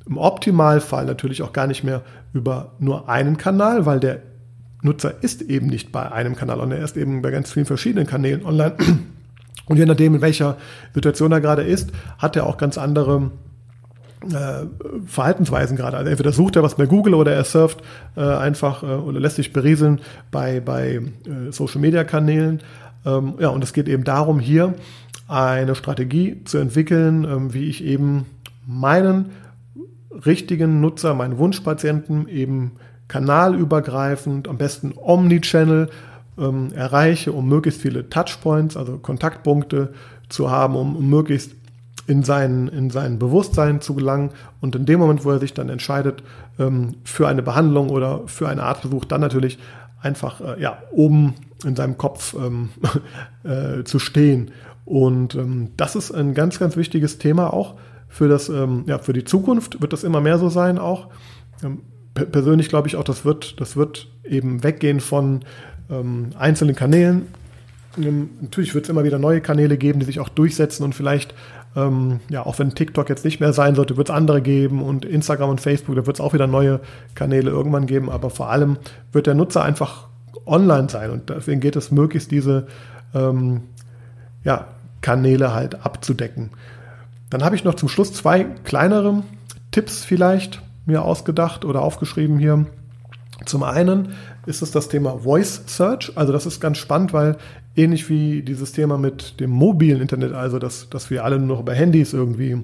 im 0.06 0.18
Optimalfall 0.18 1.04
natürlich 1.04 1.42
auch 1.42 1.52
gar 1.52 1.66
nicht 1.66 1.82
mehr 1.82 2.02
über 2.32 2.72
nur 2.78 3.08
einen 3.08 3.36
Kanal, 3.36 3.86
weil 3.86 3.98
der 3.98 4.22
Nutzer 4.82 5.14
ist 5.22 5.42
eben 5.42 5.66
nicht 5.66 5.92
bei 5.92 6.10
einem 6.10 6.36
Kanal 6.36 6.60
online, 6.60 6.80
er 6.80 6.84
ist 6.84 6.96
eben 6.96 7.22
bei 7.22 7.30
ganz 7.30 7.52
vielen 7.52 7.66
verschiedenen 7.66 8.06
Kanälen 8.06 8.44
online. 8.44 8.74
Und 9.66 9.78
je 9.78 9.86
nachdem, 9.86 10.14
in 10.14 10.20
welcher 10.20 10.56
Situation 10.94 11.32
er 11.32 11.40
gerade 11.40 11.62
ist, 11.62 11.90
hat 12.18 12.36
er 12.36 12.46
auch 12.46 12.56
ganz 12.56 12.78
andere 12.78 13.32
äh, 14.22 14.66
Verhaltensweisen 15.06 15.76
gerade. 15.76 15.96
Also 15.96 16.10
entweder 16.10 16.32
sucht 16.32 16.56
er 16.56 16.62
was 16.62 16.76
bei 16.76 16.86
Google 16.86 17.14
oder 17.14 17.32
er 17.32 17.44
surft 17.44 17.82
äh, 18.16 18.20
einfach 18.20 18.82
äh, 18.82 18.86
oder 18.86 19.18
lässt 19.20 19.36
sich 19.36 19.52
berieseln 19.52 20.00
bei, 20.30 20.60
bei 20.60 21.00
äh, 21.26 21.50
Social 21.50 21.80
Media 21.80 22.04
Kanälen. 22.04 22.60
Ähm, 23.04 23.34
ja, 23.40 23.48
und 23.48 23.62
es 23.64 23.72
geht 23.72 23.88
eben 23.88 24.04
darum, 24.04 24.38
hier 24.38 24.74
eine 25.28 25.74
Strategie 25.74 26.42
zu 26.44 26.58
entwickeln, 26.58 27.24
ähm, 27.24 27.54
wie 27.54 27.68
ich 27.68 27.84
eben 27.84 28.26
meinen 28.66 29.30
richtigen 30.24 30.80
Nutzer, 30.80 31.14
meinen 31.14 31.38
Wunschpatienten 31.38 32.28
eben 32.28 32.72
kanalübergreifend, 33.08 34.48
am 34.48 34.58
besten 34.58 34.94
Omnichannel 34.96 35.90
ähm, 36.38 36.72
erreiche, 36.72 37.32
um 37.32 37.48
möglichst 37.48 37.80
viele 37.80 38.08
Touchpoints, 38.08 38.76
also 38.76 38.98
Kontaktpunkte 38.98 39.92
zu 40.28 40.50
haben, 40.50 40.76
um, 40.76 40.96
um 40.96 41.08
möglichst 41.08 41.52
in 42.06 42.22
sein, 42.22 42.68
in 42.68 42.90
sein 42.90 43.18
Bewusstsein 43.18 43.80
zu 43.80 43.94
gelangen 43.94 44.30
und 44.60 44.76
in 44.76 44.86
dem 44.86 45.00
Moment, 45.00 45.24
wo 45.24 45.30
er 45.30 45.38
sich 45.38 45.54
dann 45.54 45.68
entscheidet 45.68 46.22
ähm, 46.58 46.96
für 47.04 47.26
eine 47.26 47.42
Behandlung 47.42 47.90
oder 47.90 48.22
für 48.26 48.48
einen 48.48 48.60
Arztbesuch, 48.60 49.04
dann 49.04 49.20
natürlich 49.20 49.58
einfach 50.00 50.40
äh, 50.40 50.60
ja, 50.60 50.78
oben 50.92 51.34
in 51.64 51.74
seinem 51.74 51.98
Kopf 51.98 52.34
ähm, 52.34 52.70
äh, 53.44 53.82
zu 53.84 53.98
stehen. 53.98 54.52
Und 54.84 55.34
ähm, 55.34 55.70
das 55.76 55.96
ist 55.96 56.12
ein 56.12 56.34
ganz, 56.34 56.58
ganz 56.60 56.76
wichtiges 56.76 57.18
Thema 57.18 57.52
auch 57.52 57.74
für, 58.08 58.28
das, 58.28 58.48
ähm, 58.48 58.84
ja, 58.86 58.98
für 58.98 59.12
die 59.12 59.24
Zukunft, 59.24 59.80
wird 59.80 59.92
das 59.92 60.04
immer 60.04 60.20
mehr 60.20 60.38
so 60.38 60.48
sein 60.48 60.78
auch. 60.78 61.08
Persönlich 62.24 62.68
glaube 62.68 62.88
ich 62.88 62.96
auch, 62.96 63.04
das 63.04 63.24
wird, 63.24 63.60
das 63.60 63.76
wird 63.76 64.08
eben 64.24 64.62
weggehen 64.62 65.00
von 65.00 65.44
ähm, 65.90 66.30
einzelnen 66.38 66.74
Kanälen. 66.74 67.26
Ähm, 67.98 68.30
natürlich 68.40 68.74
wird 68.74 68.84
es 68.84 68.90
immer 68.90 69.04
wieder 69.04 69.18
neue 69.18 69.40
Kanäle 69.40 69.76
geben, 69.76 70.00
die 70.00 70.06
sich 70.06 70.20
auch 70.20 70.28
durchsetzen 70.28 70.82
und 70.82 70.94
vielleicht, 70.94 71.34
ähm, 71.76 72.20
ja, 72.30 72.44
auch 72.44 72.58
wenn 72.58 72.74
TikTok 72.74 73.08
jetzt 73.08 73.24
nicht 73.24 73.40
mehr 73.40 73.52
sein 73.52 73.74
sollte, 73.74 73.96
wird 73.96 74.08
es 74.08 74.14
andere 74.14 74.42
geben 74.42 74.82
und 74.82 75.04
Instagram 75.04 75.50
und 75.50 75.60
Facebook, 75.60 75.94
da 75.94 76.06
wird 76.06 76.16
es 76.16 76.20
auch 76.20 76.32
wieder 76.32 76.46
neue 76.46 76.80
Kanäle 77.14 77.50
irgendwann 77.50 77.86
geben, 77.86 78.10
aber 78.10 78.30
vor 78.30 78.50
allem 78.50 78.78
wird 79.12 79.26
der 79.26 79.34
Nutzer 79.34 79.62
einfach 79.62 80.08
online 80.46 80.88
sein 80.88 81.10
und 81.10 81.28
deswegen 81.30 81.60
geht 81.60 81.76
es 81.76 81.90
möglichst 81.90 82.30
diese 82.30 82.66
ähm, 83.14 83.62
ja, 84.44 84.68
Kanäle 85.00 85.54
halt 85.54 85.84
abzudecken. 85.84 86.50
Dann 87.30 87.44
habe 87.44 87.56
ich 87.56 87.64
noch 87.64 87.74
zum 87.74 87.88
Schluss 87.88 88.12
zwei 88.12 88.44
kleinere 88.64 89.22
Tipps 89.72 90.04
vielleicht 90.04 90.62
mir 90.86 91.02
ausgedacht 91.02 91.64
oder 91.64 91.82
aufgeschrieben 91.82 92.38
hier. 92.38 92.66
Zum 93.44 93.62
einen 93.62 94.14
ist 94.46 94.62
es 94.62 94.70
das 94.70 94.88
Thema 94.88 95.18
Voice 95.18 95.62
Search. 95.66 96.12
Also 96.14 96.32
das 96.32 96.46
ist 96.46 96.60
ganz 96.60 96.78
spannend, 96.78 97.12
weil 97.12 97.36
ähnlich 97.74 98.08
wie 98.08 98.42
dieses 98.42 98.72
Thema 98.72 98.96
mit 98.96 99.38
dem 99.40 99.50
mobilen 99.50 100.00
Internet, 100.00 100.32
also 100.32 100.58
dass, 100.58 100.88
dass 100.88 101.10
wir 101.10 101.24
alle 101.24 101.38
nur 101.38 101.48
noch 101.48 101.60
über 101.60 101.74
Handys 101.74 102.14
irgendwie 102.14 102.62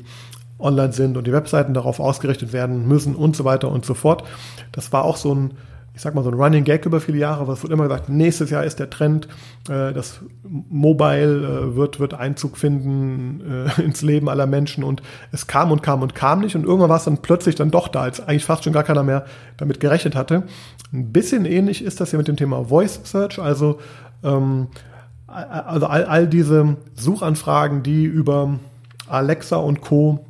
online 0.58 0.92
sind 0.92 1.16
und 1.16 1.26
die 1.26 1.32
Webseiten 1.32 1.74
darauf 1.74 2.00
ausgerichtet 2.00 2.52
werden 2.52 2.88
müssen 2.88 3.14
und 3.14 3.36
so 3.36 3.44
weiter 3.44 3.70
und 3.70 3.84
so 3.84 3.94
fort. 3.94 4.24
Das 4.70 4.92
war 4.92 5.04
auch 5.04 5.16
so 5.16 5.34
ein 5.34 5.50
ich 5.94 6.00
sag 6.00 6.14
mal, 6.14 6.24
so 6.24 6.30
ein 6.30 6.40
Running 6.40 6.64
Gag 6.64 6.86
über 6.86 7.00
viele 7.00 7.18
Jahre, 7.18 7.46
was 7.48 7.62
wird 7.62 7.72
immer 7.72 7.82
gesagt, 7.84 8.08
nächstes 8.08 8.48
Jahr 8.48 8.64
ist 8.64 8.78
der 8.78 8.88
Trend, 8.88 9.28
äh, 9.68 9.92
das 9.92 10.20
Mobile 10.42 11.46
äh, 11.72 11.76
wird, 11.76 12.00
wird 12.00 12.14
Einzug 12.14 12.56
finden 12.56 13.66
äh, 13.68 13.82
ins 13.82 14.00
Leben 14.00 14.30
aller 14.30 14.46
Menschen 14.46 14.84
und 14.84 15.02
es 15.32 15.46
kam 15.46 15.70
und 15.70 15.82
kam 15.82 16.02
und 16.02 16.14
kam 16.14 16.40
nicht 16.40 16.56
und 16.56 16.64
irgendwann 16.64 16.88
war 16.88 16.96
es 16.96 17.04
dann 17.04 17.18
plötzlich 17.18 17.56
dann 17.56 17.70
doch 17.70 17.88
da, 17.88 18.02
als 18.02 18.20
eigentlich 18.20 18.46
fast 18.46 18.64
schon 18.64 18.72
gar 18.72 18.84
keiner 18.84 19.02
mehr 19.02 19.26
damit 19.58 19.80
gerechnet 19.80 20.14
hatte. 20.14 20.44
Ein 20.92 21.12
bisschen 21.12 21.44
ähnlich 21.44 21.84
ist 21.84 22.00
das 22.00 22.10
hier 22.10 22.18
mit 22.18 22.28
dem 22.28 22.36
Thema 22.36 22.64
Voice 22.64 23.00
Search, 23.04 23.38
also 23.38 23.78
ähm, 24.22 24.68
also 25.26 25.86
all, 25.86 26.04
all 26.04 26.26
diese 26.26 26.76
Suchanfragen, 26.94 27.82
die 27.82 28.04
über 28.04 28.58
Alexa 29.08 29.56
und 29.56 29.80
Co. 29.80 30.26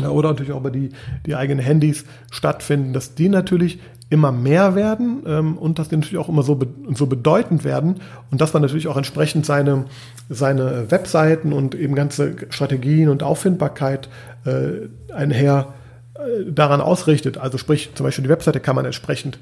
oder 0.00 0.30
natürlich 0.30 0.52
auch 0.52 0.60
über 0.60 0.70
die, 0.70 0.90
die 1.26 1.34
eigenen 1.34 1.64
Handys 1.64 2.04
stattfinden, 2.30 2.92
dass 2.92 3.14
die 3.14 3.28
natürlich 3.28 3.80
immer 4.10 4.32
mehr 4.32 4.74
werden 4.74 5.22
ähm, 5.24 5.56
und 5.56 5.78
dass 5.78 5.88
die 5.88 5.96
natürlich 5.96 6.18
auch 6.18 6.28
immer 6.28 6.42
so, 6.42 6.56
be 6.56 6.66
so 6.94 7.06
bedeutend 7.06 7.64
werden 7.64 8.00
und 8.30 8.40
dass 8.40 8.52
man 8.52 8.60
natürlich 8.60 8.88
auch 8.88 8.96
entsprechend 8.96 9.46
seine, 9.46 9.84
seine 10.28 10.90
Webseiten 10.90 11.52
und 11.52 11.76
eben 11.76 11.94
ganze 11.94 12.34
Strategien 12.50 13.08
und 13.08 13.22
Auffindbarkeit 13.22 14.08
äh, 14.44 15.12
einher 15.14 15.74
äh, 16.14 16.50
daran 16.50 16.80
ausrichtet. 16.80 17.38
Also 17.38 17.56
sprich, 17.56 17.90
zum 17.94 18.04
Beispiel 18.04 18.24
die 18.24 18.30
Webseite 18.30 18.58
kann 18.58 18.74
man 18.74 18.84
entsprechend 18.84 19.38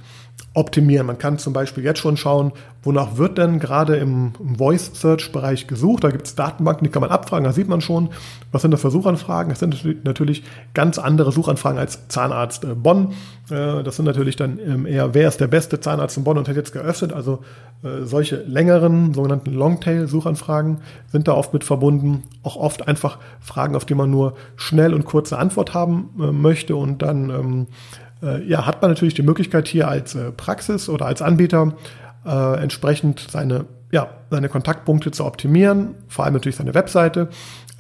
optimieren. 0.55 1.07
Man 1.07 1.19
kann 1.19 1.39
zum 1.39 1.53
Beispiel 1.53 1.85
jetzt 1.85 2.01
schon 2.01 2.17
schauen, 2.17 2.53
wonach 2.83 3.17
wird 3.17 3.39
denn 3.39 3.59
gerade 3.59 3.97
im, 3.97 4.33
Voice-Search-Bereich 4.57 5.67
gesucht. 5.67 6.05
Da 6.05 6.11
gibt 6.11 6.27
es 6.27 6.35
Datenbanken, 6.35 6.85
die 6.85 6.91
kann 6.91 7.03
man 7.03 7.11
abfragen. 7.11 7.45
Da 7.45 7.53
sieht 7.53 7.69
man 7.69 7.81
schon, 7.81 8.09
was 8.51 8.63
sind 8.63 8.71
das 8.71 8.81
für 8.81 8.91
Suchanfragen. 8.91 9.51
Das 9.51 9.61
sind 9.61 10.05
natürlich 10.05 10.43
ganz 10.75 10.99
andere 10.99 11.31
Suchanfragen 11.31 11.79
als 11.79 12.09
Zahnarzt 12.09 12.65
äh, 12.65 12.75
Bonn. 12.75 13.13
Äh, 13.51 13.83
das 13.83 13.97
sind 13.97 14.07
natürlich 14.07 14.37
dann 14.37 14.59
ähm, 14.59 14.87
eher, 14.87 15.15
wer 15.15 15.29
ist 15.29 15.41
der 15.41 15.49
beste 15.49 15.81
Zahnarzt 15.81 16.17
in 16.17 16.25
Bonn 16.25 16.39
und 16.39 16.49
hat 16.49 16.57
jetzt 16.57 16.73
geöffnet. 16.73 17.13
Also 17.13 17.41
äh, 17.83 18.05
solche 18.05 18.37
längeren, 18.43 19.15
sogenannten 19.15 19.53
Longtail-Suchanfragen 19.53 20.79
sind 21.13 21.29
da 21.29 21.35
oft 21.35 21.53
mit 21.53 21.65
verbunden. 21.65 22.23
Auch 22.43 22.57
oft 22.57 22.89
einfach 22.89 23.19
Fragen, 23.41 23.77
auf 23.77 23.85
die 23.85 23.95
man 23.95 24.11
nur 24.11 24.35
schnell 24.57 24.95
und 24.95 25.05
kurze 25.05 25.39
Antwort 25.39 25.75
haben 25.75 26.11
möchte 26.17 26.75
und 26.75 27.03
dann 27.03 27.31
ähm, 27.31 27.67
äh, 27.67 28.08
ja, 28.47 28.67
hat 28.67 28.83
man 28.83 28.91
natürlich 28.91 29.15
die 29.15 29.23
Möglichkeit 29.23 29.69
hier 29.69 29.89
als 29.89 30.15
äh, 30.15 30.33
Praxis 30.33 30.89
oder 30.89 31.07
als 31.07 31.23
Anbieter 31.23 31.75
äh, 32.27 32.63
entsprechend 32.63 33.27
seine, 33.31 33.67
ja, 33.93 34.09
seine 34.31 34.49
Kontaktpunkte 34.49 35.11
zu 35.11 35.25
optimieren, 35.25 35.95
vor 36.09 36.25
allem 36.25 36.35
natürlich 36.35 36.57
seine 36.57 36.75
Webseite. 36.75 37.29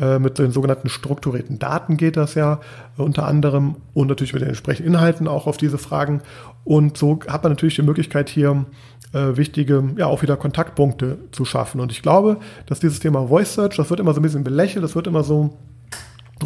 Äh, 0.00 0.20
mit 0.20 0.38
den 0.38 0.52
sogenannten 0.52 0.88
strukturierten 0.88 1.58
Daten 1.58 1.96
geht 1.96 2.16
das 2.16 2.34
ja 2.34 2.60
äh, 2.96 3.02
unter 3.02 3.26
anderem 3.26 3.76
und 3.94 4.06
natürlich 4.06 4.32
mit 4.32 4.42
den 4.42 4.50
entsprechenden 4.50 4.94
Inhalten 4.94 5.26
auch 5.26 5.48
auf 5.48 5.56
diese 5.56 5.78
Fragen. 5.78 6.22
Und 6.62 6.96
so 6.96 7.18
hat 7.26 7.42
man 7.42 7.52
natürlich 7.52 7.74
die 7.74 7.82
Möglichkeit 7.82 8.28
hier 8.28 8.64
äh, 9.12 9.36
wichtige, 9.36 9.82
ja 9.96 10.06
auch 10.06 10.22
wieder 10.22 10.36
Kontaktpunkte 10.36 11.18
zu 11.32 11.44
schaffen. 11.44 11.80
Und 11.80 11.90
ich 11.90 12.02
glaube, 12.02 12.36
dass 12.66 12.78
dieses 12.78 13.00
Thema 13.00 13.26
Voice 13.26 13.54
Search, 13.54 13.76
das 13.76 13.90
wird 13.90 13.98
immer 13.98 14.14
so 14.14 14.20
ein 14.20 14.22
bisschen 14.22 14.44
belächelt, 14.44 14.84
das 14.84 14.94
wird 14.94 15.08
immer 15.08 15.24
so 15.24 15.58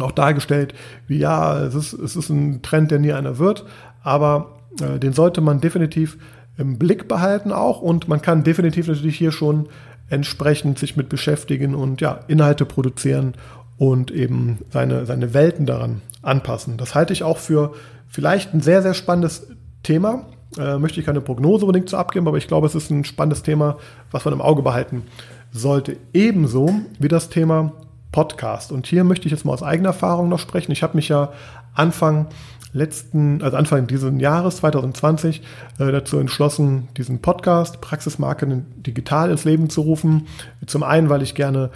auch 0.01 0.11
dargestellt, 0.11 0.73
wie 1.07 1.17
ja, 1.17 1.59
es 1.59 1.75
ist, 1.75 1.93
es 1.93 2.15
ist 2.15 2.29
ein 2.29 2.61
Trend, 2.61 2.91
der 2.91 2.99
nie 2.99 3.13
einer 3.13 3.37
wird, 3.37 3.65
aber 4.01 4.59
äh, 4.81 4.99
den 4.99 5.13
sollte 5.13 5.41
man 5.41 5.61
definitiv 5.61 6.17
im 6.57 6.77
Blick 6.77 7.07
behalten 7.07 7.51
auch 7.51 7.81
und 7.81 8.07
man 8.07 8.21
kann 8.21 8.43
definitiv 8.43 8.87
natürlich 8.87 9.17
hier 9.17 9.31
schon 9.31 9.67
entsprechend 10.09 10.77
sich 10.79 10.95
mit 10.95 11.09
beschäftigen 11.09 11.75
und 11.75 12.01
ja, 12.01 12.19
Inhalte 12.27 12.65
produzieren 12.65 13.33
und 13.77 14.11
eben 14.11 14.59
seine, 14.69 15.05
seine 15.05 15.33
Welten 15.33 15.65
daran 15.65 16.01
anpassen. 16.21 16.77
Das 16.77 16.95
halte 16.95 17.13
ich 17.13 17.23
auch 17.23 17.37
für 17.37 17.73
vielleicht 18.07 18.53
ein 18.53 18.61
sehr, 18.61 18.81
sehr 18.81 18.93
spannendes 18.93 19.47
Thema. 19.81 20.25
Äh, 20.57 20.77
möchte 20.77 20.99
ich 20.99 21.05
keine 21.05 21.21
Prognose 21.21 21.65
unbedingt 21.65 21.89
zu 21.89 21.97
abgeben, 21.97 22.27
aber 22.27 22.37
ich 22.37 22.47
glaube, 22.47 22.67
es 22.67 22.75
ist 22.75 22.91
ein 22.91 23.05
spannendes 23.05 23.41
Thema, 23.41 23.77
was 24.11 24.23
man 24.23 24.33
im 24.33 24.41
Auge 24.41 24.61
behalten 24.61 25.03
sollte. 25.51 25.97
Ebenso 26.13 26.73
wie 26.99 27.07
das 27.07 27.29
Thema 27.29 27.73
Podcast. 28.13 28.71
Und 28.71 28.87
hier 28.87 29.03
möchte 29.03 29.25
ich 29.25 29.31
jetzt 29.31 29.43
mal 29.43 29.51
aus 29.51 29.61
eigener 29.63 29.89
Erfahrung 29.89 30.29
noch 30.29 30.39
sprechen. 30.39 30.71
Ich 30.71 30.83
habe 30.83 30.95
mich 30.95 31.09
ja 31.09 31.33
Anfang 31.73 32.27
letzten, 32.71 33.41
also 33.41 33.57
Anfang 33.57 33.87
dieses 33.87 34.09
Jahres 34.21 34.57
2020 34.57 35.41
äh, 35.79 35.91
dazu 35.91 36.17
entschlossen, 36.17 36.87
diesen 36.95 37.21
Podcast 37.21 37.81
Praxismarketing 37.81 38.65
digital 38.77 39.29
ins 39.29 39.43
Leben 39.43 39.69
zu 39.69 39.81
rufen. 39.81 40.27
Zum 40.65 40.83
einen, 40.83 41.09
weil 41.09 41.21
ich 41.21 41.35
gerne 41.35 41.71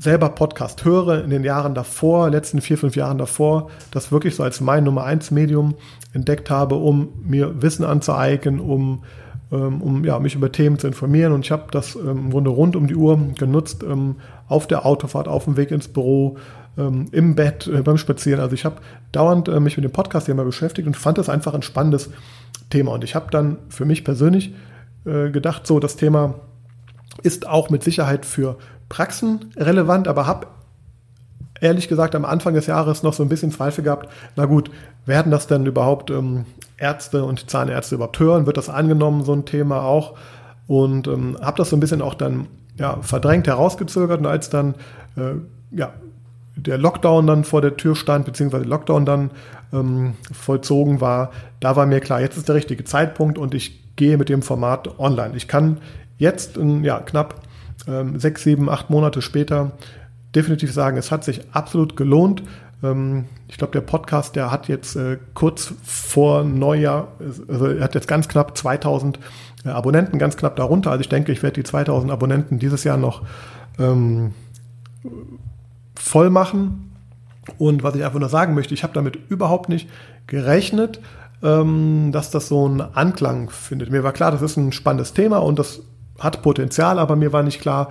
selber 0.00 0.30
Podcast 0.30 0.84
höre 0.84 1.22
in 1.24 1.30
den 1.30 1.44
Jahren 1.44 1.74
davor, 1.74 2.30
letzten 2.30 2.60
vier, 2.60 2.78
fünf 2.78 2.96
Jahren 2.96 3.18
davor, 3.18 3.70
das 3.90 4.10
wirklich 4.10 4.36
so 4.36 4.42
als 4.42 4.60
mein 4.60 4.84
Nummer 4.84 5.04
eins 5.04 5.30
Medium 5.30 5.74
entdeckt 6.12 6.50
habe, 6.50 6.76
um 6.76 7.08
mir 7.24 7.62
Wissen 7.62 7.84
anzueignen, 7.84 8.60
um 8.60 9.02
ähm, 9.50 9.80
um 9.80 10.04
ja, 10.04 10.18
mich 10.18 10.34
über 10.34 10.52
Themen 10.52 10.78
zu 10.78 10.86
informieren. 10.86 11.32
Und 11.32 11.44
ich 11.44 11.50
habe 11.50 11.64
das 11.70 11.94
ähm, 11.94 12.08
im 12.08 12.30
Grunde 12.30 12.50
rund 12.50 12.76
um 12.76 12.86
die 12.86 12.94
Uhr 12.94 13.18
genutzt, 13.38 13.82
ähm, 13.82 14.16
auf 14.48 14.66
der 14.66 14.86
Autofahrt, 14.86 15.28
auf 15.28 15.44
dem 15.44 15.56
Weg 15.56 15.70
ins 15.70 15.88
Büro, 15.88 16.38
im 16.78 17.34
Bett, 17.34 17.66
äh, 17.66 17.82
beim 17.82 17.98
Spazieren. 17.98 18.40
Also 18.40 18.54
ich 18.54 18.64
habe 18.64 18.76
dauernd 19.10 19.48
äh, 19.48 19.58
mich 19.58 19.76
mit 19.76 19.84
dem 19.84 19.90
Podcast-Thema 19.90 20.44
beschäftigt 20.44 20.86
und 20.86 20.96
fand 20.96 21.18
das 21.18 21.28
einfach 21.28 21.54
ein 21.54 21.62
spannendes 21.62 22.10
Thema. 22.70 22.92
Und 22.92 23.02
ich 23.02 23.16
habe 23.16 23.32
dann 23.32 23.58
für 23.68 23.84
mich 23.84 24.04
persönlich 24.04 24.54
äh, 25.04 25.30
gedacht, 25.30 25.66
so 25.66 25.80
das 25.80 25.96
Thema 25.96 26.34
ist 27.22 27.48
auch 27.48 27.68
mit 27.70 27.82
Sicherheit 27.82 28.24
für 28.24 28.58
Praxen 28.88 29.50
relevant, 29.56 30.06
aber 30.06 30.28
habe 30.28 30.46
ehrlich 31.60 31.88
gesagt 31.88 32.14
am 32.14 32.24
Anfang 32.24 32.54
des 32.54 32.66
Jahres 32.66 33.02
noch 33.02 33.12
so 33.12 33.24
ein 33.24 33.28
bisschen 33.28 33.50
Zweifel 33.50 33.82
gehabt, 33.82 34.08
na 34.36 34.44
gut, 34.44 34.70
werden 35.04 35.32
das 35.32 35.48
denn 35.48 35.66
überhaupt 35.66 36.10
ähm, 36.10 36.44
Ärzte 36.76 37.24
und 37.24 37.50
Zahnärzte 37.50 37.96
überhaupt 37.96 38.20
hören? 38.20 38.46
Wird 38.46 38.56
das 38.56 38.68
angenommen, 38.68 39.24
so 39.24 39.32
ein 39.32 39.46
Thema 39.46 39.82
auch? 39.82 40.16
Und 40.68 41.08
ähm, 41.08 41.36
habe 41.40 41.56
das 41.56 41.70
so 41.70 41.76
ein 41.76 41.80
bisschen 41.80 42.02
auch 42.02 42.14
dann 42.14 42.46
ja, 42.78 42.98
verdrängt 43.02 43.46
herausgezögert 43.46 44.20
und 44.20 44.26
als 44.26 44.50
dann 44.50 44.74
äh, 45.16 45.34
ja, 45.72 45.92
der 46.56 46.78
Lockdown 46.78 47.26
dann 47.26 47.44
vor 47.44 47.60
der 47.60 47.76
Tür 47.76 47.94
stand, 47.94 48.24
beziehungsweise 48.24 48.64
Lockdown 48.64 49.04
dann 49.04 49.30
ähm, 49.72 50.14
vollzogen 50.32 51.00
war, 51.00 51.30
da 51.60 51.76
war 51.76 51.86
mir 51.86 52.00
klar, 52.00 52.20
jetzt 52.20 52.36
ist 52.36 52.48
der 52.48 52.56
richtige 52.56 52.84
Zeitpunkt 52.84 53.38
und 53.38 53.54
ich 53.54 53.96
gehe 53.96 54.16
mit 54.16 54.28
dem 54.28 54.42
Format 54.42 54.98
online. 54.98 55.36
Ich 55.36 55.48
kann 55.48 55.78
jetzt 56.18 56.56
in 56.56 56.84
ja, 56.84 57.00
knapp 57.00 57.42
ähm, 57.86 58.18
sechs, 58.18 58.42
sieben, 58.42 58.68
acht 58.68 58.90
Monate 58.90 59.22
später 59.22 59.72
definitiv 60.34 60.72
sagen, 60.72 60.96
es 60.96 61.10
hat 61.10 61.24
sich 61.24 61.42
absolut 61.52 61.96
gelohnt. 61.96 62.42
Ähm, 62.82 63.26
ich 63.48 63.56
glaube, 63.56 63.72
der 63.72 63.80
Podcast, 63.80 64.36
der 64.36 64.50
hat 64.50 64.68
jetzt 64.68 64.96
äh, 64.96 65.18
kurz 65.34 65.72
vor 65.84 66.44
Neujahr, 66.44 67.08
also 67.48 67.66
er 67.66 67.84
hat 67.84 67.94
jetzt 67.94 68.08
ganz 68.08 68.28
knapp 68.28 68.56
2000 68.56 69.16
äh, 69.16 69.20
Abonnenten, 69.64 70.18
ganz 70.18 70.36
knapp 70.36 70.56
darunter. 70.56 70.90
Also 70.90 71.00
ich 71.00 71.08
denke, 71.08 71.32
ich 71.32 71.42
werde 71.42 71.54
die 71.54 71.64
2000 71.64 72.12
Abonnenten 72.12 72.58
dieses 72.58 72.84
Jahr 72.84 72.96
noch 72.96 73.22
ähm, 73.78 74.32
voll 75.94 76.30
machen. 76.30 76.92
Und 77.56 77.82
was 77.82 77.94
ich 77.94 78.04
einfach 78.04 78.20
nur 78.20 78.28
sagen 78.28 78.54
möchte, 78.54 78.74
ich 78.74 78.82
habe 78.82 78.92
damit 78.92 79.16
überhaupt 79.28 79.68
nicht 79.68 79.88
gerechnet, 80.26 81.00
ähm, 81.42 82.10
dass 82.12 82.30
das 82.30 82.48
so 82.48 82.66
einen 82.66 82.80
Anklang 82.80 83.50
findet. 83.50 83.90
Mir 83.90 84.04
war 84.04 84.12
klar, 84.12 84.30
das 84.30 84.42
ist 84.42 84.56
ein 84.56 84.72
spannendes 84.72 85.12
Thema 85.12 85.38
und 85.38 85.58
das 85.58 85.80
hat 86.18 86.42
Potenzial, 86.42 86.98
aber 86.98 87.16
mir 87.16 87.32
war 87.32 87.42
nicht 87.42 87.60
klar, 87.60 87.90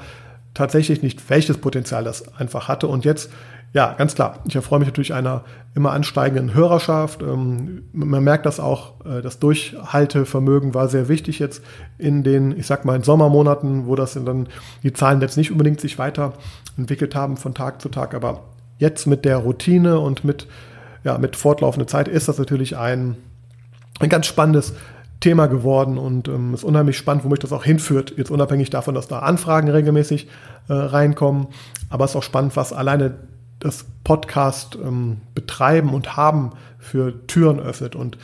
tatsächlich 0.54 1.02
nicht, 1.02 1.30
welches 1.30 1.58
Potenzial 1.58 2.04
das 2.04 2.36
einfach 2.38 2.68
hatte. 2.68 2.88
Und 2.88 3.06
jetzt, 3.06 3.32
ja, 3.74 3.94
ganz 3.94 4.16
klar, 4.16 4.40
ich 4.48 4.56
erfreue 4.56 4.80
mich 4.80 4.88
natürlich 4.88 5.14
einer 5.14 5.44
immer 5.76 5.92
ansteigenden 5.92 6.54
Hörerschaft. 6.54 7.22
Ähm, 7.22 7.84
man 7.92 8.24
merkt 8.24 8.46
das 8.46 8.60
auch, 8.60 9.06
äh, 9.06 9.22
das 9.22 9.40
Durchhaltevermögen 9.40 10.74
war 10.74 10.88
sehr 10.88 11.10
wichtig 11.10 11.40
jetzt 11.40 11.62
in 11.98 12.24
den, 12.24 12.58
ich 12.58 12.66
sag 12.66 12.86
mal, 12.86 13.04
Sommermonaten, 13.04 13.86
wo 13.86 13.96
das 13.96 14.14
dann 14.14 14.48
die 14.84 14.94
Zahlen 14.94 15.22
jetzt 15.22 15.38
nicht 15.38 15.52
unbedingt 15.52 15.82
sich 15.82 16.00
weiterentwickelt 16.00 17.14
haben 17.14 17.38
von 17.38 17.54
Tag 17.54 17.82
zu 17.82 17.90
Tag. 17.90 18.16
Aber 18.16 18.46
jetzt 18.80 19.06
mit 19.06 19.26
der 19.26 19.38
Routine 19.38 20.00
und 20.00 20.24
mit, 20.24 20.48
ja, 21.04 21.18
mit 21.18 21.36
fortlaufender 21.36 21.88
Zeit 21.88 22.08
ist 22.08 22.28
das 22.28 22.40
natürlich 22.40 22.78
ein, 22.78 23.18
ein 24.00 24.10
ganz 24.10 24.26
spannendes 24.26 24.74
Thema 25.20 25.48
geworden 25.48 25.98
und 25.98 26.28
ähm, 26.28 26.54
ist 26.54 26.64
unheimlich 26.64 26.98
spannend, 26.98 27.26
wo 27.26 27.30
mich 27.30 27.40
das 27.40 27.52
auch 27.52 27.64
hinführt. 27.64 28.14
Jetzt 28.18 28.32
unabhängig 28.32 28.70
davon, 28.70 28.96
dass 28.96 29.08
da 29.08 29.20
Anfragen 29.20 29.70
regelmäßig 29.70 30.28
äh, 30.70 30.74
reinkommen, 30.74 31.48
aber 31.90 32.06
es 32.06 32.12
ist 32.12 32.16
auch 32.16 32.24
spannend, 32.24 32.56
was 32.56 32.72
alleine 32.72 33.16
das 33.60 33.86
Podcast 34.04 34.78
ähm, 34.82 35.18
betreiben 35.34 35.94
und 35.94 36.16
haben 36.16 36.52
für 36.80 37.26
Türen 37.28 37.60
öffnet. 37.60 37.96
Und 37.96 38.18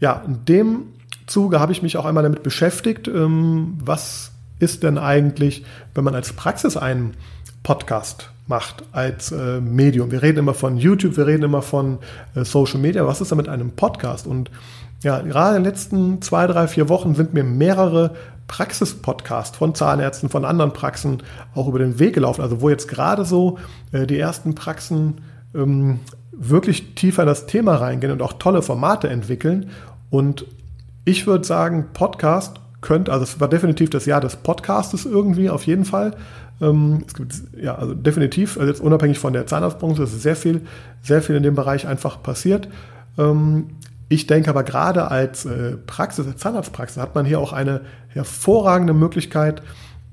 ja, 0.00 0.22
in 0.26 0.44
dem 0.44 0.82
Zuge 1.26 1.60
habe 1.60 1.72
ich 1.72 1.82
mich 1.82 1.96
auch 1.96 2.04
einmal 2.04 2.22
damit 2.22 2.42
beschäftigt, 2.42 3.08
ähm, 3.08 3.78
was 3.84 4.32
ist 4.58 4.82
denn 4.82 4.98
eigentlich, 4.98 5.64
wenn 5.94 6.04
man 6.04 6.14
als 6.14 6.32
Praxis 6.32 6.76
einen 6.76 7.14
Podcast 7.62 8.30
macht 8.48 8.82
als 8.92 9.30
äh, 9.30 9.60
Medium. 9.60 10.10
Wir 10.10 10.22
reden 10.22 10.38
immer 10.38 10.54
von 10.54 10.78
YouTube, 10.78 11.16
wir 11.16 11.26
reden 11.26 11.44
immer 11.44 11.62
von 11.62 11.98
äh, 12.34 12.44
Social 12.44 12.80
Media. 12.80 13.06
Was 13.06 13.20
ist 13.20 13.30
da 13.30 13.36
mit 13.36 13.48
einem 13.48 13.72
Podcast? 13.72 14.26
Und 14.26 14.50
ja, 15.02 15.20
gerade 15.20 15.56
in 15.56 15.62
den 15.62 15.70
letzten 15.70 16.22
zwei, 16.22 16.46
drei, 16.46 16.66
vier 16.66 16.88
Wochen 16.88 17.14
sind 17.14 17.34
mir 17.34 17.44
mehrere 17.44 18.14
Praxis-Podcasts 18.48 19.56
von 19.56 19.74
Zahnärzten, 19.74 20.28
von 20.28 20.44
anderen 20.44 20.72
Praxen 20.72 21.22
auch 21.54 21.68
über 21.68 21.78
den 21.78 21.98
Weg 21.98 22.14
gelaufen. 22.14 22.42
Also 22.42 22.60
wo 22.60 22.68
jetzt 22.68 22.88
gerade 22.88 23.24
so 23.24 23.58
äh, 23.92 24.06
die 24.06 24.18
ersten 24.18 24.54
Praxen 24.54 25.20
ähm, 25.54 26.00
wirklich 26.32 26.94
tiefer 26.94 27.22
in 27.22 27.28
das 27.28 27.46
Thema 27.46 27.76
reingehen 27.76 28.12
und 28.12 28.22
auch 28.22 28.34
tolle 28.34 28.62
Formate 28.62 29.08
entwickeln. 29.08 29.70
Und 30.10 30.46
ich 31.04 31.26
würde 31.26 31.44
sagen, 31.44 31.88
Podcast 31.92 32.60
könnte, 32.80 33.12
also 33.12 33.24
es 33.24 33.40
war 33.40 33.48
definitiv 33.48 33.90
das 33.90 34.06
Jahr 34.06 34.20
des 34.20 34.36
Podcastes 34.36 35.04
irgendwie, 35.04 35.50
auf 35.50 35.64
jeden 35.64 35.84
Fall. 35.84 36.16
Ähm, 36.60 37.04
es 37.06 37.14
gibt, 37.14 37.34
ja, 37.60 37.74
also 37.74 37.94
definitiv, 37.94 38.56
also 38.56 38.70
jetzt 38.70 38.80
unabhängig 38.80 39.18
von 39.18 39.32
der 39.32 39.46
Zahnarztbranche, 39.46 40.02
ist 40.02 40.22
sehr 40.22 40.36
viel, 40.36 40.62
sehr 41.02 41.22
viel 41.22 41.36
in 41.36 41.42
dem 41.42 41.54
Bereich 41.54 41.86
einfach 41.86 42.22
passiert. 42.22 42.68
Ähm, 43.16 43.68
ich 44.08 44.26
denke 44.26 44.50
aber 44.50 44.62
gerade 44.62 45.10
als 45.10 45.44
äh, 45.44 45.76
Praxis, 45.76 46.26
als 46.26 46.40
Zahnarztpraxis 46.40 47.00
hat 47.00 47.14
man 47.14 47.26
hier 47.26 47.40
auch 47.40 47.52
eine 47.52 47.82
hervorragende 48.08 48.94
Möglichkeit, 48.94 49.62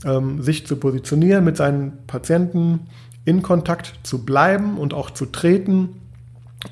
ähm, 0.03 0.41
sich 0.41 0.67
zu 0.67 0.75
positionieren, 0.75 1.45
mit 1.45 1.55
seinen 1.57 2.05
Patienten 2.05 2.87
in 3.23 3.41
Kontakt 3.41 3.93
zu 4.03 4.25
bleiben 4.25 4.77
und 4.77 4.93
auch 4.93 5.11
zu 5.11 5.25
treten 5.25 6.01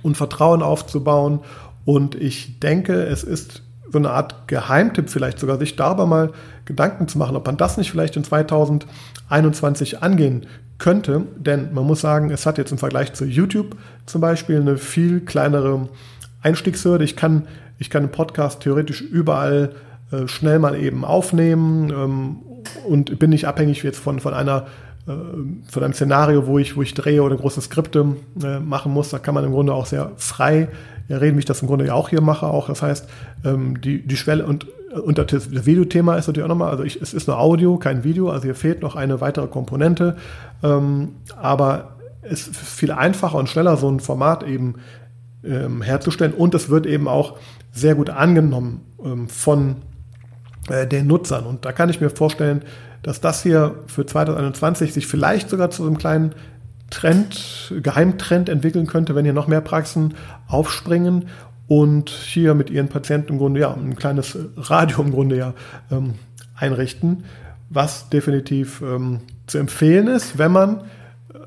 und 0.02 0.18
Vertrauen 0.18 0.62
aufzubauen. 0.62 1.40
Und 1.86 2.16
ich 2.16 2.60
denke, 2.60 3.04
es 3.04 3.24
ist 3.24 3.64
so 3.92 3.98
eine 4.00 4.10
Art 4.10 4.48
Geheimtipp 4.48 5.10
vielleicht 5.10 5.40
sogar, 5.40 5.58
sich 5.58 5.76
darüber 5.76 6.06
mal 6.06 6.32
Gedanken 6.66 7.08
zu 7.08 7.18
machen, 7.18 7.36
ob 7.36 7.46
man 7.46 7.58
das 7.58 7.78
nicht 7.78 7.92
vielleicht 7.92 8.16
in 8.18 8.24
2021 8.24 10.02
angehen 10.02 10.46
könnte. 10.78 11.24
Denn 11.38 11.74
man 11.74 11.86
muss 11.86 12.02
sagen, 12.02 12.32
es 12.32 12.46
hat 12.46 12.58
jetzt 12.58 12.72
im 12.72 12.78
Vergleich 12.78 13.14
zu 13.14 13.26
YouTube 13.26 13.78
zum 14.06 14.22
Beispiel 14.22 14.60
eine 14.60 14.78
viel 14.78 15.22
kleinere 15.22 15.88
Einstiegshürde. 16.44 17.04
Ich 17.04 17.16
kann, 17.16 17.48
ich 17.80 17.90
kann 17.90 18.04
einen 18.04 18.12
Podcast 18.12 18.62
theoretisch 18.62 19.02
überall 19.02 19.72
äh, 20.12 20.28
schnell 20.28 20.60
mal 20.60 20.76
eben 20.76 21.06
aufnehmen 21.06 21.90
ähm, 21.90 22.38
und 22.88 23.18
bin 23.20 23.32
nicht 23.32 23.48
abhängig 23.48 23.82
jetzt 23.84 24.00
von, 24.00 24.20
von 24.20 24.34
einer 24.34 24.68
äh, 25.06 25.12
von 25.70 25.84
einem 25.84 25.94
Szenario, 25.94 26.48
wo 26.48 26.60
ich, 26.60 26.78
wo 26.78 26.82
ich 26.82 26.94
drehe 26.94 27.24
oder 27.24 27.36
große 27.36 27.62
Skripte 27.62 28.16
äh, 28.42 28.60
machen 28.60 28.94
muss. 28.94 29.10
Da 29.10 29.20
kann 29.20 29.34
man 29.34 29.44
im 29.44 29.52
Grunde 29.52 29.74
auch 29.74 29.86
sehr 29.86 30.12
frei 30.16 30.70
reden, 31.10 31.36
wie 31.36 31.40
ich 31.40 31.46
das 31.46 31.62
im 31.62 31.68
Grunde 31.68 31.86
ja 31.86 31.94
auch 31.94 32.08
hier 32.08 32.22
mache. 32.22 32.46
Auch 32.48 32.68
das 32.68 32.82
heißt, 32.82 33.10
ähm, 33.44 33.82
die, 33.82 34.06
die 34.08 34.16
Schwelle 34.16 34.46
und, 34.46 34.68
und 35.04 35.18
das 35.18 35.66
Videothema 35.66 36.16
ist 36.16 36.28
natürlich 36.28 36.46
auch 36.46 36.50
nochmal, 36.50 36.72
also 36.72 36.84
ich, 36.84 37.02
es 37.02 37.14
ist 37.14 37.28
nur 37.28 37.38
Audio, 37.38 37.78
kein 37.78 38.04
Video, 38.04 38.30
also 38.30 38.46
hier 38.46 38.56
fehlt 38.56 38.82
noch 38.82 38.96
eine 38.96 39.20
weitere 39.20 39.48
Komponente. 39.48 40.16
Ähm, 40.64 41.16
aber 41.36 41.98
es 42.22 42.48
ist 42.48 42.56
viel 42.56 42.92
einfacher 42.92 43.38
und 43.38 43.50
schneller, 43.50 43.76
so 43.76 43.90
ein 43.90 44.00
Format 44.00 44.44
eben 44.44 44.76
ähm, 45.44 45.82
herzustellen. 45.82 46.34
Und 46.34 46.56
es 46.56 46.70
wird 46.70 46.86
eben 46.86 47.08
auch 47.08 47.38
sehr 47.72 47.96
gut 47.96 48.10
angenommen 48.10 48.82
ähm, 49.04 49.28
von 49.28 49.78
äh, 50.70 50.88
den 50.88 51.08
Nutzern. 51.08 51.46
Und 51.46 51.66
da 51.66 51.72
kann 51.72 51.90
ich 51.90 52.02
mir 52.02 52.10
vorstellen, 52.10 52.64
dass 53.02 53.20
das 53.20 53.44
hier 53.44 53.76
für 53.88 54.06
2021 54.06 54.94
sich 54.94 55.08
vielleicht 55.08 55.50
sogar 55.50 55.70
zu 55.70 55.86
einem 55.86 55.98
kleinen 55.98 56.34
Trend, 56.90 57.74
Geheimtrend 57.82 58.50
entwickeln 58.50 58.88
könnte, 58.88 59.16
wenn 59.16 59.26
hier 59.26 59.34
noch 59.34 59.48
mehr 59.48 59.62
Praxen 59.62 60.14
aufspringen 60.48 61.28
und 61.68 62.10
hier 62.10 62.54
mit 62.54 62.70
ihren 62.70 62.88
Patienten 62.88 63.34
im 63.34 63.38
Grunde 63.40 63.62
ja 63.62 63.74
ein 63.74 63.96
kleines 63.96 64.38
Radio 64.56 65.02
im 65.02 65.12
Grunde 65.12 65.38
ja 65.38 65.54
ähm, 65.92 66.16
einrichten, 66.56 67.24
was 67.70 68.10
definitiv 68.10 68.82
ähm, 68.82 69.22
zu 69.48 69.58
empfehlen 69.58 70.08
ist, 70.08 70.38
wenn 70.38 70.52
man 70.52 70.82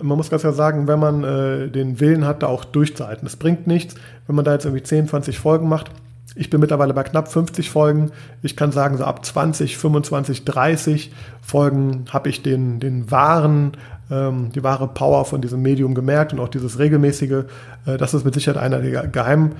man 0.00 0.16
muss 0.16 0.30
ganz 0.30 0.42
klar 0.42 0.52
sagen, 0.52 0.88
wenn 0.88 0.98
man 0.98 1.24
äh, 1.24 1.68
den 1.68 2.00
Willen 2.00 2.26
hat, 2.26 2.42
da 2.42 2.48
auch 2.48 2.64
durchzuhalten. 2.64 3.26
Es 3.26 3.36
bringt 3.36 3.66
nichts, 3.66 3.94
wenn 4.26 4.36
man 4.36 4.44
da 4.44 4.52
jetzt 4.52 4.64
irgendwie 4.64 4.82
10, 4.82 5.08
20 5.08 5.38
Folgen 5.38 5.68
macht 5.68 5.90
ich 6.36 6.50
bin 6.50 6.60
mittlerweile 6.60 6.92
bei 6.92 7.02
knapp 7.02 7.28
50 7.28 7.70
Folgen. 7.70 8.10
Ich 8.42 8.56
kann 8.56 8.70
sagen, 8.70 8.98
so 8.98 9.04
ab 9.04 9.24
20, 9.24 9.78
25, 9.78 10.44
30 10.44 11.12
Folgen 11.40 12.04
habe 12.10 12.28
ich 12.28 12.42
den, 12.42 12.78
den 12.78 13.10
wahren, 13.10 13.72
ähm, 14.10 14.52
die 14.54 14.62
wahre 14.62 14.86
Power 14.86 15.24
von 15.24 15.40
diesem 15.40 15.62
Medium 15.62 15.94
gemerkt 15.94 16.32
und 16.32 16.40
auch 16.40 16.48
dieses 16.48 16.78
regelmäßige. 16.78 17.44
Äh, 17.86 17.96
das 17.96 18.12
ist 18.12 18.24
mit 18.24 18.34
Sicherheit 18.34 18.62
einer 18.62 18.80
der 18.80 19.06
geheimen 19.06 19.54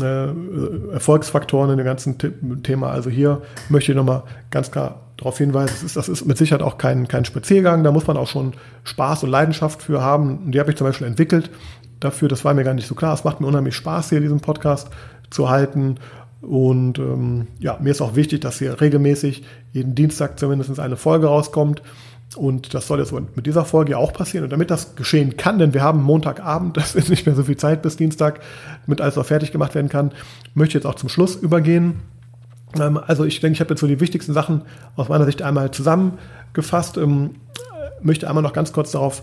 äh, 0.00 0.92
Erfolgsfaktoren 0.92 1.70
in 1.70 1.76
dem 1.78 1.86
ganzen 1.86 2.18
Thema. 2.62 2.90
Also 2.90 3.10
hier 3.10 3.40
möchte 3.68 3.92
ich 3.92 3.96
nochmal 3.96 4.24
ganz 4.50 4.72
klar 4.72 5.00
darauf 5.18 5.36
hinweisen, 5.36 5.74
das 5.74 5.82
ist, 5.82 5.96
das 5.96 6.08
ist 6.08 6.24
mit 6.24 6.38
Sicherheit 6.38 6.62
auch 6.62 6.78
kein, 6.78 7.08
kein 7.08 7.24
Spaziergang. 7.24 7.84
Da 7.84 7.92
muss 7.92 8.06
man 8.06 8.16
auch 8.16 8.28
schon 8.28 8.54
Spaß 8.84 9.24
und 9.24 9.30
Leidenschaft 9.30 9.82
für 9.82 10.00
haben. 10.00 10.50
Die 10.50 10.58
habe 10.58 10.70
ich 10.70 10.76
zum 10.76 10.86
Beispiel 10.86 11.06
entwickelt 11.06 11.50
dafür. 12.00 12.28
Das 12.28 12.44
war 12.44 12.54
mir 12.54 12.64
gar 12.64 12.74
nicht 12.74 12.86
so 12.86 12.94
klar. 12.94 13.12
Es 13.12 13.24
macht 13.24 13.40
mir 13.40 13.46
unheimlich 13.46 13.74
Spaß, 13.74 14.08
hier 14.10 14.20
diesen 14.20 14.40
Podcast 14.40 14.88
zu 15.28 15.50
halten. 15.50 15.96
Und 16.40 17.00
ähm, 17.00 17.48
ja, 17.58 17.78
mir 17.80 17.90
ist 17.90 18.00
auch 18.00 18.14
wichtig, 18.14 18.40
dass 18.40 18.60
hier 18.60 18.80
regelmäßig 18.80 19.42
jeden 19.72 19.96
Dienstag 19.96 20.38
zumindest 20.38 20.78
eine 20.78 20.96
Folge 20.96 21.26
rauskommt. 21.26 21.82
Und 22.36 22.74
das 22.74 22.86
soll 22.86 23.00
jetzt 23.00 23.12
mit 23.12 23.46
dieser 23.46 23.64
Folge 23.64 23.98
auch 23.98 24.12
passieren. 24.12 24.44
Und 24.44 24.50
damit 24.50 24.70
das 24.70 24.94
geschehen 24.94 25.36
kann, 25.36 25.58
denn 25.58 25.74
wir 25.74 25.82
haben 25.82 26.00
Montagabend, 26.00 26.76
das 26.76 26.94
ist 26.94 27.08
nicht 27.10 27.26
mehr 27.26 27.34
so 27.34 27.42
viel 27.42 27.56
Zeit 27.56 27.82
bis 27.82 27.96
Dienstag, 27.96 28.38
damit 28.86 29.00
alles 29.00 29.18
auch 29.18 29.26
fertig 29.26 29.50
gemacht 29.50 29.74
werden 29.74 29.88
kann, 29.88 30.12
möchte 30.54 30.78
ich 30.78 30.84
jetzt 30.84 30.86
auch 30.86 30.94
zum 30.94 31.08
Schluss 31.08 31.34
übergehen. 31.34 31.96
Ähm, 32.78 32.98
also 33.06 33.24
ich 33.24 33.40
denke, 33.40 33.54
ich 33.54 33.60
habe 33.60 33.70
jetzt 33.70 33.80
so 33.80 33.86
die 33.86 34.00
wichtigsten 34.00 34.32
Sachen 34.32 34.62
aus 34.96 35.08
meiner 35.08 35.24
Sicht 35.24 35.42
einmal 35.42 35.70
zusammengefasst. 35.70 36.96
Ähm, 36.96 37.36
möchte 38.00 38.28
einmal 38.28 38.42
noch 38.42 38.52
ganz 38.52 38.72
kurz 38.72 38.92
darauf 38.92 39.22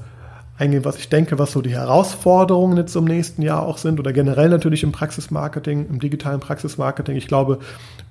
eingehen, 0.58 0.86
was 0.86 0.98
ich 0.98 1.10
denke, 1.10 1.38
was 1.38 1.52
so 1.52 1.62
die 1.62 1.72
Herausforderungen 1.72 2.78
jetzt 2.78 2.96
im 2.96 3.06
nächsten 3.06 3.42
Jahr 3.42 3.64
auch 3.64 3.78
sind 3.78 4.00
oder 4.00 4.14
generell 4.14 4.50
natürlich 4.50 4.84
im 4.84 4.92
Praxismarketing, 4.92 5.88
im 5.90 6.00
digitalen 6.00 6.40
Praxismarketing. 6.40 7.18
Ich 7.18 7.28
glaube, 7.28 7.60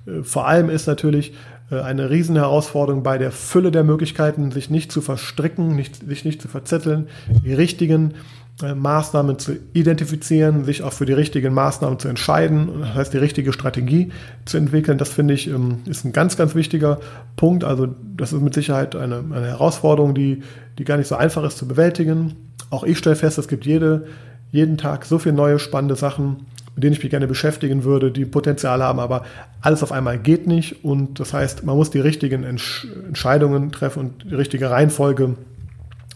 äh, 0.05 0.23
vor 0.23 0.47
allem 0.47 0.69
ist 0.69 0.87
natürlich 0.87 1.33
äh, 1.71 1.79
eine 1.79 2.09
Riesenherausforderung 2.09 3.03
bei 3.03 3.17
der 3.17 3.31
Fülle 3.31 3.71
der 3.71 3.83
Möglichkeiten, 3.83 4.51
sich 4.51 4.69
nicht 4.69 4.91
zu 4.91 5.01
verstricken, 5.01 5.75
nicht, 5.75 6.07
sich 6.07 6.25
nicht 6.25 6.41
zu 6.41 6.47
verzetteln, 6.47 7.07
die 7.43 7.53
richtigen 7.53 8.11
äh, 8.11 8.13
Maßnahmen 8.61 9.37
zu 9.37 9.57
identifizieren, 9.73 10.63
sich 10.63 10.81
auch 10.81 10.93
für 10.93 11.05
die 11.05 11.13
richtigen 11.13 11.53
Maßnahmen 11.53 11.99
zu 11.99 12.07
entscheiden, 12.07 12.69
das 12.79 12.93
heißt 12.93 13.13
die 13.13 13.17
richtige 13.17 13.51
Strategie 13.51 14.11
zu 14.45 14.57
entwickeln. 14.57 14.97
Das 14.97 15.09
finde 15.09 15.33
ich 15.33 15.47
ähm, 15.47 15.79
ist 15.85 16.05
ein 16.05 16.13
ganz, 16.13 16.37
ganz 16.37 16.55
wichtiger 16.55 16.99
Punkt. 17.35 17.65
Also 17.65 17.87
das 18.15 18.31
ist 18.31 18.41
mit 18.41 18.53
Sicherheit 18.53 18.95
eine, 18.95 19.17
eine 19.17 19.47
Herausforderung, 19.47 20.15
die, 20.15 20.41
die 20.77 20.85
gar 20.85 20.95
nicht 20.95 21.07
so 21.07 21.15
einfach 21.15 21.43
ist 21.43 21.57
zu 21.57 21.67
bewältigen. 21.67 22.35
Auch 22.69 22.85
ich 22.85 22.97
stelle 22.97 23.17
fest, 23.17 23.37
es 23.37 23.49
gibt 23.49 23.65
jede, 23.65 24.07
jeden 24.51 24.77
Tag 24.77 25.03
so 25.03 25.19
viele 25.19 25.35
neue 25.35 25.59
spannende 25.59 25.97
Sachen, 25.97 26.45
mit 26.75 26.83
denen 26.85 26.93
ich 26.93 27.03
mich 27.03 27.09
gerne 27.09 27.27
beschäftigen 27.27 27.83
würde, 27.83 28.09
die 28.09 28.25
Potenzial 28.25 28.81
haben, 28.81 28.99
aber 28.99 29.25
alles 29.59 29.83
auf 29.83 29.91
einmal 29.91 30.17
geht 30.17 30.47
nicht. 30.47 30.85
Und 30.85 31.19
das 31.19 31.33
heißt, 31.33 31.65
man 31.65 31.75
muss 31.75 31.89
die 31.89 31.99
richtigen 31.99 32.43
Entscheidungen 32.43 33.73
treffen 33.73 33.99
und 33.99 34.23
die 34.23 34.35
richtige 34.35 34.69
Reihenfolge 34.69 35.35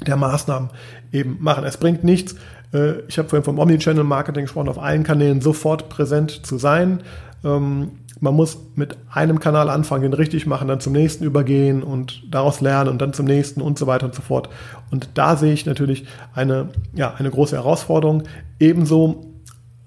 der 0.06 0.16
Maßnahmen 0.16 0.70
eben 1.12 1.38
machen. 1.40 1.64
Es 1.64 1.78
bringt 1.78 2.04
nichts, 2.04 2.36
äh, 2.74 3.00
ich 3.08 3.18
habe 3.18 3.30
vorhin 3.30 3.44
vom 3.44 3.60
Omnichannel-Marketing 3.60 4.44
gesprochen, 4.44 4.70
auf 4.70 4.80
allen 4.80 5.04
Kanälen 5.04 5.42
sofort 5.42 5.90
präsent 5.90 6.46
zu 6.46 6.58
sein. 6.58 7.02
Ähm, 7.44 7.92
man 8.22 8.34
muss 8.34 8.58
mit 8.76 8.98
einem 9.12 9.40
Kanal 9.40 9.70
anfangen, 9.70 10.04
den 10.04 10.14
richtig 10.14 10.46
machen, 10.46 10.68
dann 10.68 10.82
zum 10.82 10.94
nächsten 10.94 11.24
übergehen 11.24 11.84
und 11.84 12.24
daraus 12.30 12.60
lernen 12.60 12.90
und 12.90 13.02
dann 13.02 13.14
zum 13.14 13.26
nächsten 13.26 13.62
und 13.62 13.80
so 13.80 13.88
weiter 13.88 14.06
und 14.06 14.16
so 14.16 14.22
fort. 14.22 14.50
Und 14.92 15.10
da 15.14 15.38
sehe 15.38 15.54
ich 15.54 15.66
natürlich 15.66 16.06
eine, 16.34 16.70
ja, 16.94 17.14
eine 17.18 17.30
große 17.30 17.56
Herausforderung. 17.56 18.24
Ebenso 18.60 19.26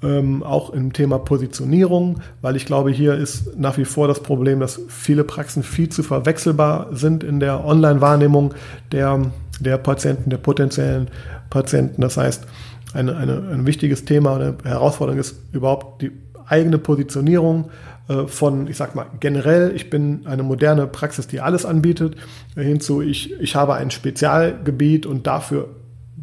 ähm, 0.02 0.42
auch 0.42 0.70
im 0.70 0.92
Thema 0.92 1.18
Positionierung, 1.18 2.20
weil 2.40 2.56
ich 2.56 2.64
glaube, 2.64 2.90
hier 2.90 3.14
ist 3.14 3.58
nach 3.58 3.76
wie 3.76 3.84
vor 3.84 4.08
das 4.08 4.22
Problem, 4.22 4.60
dass 4.60 4.80
viele 4.88 5.24
Praxen 5.24 5.62
viel 5.62 5.90
zu 5.90 6.02
verwechselbar 6.02 6.88
sind 6.92 7.22
in 7.22 7.38
der 7.38 7.64
Online-Wahrnehmung 7.64 8.54
der, 8.92 9.30
der 9.62 9.78
Patienten, 9.78 10.30
der 10.30 10.38
potenziellen 10.38 11.08
Patienten. 11.50 12.00
Das 12.02 12.16
heißt, 12.16 12.46
eine, 12.94 13.16
eine, 13.16 13.42
ein 13.52 13.66
wichtiges 13.66 14.04
Thema, 14.04 14.36
eine 14.36 14.56
Herausforderung 14.64 15.20
ist 15.20 15.36
überhaupt 15.52 16.02
die 16.02 16.12
eigene 16.46 16.78
Positionierung 16.78 17.70
äh, 18.08 18.26
von, 18.26 18.66
ich 18.66 18.76
sag 18.76 18.94
mal, 18.94 19.06
generell, 19.20 19.72
ich 19.74 19.90
bin 19.90 20.26
eine 20.26 20.42
moderne 20.42 20.86
Praxis, 20.86 21.26
die 21.26 21.40
alles 21.40 21.64
anbietet, 21.64 22.16
hinzu, 22.54 23.00
ich, 23.00 23.32
ich 23.40 23.54
habe 23.54 23.74
ein 23.74 23.90
Spezialgebiet 23.90 25.06
und 25.06 25.26
dafür 25.26 25.68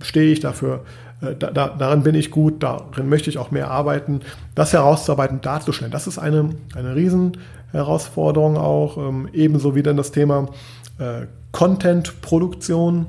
stehe 0.01 0.31
ich, 0.31 0.39
dafür 0.39 0.83
äh, 1.21 1.35
da, 1.35 1.51
da, 1.51 1.69
darin 1.69 2.03
bin 2.03 2.15
ich 2.15 2.31
gut, 2.31 2.63
darin 2.63 3.09
möchte 3.09 3.29
ich 3.29 3.37
auch 3.37 3.51
mehr 3.51 3.71
arbeiten. 3.71 4.21
Das 4.55 4.73
herauszuarbeiten, 4.73 5.41
darzustellen, 5.41 5.91
das 5.91 6.07
ist 6.07 6.17
eine, 6.17 6.49
eine 6.75 6.95
Riesenherausforderung 6.95 8.57
auch. 8.57 8.97
Ähm, 8.97 9.29
ebenso 9.33 9.75
wie 9.75 9.83
dann 9.83 9.97
das 9.97 10.11
Thema 10.11 10.49
äh, 10.97 11.25
Content-Produktion 11.51 13.07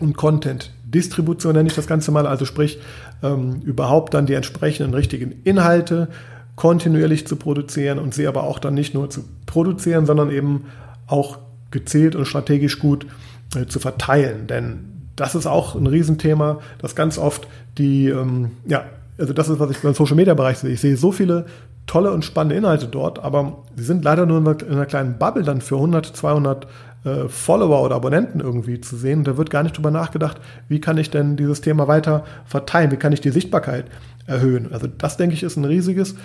und 0.00 0.16
Content-Distribution 0.16 1.54
nenne 1.54 1.68
ich 1.68 1.74
das 1.74 1.86
Ganze 1.86 2.10
mal. 2.10 2.26
Also 2.26 2.44
sprich, 2.44 2.78
ähm, 3.22 3.60
überhaupt 3.64 4.14
dann 4.14 4.26
die 4.26 4.34
entsprechenden 4.34 4.94
richtigen 4.94 5.42
Inhalte 5.44 6.08
kontinuierlich 6.54 7.26
zu 7.26 7.36
produzieren 7.36 7.98
und 7.98 8.14
sie 8.14 8.26
aber 8.26 8.44
auch 8.44 8.58
dann 8.58 8.74
nicht 8.74 8.94
nur 8.94 9.10
zu 9.10 9.24
produzieren, 9.44 10.06
sondern 10.06 10.30
eben 10.30 10.64
auch 11.06 11.38
gezielt 11.70 12.16
und 12.16 12.26
strategisch 12.26 12.78
gut 12.78 13.06
äh, 13.54 13.66
zu 13.66 13.78
verteilen. 13.78 14.46
Denn 14.46 15.08
das 15.16 15.34
ist 15.34 15.46
auch 15.46 15.74
ein 15.74 15.86
Riesenthema, 15.86 16.60
dass 16.78 16.94
ganz 16.94 17.18
oft 17.18 17.46
die, 17.78 18.08
ähm, 18.08 18.52
ja, 18.66 18.84
also 19.18 19.32
das 19.32 19.48
ist, 19.48 19.58
was 19.58 19.70
ich 19.70 19.78
beim 19.78 19.94
Social 19.94 20.16
Media 20.16 20.34
Bereich 20.34 20.58
sehe. 20.58 20.70
Ich 20.70 20.80
sehe 20.80 20.96
so 20.96 21.12
viele 21.12 21.46
tolle 21.86 22.10
und 22.12 22.24
spannende 22.24 22.56
Inhalte 22.56 22.86
dort, 22.86 23.18
aber 23.22 23.58
sie 23.76 23.84
sind 23.84 24.04
leider 24.04 24.26
nur 24.26 24.38
in 24.38 24.68
einer 24.68 24.86
kleinen 24.86 25.18
Bubble 25.18 25.44
dann 25.44 25.60
für 25.60 25.76
100, 25.76 26.04
200 26.04 26.66
äh, 27.06 27.28
Follower 27.28 27.82
oder 27.82 27.94
Abonnenten 27.94 28.40
irgendwie 28.40 28.80
zu 28.80 28.96
sehen. 28.96 29.24
Da 29.24 29.36
wird 29.36 29.50
gar 29.50 29.62
nicht 29.62 29.76
drüber 29.76 29.92
nachgedacht, 29.92 30.40
wie 30.68 30.80
kann 30.80 30.98
ich 30.98 31.10
denn 31.10 31.36
dieses 31.36 31.60
Thema 31.60 31.86
weiter 31.86 32.24
verteilen, 32.44 32.90
wie 32.90 32.96
kann 32.96 33.12
ich 33.12 33.20
die 33.20 33.30
Sichtbarkeit 33.30 33.86
erhöhen. 34.26 34.72
Also 34.72 34.88
das, 34.88 35.16
denke 35.16 35.34
ich, 35.34 35.42
ist 35.42 35.56
ein 35.56 35.64
riesiges 35.64 36.16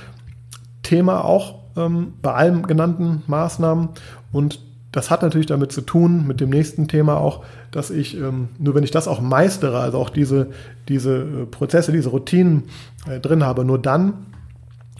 Thema 0.82 1.24
auch 1.24 1.60
ähm, 1.78 2.14
bei 2.22 2.34
allen 2.34 2.64
genannten 2.64 3.22
Maßnahmen 3.28 3.90
und 4.32 4.60
das 4.92 5.10
hat 5.10 5.22
natürlich 5.22 5.48
damit 5.48 5.72
zu 5.72 5.82
tun, 5.82 6.28
mit 6.28 6.42
dem 6.42 6.50
nächsten 6.50 6.88
Thema 6.88 7.18
auch, 7.18 7.46
dass 7.72 7.92
ich, 7.92 8.18
ähm, 8.18 8.50
nur 8.60 8.76
wenn 8.76 8.84
ich 8.84 8.92
das 8.92 9.08
auch 9.08 9.22
meistere, 9.22 9.80
also 9.80 9.98
auch 9.98 10.10
diese, 10.10 10.48
diese 10.90 11.20
äh, 11.22 11.46
Prozesse, 11.46 11.94
diese 11.94 12.10
Routinen 12.10 12.64
äh, 13.08 13.20
drin 13.20 13.46
habe, 13.46 13.64
nur 13.64 13.80
dann 13.80 14.26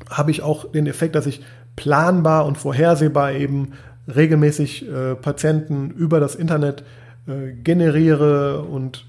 habe 0.10 0.32
ich 0.32 0.44
auch 0.44 0.72
den 0.72 0.88
Effekt, 0.88 1.16
dass 1.16 1.26
ich 1.26 1.42
planbar 1.76 2.46
und 2.46 2.58
vorhersehbar 2.58 3.34
eben 3.34 3.74
regelmäßig 4.16 4.88
äh, 4.88 5.16
Patienten 5.16 5.92
über 5.92 6.20
das 6.20 6.36
Internet 6.36 6.84
äh, 7.28 7.54
generiere 7.54 8.62
und 8.62 9.06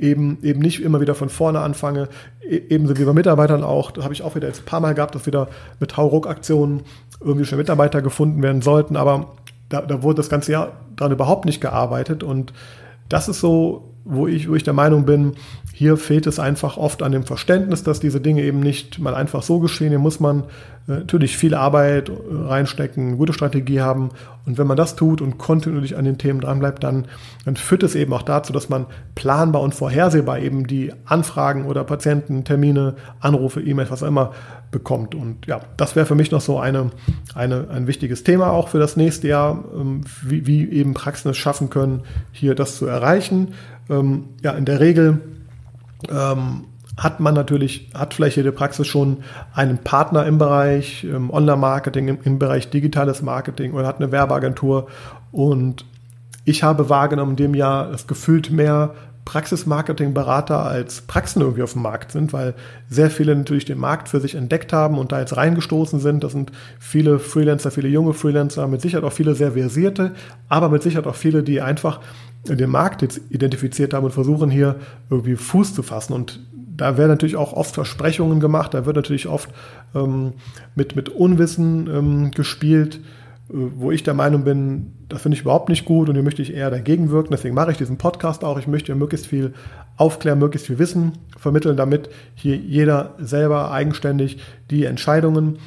eben, 0.00 0.38
eben 0.42 0.60
nicht 0.60 0.82
immer 0.82 1.00
wieder 1.00 1.14
von 1.14 1.28
vorne 1.28 1.60
anfange. 1.60 2.08
E 2.48 2.60
ebenso 2.68 2.96
wie 2.96 3.04
bei 3.04 3.12
Mitarbeitern 3.12 3.64
auch. 3.64 3.90
Da 3.90 4.04
habe 4.04 4.14
ich 4.14 4.22
auch 4.22 4.34
wieder 4.34 4.48
jetzt 4.48 4.62
ein 4.62 4.66
paar 4.66 4.80
Mal 4.80 4.94
gehabt, 4.94 5.14
dass 5.14 5.26
wieder 5.26 5.48
mit 5.80 5.96
Hauruck-Aktionen 5.96 6.82
irgendwie 7.20 7.44
schon 7.44 7.58
Mitarbeiter 7.58 8.02
gefunden 8.02 8.42
werden 8.42 8.62
sollten. 8.62 8.96
Aber 8.96 9.34
da, 9.68 9.82
da 9.82 10.02
wurde 10.02 10.16
das 10.16 10.30
ganze 10.30 10.52
Jahr 10.52 10.72
dran 10.96 11.12
überhaupt 11.12 11.44
nicht 11.44 11.60
gearbeitet. 11.60 12.22
Und 12.22 12.52
das 13.08 13.28
ist 13.28 13.40
so, 13.40 13.94
wo 14.04 14.26
ich, 14.26 14.48
wo 14.48 14.54
ich 14.54 14.64
der 14.64 14.72
Meinung 14.72 15.04
bin, 15.04 15.34
hier 15.78 15.96
fehlt 15.96 16.26
es 16.26 16.40
einfach 16.40 16.76
oft 16.76 17.04
an 17.04 17.12
dem 17.12 17.22
Verständnis, 17.22 17.84
dass 17.84 18.00
diese 18.00 18.20
Dinge 18.20 18.42
eben 18.42 18.58
nicht 18.58 18.98
mal 18.98 19.14
einfach 19.14 19.44
so 19.44 19.60
geschehen. 19.60 19.90
Hier 19.90 20.00
muss 20.00 20.18
man 20.18 20.40
äh, 20.88 20.94
natürlich 20.94 21.36
viel 21.36 21.54
Arbeit 21.54 22.08
äh, 22.08 22.12
reinstecken, 22.32 23.16
gute 23.16 23.32
Strategie 23.32 23.80
haben. 23.80 24.08
Und 24.44 24.58
wenn 24.58 24.66
man 24.66 24.76
das 24.76 24.96
tut 24.96 25.20
und 25.20 25.38
kontinuierlich 25.38 25.96
an 25.96 26.04
den 26.04 26.18
Themen 26.18 26.40
dranbleibt, 26.40 26.82
dann, 26.82 27.06
dann 27.44 27.54
führt 27.54 27.84
es 27.84 27.94
eben 27.94 28.12
auch 28.12 28.22
dazu, 28.22 28.52
dass 28.52 28.68
man 28.68 28.86
planbar 29.14 29.62
und 29.62 29.72
vorhersehbar 29.72 30.40
eben 30.40 30.66
die 30.66 30.92
Anfragen 31.04 31.64
oder 31.64 31.84
Patienten, 31.84 32.42
Termine, 32.42 32.96
Anrufe, 33.20 33.60
E-Mails, 33.60 33.92
was 33.92 34.02
auch 34.02 34.08
immer 34.08 34.32
bekommt. 34.72 35.14
Und 35.14 35.46
ja, 35.46 35.60
das 35.76 35.94
wäre 35.94 36.06
für 36.06 36.16
mich 36.16 36.32
noch 36.32 36.40
so 36.40 36.58
eine, 36.58 36.90
eine, 37.36 37.68
ein 37.70 37.86
wichtiges 37.86 38.24
Thema 38.24 38.50
auch 38.50 38.66
für 38.66 38.80
das 38.80 38.96
nächste 38.96 39.28
Jahr, 39.28 39.62
ähm, 39.76 40.00
wie, 40.24 40.44
wie 40.48 40.68
eben 40.70 40.94
Praxen 40.94 41.30
es 41.30 41.36
schaffen 41.36 41.70
können, 41.70 42.02
hier 42.32 42.56
das 42.56 42.78
zu 42.78 42.86
erreichen. 42.86 43.54
Ähm, 43.88 44.24
ja, 44.42 44.50
in 44.50 44.64
der 44.64 44.80
Regel 44.80 45.20
ähm, 46.08 46.64
hat 46.96 47.20
man 47.20 47.34
natürlich, 47.34 47.90
hat 47.94 48.14
vielleicht 48.14 48.36
jede 48.36 48.52
Praxis 48.52 48.86
schon 48.86 49.18
einen 49.54 49.78
Partner 49.78 50.26
im 50.26 50.38
Bereich 50.38 51.04
ähm, 51.04 51.30
Online-Marketing, 51.30 52.08
im, 52.08 52.18
im, 52.24 52.38
Bereich 52.38 52.70
digitales 52.70 53.22
Marketing 53.22 53.72
oder 53.72 53.86
hat 53.86 53.96
eine 53.96 54.10
Werbeagentur. 54.10 54.88
Und 55.30 55.84
ich 56.44 56.62
habe 56.62 56.88
wahrgenommen 56.88 57.32
in 57.32 57.36
dem 57.36 57.54
Jahr, 57.54 57.90
dass 57.90 58.06
gefühlt 58.06 58.50
mehr 58.50 58.94
Praxismarketing-Berater 59.28 60.64
als 60.64 61.02
Praxen 61.02 61.42
irgendwie 61.42 61.62
auf 61.62 61.74
dem 61.74 61.82
Markt 61.82 62.12
sind, 62.12 62.32
weil 62.32 62.54
sehr 62.88 63.10
viele 63.10 63.36
natürlich 63.36 63.66
den 63.66 63.78
Markt 63.78 64.08
für 64.08 64.20
sich 64.20 64.34
entdeckt 64.34 64.72
haben 64.72 64.98
und 64.98 65.12
da 65.12 65.20
jetzt 65.20 65.36
reingestoßen 65.36 66.00
sind. 66.00 66.24
Das 66.24 66.32
sind 66.32 66.50
viele 66.80 67.18
Freelancer, 67.18 67.70
viele 67.70 67.88
junge 67.88 68.14
Freelancer, 68.14 68.66
mit 68.66 68.80
Sicherheit 68.80 69.04
auch 69.04 69.12
viele 69.12 69.34
sehr 69.34 69.52
versierte, 69.52 70.14
aber 70.48 70.70
mit 70.70 70.82
Sicherheit 70.82 71.06
auch 71.06 71.14
viele, 71.14 71.42
die 71.42 71.60
einfach 71.60 72.00
den 72.46 72.70
Markt 72.70 73.02
jetzt 73.02 73.20
identifiziert 73.30 73.94
haben 73.94 74.04
und 74.04 74.12
versuchen 74.12 74.50
hier 74.50 74.76
irgendwie 75.10 75.36
Fuß 75.36 75.74
zu 75.74 75.82
fassen. 75.82 76.12
Und 76.12 76.40
da 76.52 76.96
werden 76.96 77.10
natürlich 77.10 77.36
auch 77.36 77.52
oft 77.52 77.74
Versprechungen 77.74 78.40
gemacht, 78.40 78.72
da 78.72 78.86
wird 78.86 78.96
natürlich 78.96 79.26
oft 79.26 79.50
ähm, 79.94 80.34
mit, 80.74 80.96
mit 80.96 81.08
Unwissen 81.08 81.88
ähm, 81.88 82.30
gespielt, 82.30 83.00
äh, 83.50 83.54
wo 83.76 83.90
ich 83.90 84.04
der 84.04 84.14
Meinung 84.14 84.44
bin, 84.44 84.92
das 85.08 85.22
finde 85.22 85.36
ich 85.36 85.42
überhaupt 85.42 85.68
nicht 85.68 85.84
gut 85.84 86.08
und 86.08 86.14
hier 86.14 86.22
möchte 86.22 86.42
ich 86.42 86.54
eher 86.54 86.70
dagegen 86.70 87.10
wirken. 87.10 87.30
Deswegen 87.32 87.54
mache 87.54 87.72
ich 87.72 87.78
diesen 87.78 87.98
Podcast 87.98 88.44
auch. 88.44 88.58
Ich 88.58 88.68
möchte 88.68 88.94
möglichst 88.94 89.26
viel 89.26 89.54
aufklären, 89.96 90.38
möglichst 90.38 90.68
viel 90.68 90.78
Wissen 90.78 91.12
vermitteln, 91.36 91.76
damit 91.76 92.10
hier 92.34 92.56
jeder 92.56 93.14
selber 93.18 93.72
eigenständig 93.72 94.38
die 94.70 94.84
Entscheidungen 94.84 95.58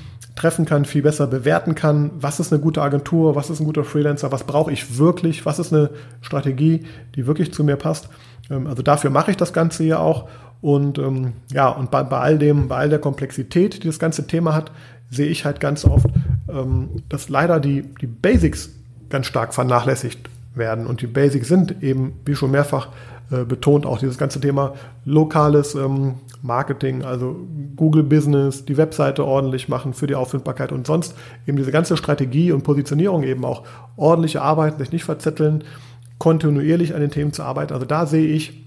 treffen 0.42 0.66
kann, 0.66 0.86
viel 0.86 1.04
besser 1.04 1.28
bewerten 1.28 1.76
kann, 1.76 2.10
was 2.16 2.40
ist 2.40 2.52
eine 2.52 2.62
gute 2.62 2.82
Agentur, 2.82 3.36
was 3.36 3.52
ist 3.52 3.60
ein 3.60 3.66
guter 3.66 3.84
Freelancer, 3.84 4.32
was 4.32 4.44
brauche 4.44 4.72
ich 4.72 4.98
wirklich, 4.98 5.46
was 5.46 5.60
ist 5.60 5.72
eine 5.72 5.92
Strategie, 6.22 6.84
die 7.16 7.28
wirklich 7.28 7.54
zu 7.54 7.64
mir 7.64 7.76
passt. 7.76 8.10
Ähm, 8.50 8.66
also 8.66 8.82
dafür 8.82 9.12
mache 9.12 9.30
ich 9.30 9.38
das 9.38 9.54
Ganze 9.54 9.84
hier 9.84 10.00
auch. 10.00 10.28
Und 10.60 10.98
ähm, 10.98 11.34
ja, 11.52 11.70
und 11.70 11.92
bei, 11.92 12.04
bei 12.04 12.18
all 12.18 12.40
dem, 12.40 12.68
bei 12.68 12.78
all 12.78 12.90
der 12.90 13.00
Komplexität, 13.00 13.84
die 13.84 13.88
das 13.88 14.00
ganze 14.00 14.26
Thema 14.26 14.56
hat, 14.56 14.72
sehe 15.12 15.28
ich 15.28 15.46
halt 15.46 15.60
ganz 15.60 15.86
oft, 15.86 16.08
ähm, 16.50 16.90
dass 17.08 17.30
leider 17.30 17.60
die, 17.60 17.84
die 18.02 18.08
Basics 18.08 18.72
ganz 19.10 19.28
stark 19.28 19.54
vernachlässigt 19.54 20.28
werden. 20.56 20.88
Und 20.88 21.02
die 21.02 21.08
Basics 21.08 21.48
sind 21.48 21.84
eben, 21.84 22.14
wie 22.26 22.36
schon 22.36 22.52
mehrfach 22.52 22.88
äh, 23.32 23.46
betont, 23.46 23.86
auch 23.86 23.98
dieses 23.98 24.18
ganze 24.18 24.42
Thema 24.42 24.74
lokales 25.06 25.74
ähm, 25.76 26.16
Marketing, 26.42 27.04
also 27.04 27.36
Google 27.76 28.04
Business, 28.04 28.66
die 28.66 28.78
Webseite 28.78 29.26
ordentlich 29.26 29.70
machen 29.70 29.94
für 29.94 30.06
die 30.06 30.16
Auffindbarkeit 30.16 30.72
und 30.72 30.86
sonst 30.86 31.16
eben 31.48 31.56
diese 31.56 31.72
ganze 31.72 31.96
Strategie 31.96 32.52
und 32.52 32.64
Positionierung 32.64 33.24
eben 33.24 33.46
auch 33.46 33.64
ordentliche 33.96 34.42
Arbeiten, 34.42 34.80
sich 34.80 34.92
nicht 34.92 35.06
verzetteln, 35.06 35.64
kontinuierlich 36.18 36.94
an 36.94 37.02
den 37.02 37.12
Themen 37.12 37.32
zu 37.32 37.44
arbeiten. 37.44 37.74
Also 37.74 37.86
da 37.86 38.06
sehe 38.06 38.28
ich 38.28 38.66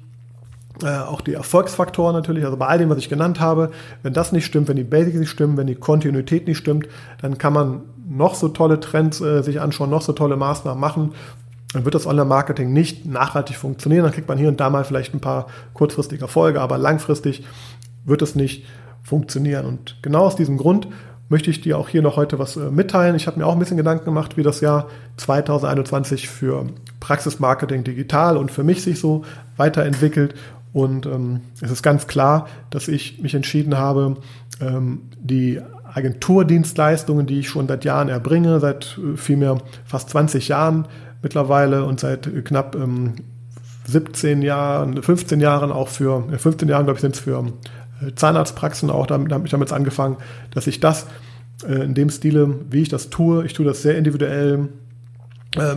äh, 0.83 0.87
auch 0.87 1.21
die 1.21 1.35
Erfolgsfaktoren 1.35 2.15
natürlich, 2.15 2.45
also 2.45 2.57
bei 2.57 2.67
all 2.67 2.79
dem, 2.79 2.89
was 2.89 2.99
ich 2.99 3.09
genannt 3.09 3.41
habe, 3.41 3.71
wenn 4.03 4.13
das 4.13 4.33
nicht 4.33 4.47
stimmt, 4.47 4.69
wenn 4.69 4.77
die 4.77 4.85
Basics 4.85 5.19
nicht 5.19 5.31
stimmen, 5.31 5.57
wenn 5.57 5.67
die 5.67 5.75
Kontinuität 5.75 6.47
nicht 6.47 6.59
stimmt, 6.59 6.89
dann 7.21 7.39
kann 7.39 7.53
man 7.53 7.83
noch 8.09 8.35
so 8.35 8.49
tolle 8.49 8.81
Trends 8.81 9.21
äh, 9.21 9.43
sich 9.43 9.61
anschauen, 9.61 9.91
noch 9.91 10.03
so 10.03 10.13
tolle 10.13 10.37
Maßnahmen 10.37 10.81
machen 10.81 11.13
dann 11.75 11.85
wird 11.85 11.95
das 11.95 12.07
Online-Marketing 12.07 12.73
nicht 12.73 13.05
nachhaltig 13.05 13.57
funktionieren. 13.57 14.05
Dann 14.05 14.13
kriegt 14.13 14.29
man 14.29 14.39
hier 14.39 14.49
und 14.49 14.61
da 14.61 14.71
mal 14.71 14.85
vielleicht 14.85 15.13
ein 15.13 15.21
paar 15.21 15.49
kurzfristige 15.75 16.23
Erfolge, 16.23 16.61
aber 16.61 16.79
langfristig 16.79 17.45
wird 18.05 18.23
es 18.23 18.37
nicht 18.37 18.65
funktionieren. 19.03 19.67
Und 19.67 19.97
genau 20.01 20.25
aus 20.25 20.37
diesem 20.37 20.57
Grund 20.57 20.87
möchte 21.29 21.51
ich 21.51 21.61
dir 21.61 21.77
auch 21.77 21.89
hier 21.89 22.01
noch 22.01 22.17
heute 22.17 22.39
was 22.39 22.57
äh, 22.57 22.71
mitteilen. 22.71 23.17
Ich 23.17 23.27
habe 23.27 23.39
mir 23.39 23.47
auch 23.47 23.55
ein 23.55 23.59
bisschen 23.59 23.77
Gedanken 23.77 24.05
gemacht, 24.05 24.37
wie 24.37 24.45
das 24.45 24.61
Jahr 24.61 24.89
2021 25.17 26.29
für 26.29 26.67
Praxismarketing 27.01 27.83
digital 27.83 28.37
und 28.37 28.53
für 28.53 28.63
mich 28.63 28.83
sich 28.83 29.01
so 29.01 29.25
weiterentwickelt. 29.57 30.35
Und 30.73 31.07
ähm, 31.07 31.41
es 31.61 31.73
ist 31.73 31.83
ganz 31.83 32.07
klar, 32.07 32.47
dass 32.71 32.87
ich 32.87 33.21
mich 33.21 33.35
entschieden 33.35 33.77
habe, 33.77 34.17
ähm, 34.61 35.03
die 35.19 35.61
Agenturdienstleistungen, 35.93 37.27
die 37.27 37.41
ich 37.41 37.49
schon 37.49 37.69
seit 37.69 37.85
Jahren 37.85 38.09
erbringe, 38.09 38.61
seit 38.61 38.99
äh, 38.99 39.17
vielmehr 39.17 39.59
fast 39.85 40.11
20 40.11 40.49
Jahren, 40.49 40.87
mittlerweile 41.25 41.85
und 41.85 41.99
seit 41.99 42.31
knapp 42.45 42.77
ähm, 42.77 43.15
17 43.87 44.43
Jahren, 44.43 45.03
15 45.03 45.41
Jahren 45.41 45.73
auch 45.73 45.89
für, 45.89 46.25
15 46.39 46.69
Jahren 46.69 46.85
glaube 46.85 46.99
ich 46.99 47.01
sind 47.01 47.17
es 47.17 47.21
für 47.21 47.45
äh, 48.01 48.15
Zahnarztpraxen 48.15 48.91
auch, 48.91 49.07
damit 49.09 49.33
habe 49.33 49.45
ich 49.45 49.51
damit 49.51 49.73
angefangen, 49.73 50.17
dass 50.53 50.69
ich 50.69 50.79
das 50.79 51.07
äh, 51.67 51.85
in 51.85 51.95
dem 51.95 52.11
Stile, 52.11 52.61
wie 52.71 52.83
ich 52.83 52.89
das 52.89 53.11
tue, 53.11 53.45
ich 53.45 53.53
tue 53.53 53.67
das 53.67 53.83
sehr 53.83 53.99
individuell, 53.99 54.69
äh, 55.57 55.77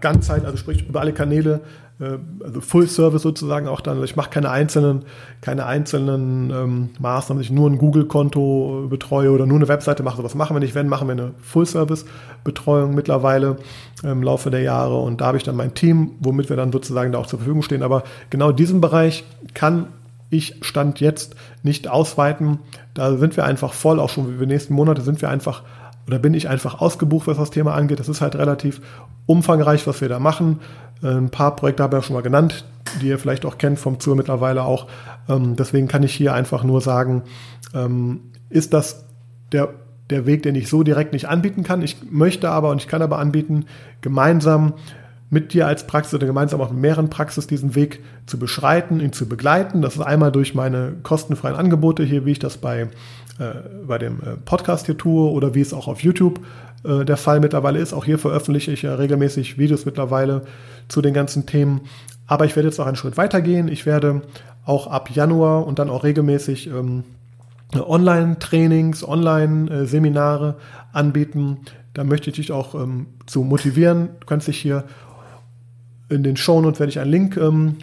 ganzheit, 0.00 0.44
also 0.44 0.56
sprich 0.56 0.86
über 0.88 1.00
alle 1.00 1.12
Kanäle 1.12 1.54
äh, 1.54 1.60
also 2.00 2.60
Full 2.60 2.88
Service 2.88 3.22
sozusagen 3.22 3.68
auch 3.68 3.80
dann. 3.80 3.94
Also 3.94 4.04
ich 4.04 4.16
mache 4.16 4.30
keine 4.30 4.50
einzelnen, 4.50 5.04
keine 5.42 5.66
einzelnen 5.66 6.50
ähm, 6.50 6.88
Maßnahmen, 6.98 7.42
ich 7.42 7.50
nur 7.50 7.68
ein 7.68 7.76
Google-Konto 7.76 8.86
betreue 8.88 9.30
oder 9.30 9.44
nur 9.44 9.58
eine 9.58 9.68
Webseite 9.68 10.02
mache. 10.02 10.16
Sowas 10.16 10.34
machen 10.34 10.56
wir 10.56 10.60
nicht. 10.60 10.74
Wenn, 10.74 10.88
machen 10.88 11.08
wir 11.08 11.12
eine 11.12 11.32
Full 11.42 11.66
Service-Betreuung 11.66 12.94
mittlerweile 12.94 13.56
im 14.02 14.22
Laufe 14.22 14.50
der 14.50 14.62
Jahre. 14.62 14.98
Und 14.98 15.20
da 15.20 15.26
habe 15.26 15.36
ich 15.36 15.42
dann 15.42 15.56
mein 15.56 15.74
Team, 15.74 16.12
womit 16.20 16.48
wir 16.48 16.56
dann 16.56 16.72
sozusagen 16.72 17.12
da 17.12 17.18
auch 17.18 17.26
zur 17.26 17.38
Verfügung 17.38 17.62
stehen. 17.62 17.82
Aber 17.82 18.04
genau 18.30 18.50
diesen 18.52 18.80
Bereich 18.80 19.24
kann 19.52 19.88
ich 20.30 20.56
Stand 20.62 21.00
jetzt 21.00 21.34
nicht 21.62 21.88
ausweiten. 21.88 22.60
Da 22.94 23.16
sind 23.16 23.36
wir 23.36 23.44
einfach 23.44 23.74
voll, 23.74 24.00
auch 24.00 24.08
schon 24.08 24.26
für 24.26 24.46
die 24.46 24.52
nächsten 24.52 24.74
Monate 24.74 25.02
sind 25.02 25.20
wir 25.20 25.28
einfach 25.28 25.62
oder 26.06 26.18
bin 26.18 26.34
ich 26.34 26.48
einfach 26.48 26.80
ausgebucht, 26.80 27.26
was 27.26 27.36
das 27.36 27.50
Thema 27.50 27.74
angeht. 27.74 28.00
Das 28.00 28.08
ist 28.08 28.20
halt 28.20 28.34
relativ 28.34 28.80
umfangreich, 29.26 29.86
was 29.86 30.00
wir 30.00 30.08
da 30.08 30.18
machen. 30.18 30.58
Ein 31.02 31.30
paar 31.30 31.56
Projekte 31.56 31.82
habe 31.82 31.96
ich 31.96 32.02
ja 32.02 32.06
schon 32.06 32.14
mal 32.14 32.22
genannt, 32.22 32.64
die 33.00 33.08
ihr 33.08 33.18
vielleicht 33.18 33.46
auch 33.46 33.58
kennt 33.58 33.78
vom 33.78 34.00
Zur 34.00 34.16
mittlerweile 34.16 34.62
auch. 34.62 34.86
Ähm, 35.28 35.56
deswegen 35.56 35.88
kann 35.88 36.02
ich 36.02 36.14
hier 36.14 36.34
einfach 36.34 36.62
nur 36.64 36.80
sagen, 36.80 37.22
ähm, 37.74 38.20
ist 38.48 38.74
das 38.74 39.04
der, 39.52 39.70
der 40.10 40.26
Weg, 40.26 40.42
den 40.42 40.54
ich 40.54 40.68
so 40.68 40.82
direkt 40.82 41.12
nicht 41.12 41.28
anbieten 41.28 41.62
kann. 41.62 41.82
Ich 41.82 42.10
möchte 42.10 42.50
aber 42.50 42.70
und 42.70 42.80
ich 42.80 42.88
kann 42.88 43.02
aber 43.02 43.18
anbieten, 43.18 43.66
gemeinsam 44.00 44.74
mit 45.30 45.54
dir 45.54 45.68
als 45.68 45.86
Praxis 45.86 46.14
oder 46.14 46.26
gemeinsam 46.26 46.60
auch 46.60 46.72
mit 46.72 46.80
mehreren 46.80 47.08
Praxis 47.08 47.46
diesen 47.46 47.76
Weg 47.76 48.02
zu 48.26 48.38
beschreiten, 48.38 48.98
ihn 48.98 49.12
zu 49.12 49.28
begleiten. 49.28 49.80
Das 49.80 49.94
ist 49.94 50.02
einmal 50.02 50.32
durch 50.32 50.54
meine 50.56 50.96
kostenfreien 51.04 51.54
Angebote 51.54 52.02
hier, 52.02 52.26
wie 52.26 52.32
ich 52.32 52.40
das 52.40 52.58
bei, 52.58 52.88
bei 53.86 53.98
dem 53.98 54.20
äh, 54.20 54.36
Podcast 54.44 54.86
hier 54.86 54.96
tue 54.96 55.30
oder 55.30 55.54
wie 55.54 55.60
es 55.60 55.72
auch 55.72 55.88
auf 55.88 56.02
YouTube 56.02 56.40
äh, 56.84 57.04
der 57.04 57.16
Fall 57.16 57.40
mittlerweile 57.40 57.78
ist. 57.78 57.92
Auch 57.92 58.04
hier 58.04 58.18
veröffentliche 58.18 58.72
ich 58.72 58.82
ja 58.82 58.94
regelmäßig 58.94 59.58
Videos 59.58 59.86
mittlerweile 59.86 60.42
zu 60.88 61.00
den 61.02 61.14
ganzen 61.14 61.46
Themen. 61.46 61.82
Aber 62.26 62.44
ich 62.44 62.54
werde 62.56 62.68
jetzt 62.68 62.78
noch 62.78 62.86
einen 62.86 62.96
Schritt 62.96 63.16
weiter 63.16 63.40
gehen. 63.40 63.68
Ich 63.68 63.86
werde 63.86 64.22
auch 64.64 64.86
ab 64.86 65.10
Januar 65.10 65.66
und 65.66 65.78
dann 65.78 65.90
auch 65.90 66.04
regelmäßig 66.04 66.68
ähm, 66.68 67.04
Online-Trainings, 67.74 69.06
Online-Seminare 69.06 70.56
anbieten. 70.92 71.58
Da 71.94 72.04
möchte 72.04 72.30
ich 72.30 72.36
dich 72.36 72.52
auch 72.52 72.74
ähm, 72.74 73.06
zu 73.26 73.42
motivieren. 73.42 74.10
Du 74.20 74.26
kannst 74.26 74.48
dich 74.48 74.58
hier 74.58 74.84
in 76.08 76.22
den 76.24 76.36
Shownotes 76.36 76.80
werde 76.80 76.90
ich 76.90 76.98
einen 76.98 77.10
Link 77.10 77.36
ähm, 77.36 77.76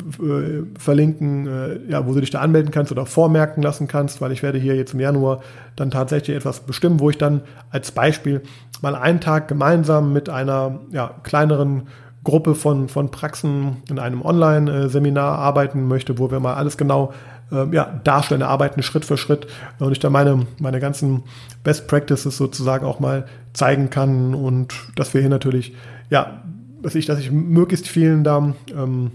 äh, 0.00 0.78
verlinken, 0.78 1.46
äh, 1.46 1.90
ja, 1.90 2.06
wo 2.06 2.14
du 2.14 2.20
dich 2.20 2.30
da 2.30 2.40
anmelden 2.40 2.70
kannst 2.70 2.92
oder 2.92 3.06
vormerken 3.06 3.62
lassen 3.62 3.88
kannst, 3.88 4.20
weil 4.20 4.32
ich 4.32 4.42
werde 4.42 4.58
hier 4.58 4.76
jetzt 4.76 4.94
im 4.94 5.00
Januar 5.00 5.40
dann 5.76 5.90
tatsächlich 5.90 6.36
etwas 6.36 6.60
bestimmen, 6.60 7.00
wo 7.00 7.10
ich 7.10 7.18
dann 7.18 7.42
als 7.70 7.92
Beispiel 7.92 8.42
mal 8.82 8.94
einen 8.94 9.20
Tag 9.20 9.48
gemeinsam 9.48 10.12
mit 10.12 10.28
einer 10.28 10.80
ja, 10.90 11.14
kleineren 11.22 11.88
Gruppe 12.24 12.54
von, 12.54 12.88
von 12.88 13.10
Praxen 13.10 13.78
in 13.88 13.98
einem 13.98 14.22
Online-Seminar 14.22 15.38
arbeiten 15.38 15.88
möchte, 15.88 16.18
wo 16.18 16.30
wir 16.30 16.40
mal 16.40 16.54
alles 16.54 16.76
genau 16.76 17.12
äh, 17.50 17.66
ja, 17.74 18.00
darstellen, 18.04 18.42
arbeiten 18.42 18.82
Schritt 18.82 19.04
für 19.04 19.16
Schritt 19.16 19.46
und 19.78 19.92
ich 19.92 19.98
da 19.98 20.10
meine, 20.10 20.46
meine 20.60 20.80
ganzen 20.80 21.24
Best 21.64 21.88
Practices 21.88 22.36
sozusagen 22.36 22.84
auch 22.84 23.00
mal 23.00 23.26
zeigen 23.52 23.90
kann 23.90 24.34
und 24.34 24.74
dass 24.96 25.14
wir 25.14 25.20
hier 25.20 25.30
natürlich, 25.30 25.74
ja, 26.10 26.42
dass 26.82 26.94
ich, 26.94 27.06
dass 27.06 27.18
ich 27.18 27.30
möglichst 27.30 27.88
vielen 27.88 28.24
da 28.24 28.54
ähm, 28.74 29.12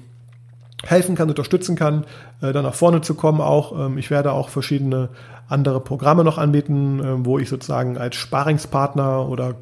helfen 0.86 1.16
kann, 1.16 1.30
unterstützen 1.30 1.76
kann, 1.76 2.06
äh, 2.42 2.54
da 2.54 2.62
nach 2.62 2.74
vorne 2.74 3.02
zu 3.02 3.16
kommen 3.16 3.42
auch. 3.42 3.88
Ähm, 3.88 3.98
ich 3.98 4.12
werde 4.12 4.32
auch 4.32 4.50
verschiedene 4.50 5.10
andere 5.48 5.80
Programme 5.80 6.24
noch 6.24 6.38
anbieten, 6.38 7.00
äh, 7.00 7.26
wo 7.26 7.40
ich 7.40 7.50
sozusagen 7.50 7.98
als 7.98 8.16
Sparingspartner 8.16 9.28
oder 9.28 9.56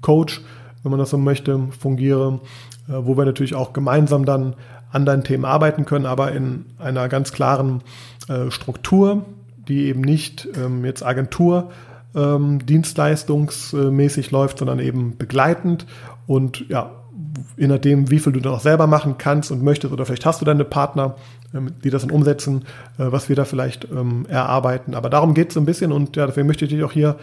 Coach, 0.00 0.42
wenn 0.82 0.90
man 0.90 0.98
das 0.98 1.10
so 1.10 1.18
möchte, 1.18 1.58
fungiere, 1.78 2.40
äh, 2.88 2.92
wo 2.92 3.16
wir 3.16 3.24
natürlich 3.24 3.54
auch 3.54 3.72
gemeinsam 3.72 4.24
dann 4.24 4.54
an 4.90 5.04
deinen 5.04 5.24
Themen 5.24 5.44
arbeiten 5.44 5.84
können, 5.84 6.06
aber 6.06 6.32
in 6.32 6.66
einer 6.78 7.08
ganz 7.08 7.32
klaren 7.32 7.82
äh, 8.28 8.50
Struktur, 8.50 9.24
die 9.56 9.86
eben 9.86 10.02
nicht 10.02 10.48
ähm, 10.56 10.84
jetzt 10.84 11.04
Agentur 11.04 11.70
ähm, 12.14 12.64
dienstleistungsmäßig 12.64 14.30
läuft, 14.30 14.58
sondern 14.58 14.78
eben 14.78 15.16
begleitend 15.16 15.86
und 16.26 16.68
ja, 16.68 16.90
je 17.56 17.66
nachdem, 17.66 18.10
wie 18.10 18.18
viel 18.18 18.32
du 18.32 18.40
dann 18.40 18.54
auch 18.54 18.60
selber 18.60 18.86
machen 18.86 19.16
kannst 19.18 19.50
und 19.50 19.62
möchtest, 19.62 19.92
oder 19.92 20.06
vielleicht 20.06 20.26
hast 20.26 20.40
du 20.40 20.44
deine 20.44 20.64
Partner, 20.64 21.16
ähm, 21.54 21.72
die 21.82 21.90
das 21.90 22.02
dann 22.02 22.10
umsetzen, 22.10 22.64
äh, 22.98 23.06
was 23.10 23.28
wir 23.28 23.36
da 23.36 23.44
vielleicht 23.44 23.88
ähm, 23.90 24.26
erarbeiten. 24.28 24.94
Aber 24.94 25.10
darum 25.10 25.34
geht 25.34 25.48
es 25.48 25.54
so 25.54 25.60
ein 25.60 25.66
bisschen 25.66 25.92
und 25.92 26.16
ja, 26.16 26.26
deswegen 26.26 26.46
möchte 26.46 26.64
ich 26.64 26.70
dich 26.70 26.84
auch 26.84 26.92
hier 26.92 27.16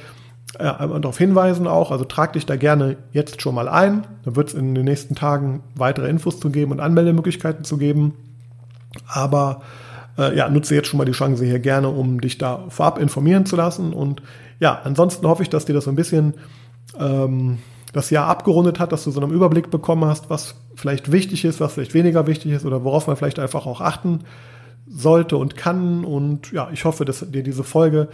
äh, 0.59 0.63
darauf 0.63 1.17
hinweisen 1.17 1.67
auch, 1.67 1.91
also 1.91 2.03
trag 2.03 2.33
dich 2.33 2.45
da 2.45 2.55
gerne 2.55 2.97
jetzt 3.13 3.41
schon 3.41 3.55
mal 3.55 3.69
ein. 3.69 4.05
Da 4.23 4.35
wird 4.35 4.49
es 4.49 4.53
in 4.53 4.75
den 4.75 4.85
nächsten 4.85 5.15
Tagen 5.15 5.63
weitere 5.75 6.09
Infos 6.09 6.39
zu 6.39 6.49
geben 6.49 6.71
und 6.71 6.79
Anmeldemöglichkeiten 6.79 7.63
zu 7.63 7.77
geben. 7.77 8.13
Aber 9.07 9.61
äh, 10.17 10.35
ja, 10.35 10.49
nutze 10.49 10.75
jetzt 10.75 10.87
schon 10.87 10.97
mal 10.97 11.05
die 11.05 11.13
Chance 11.13 11.45
hier 11.45 11.59
gerne, 11.59 11.89
um 11.89 12.19
dich 12.19 12.37
da 12.37 12.65
vorab 12.69 12.99
informieren 12.99 13.45
zu 13.45 13.55
lassen. 13.55 13.93
Und 13.93 14.21
ja, 14.59 14.81
ansonsten 14.83 15.25
hoffe 15.27 15.43
ich, 15.43 15.49
dass 15.49 15.65
dir 15.65 15.73
das 15.73 15.85
so 15.85 15.91
ein 15.91 15.95
bisschen 15.95 16.33
ähm, 16.99 17.59
das 17.93 18.09
Jahr 18.09 18.27
abgerundet 18.27 18.79
hat, 18.79 18.91
dass 18.91 19.03
du 19.03 19.11
so 19.11 19.21
einen 19.21 19.31
Überblick 19.31 19.69
bekommen 19.69 20.05
hast, 20.05 20.29
was 20.29 20.55
vielleicht 20.75 21.11
wichtig 21.11 21.45
ist, 21.45 21.59
was 21.59 21.73
vielleicht 21.73 21.93
weniger 21.93 22.27
wichtig 22.27 22.51
ist 22.51 22.65
oder 22.65 22.83
worauf 22.83 23.07
man 23.07 23.15
vielleicht 23.15 23.39
einfach 23.39 23.65
auch 23.65 23.81
achten 23.81 24.21
sollte 24.87 25.37
und 25.37 25.57
kann. 25.57 26.05
Und 26.05 26.51
ja, 26.51 26.69
ich 26.71 26.85
hoffe, 26.85 27.05
dass 27.05 27.19
dir 27.31 27.43
diese 27.43 27.63
Folge 27.63 28.07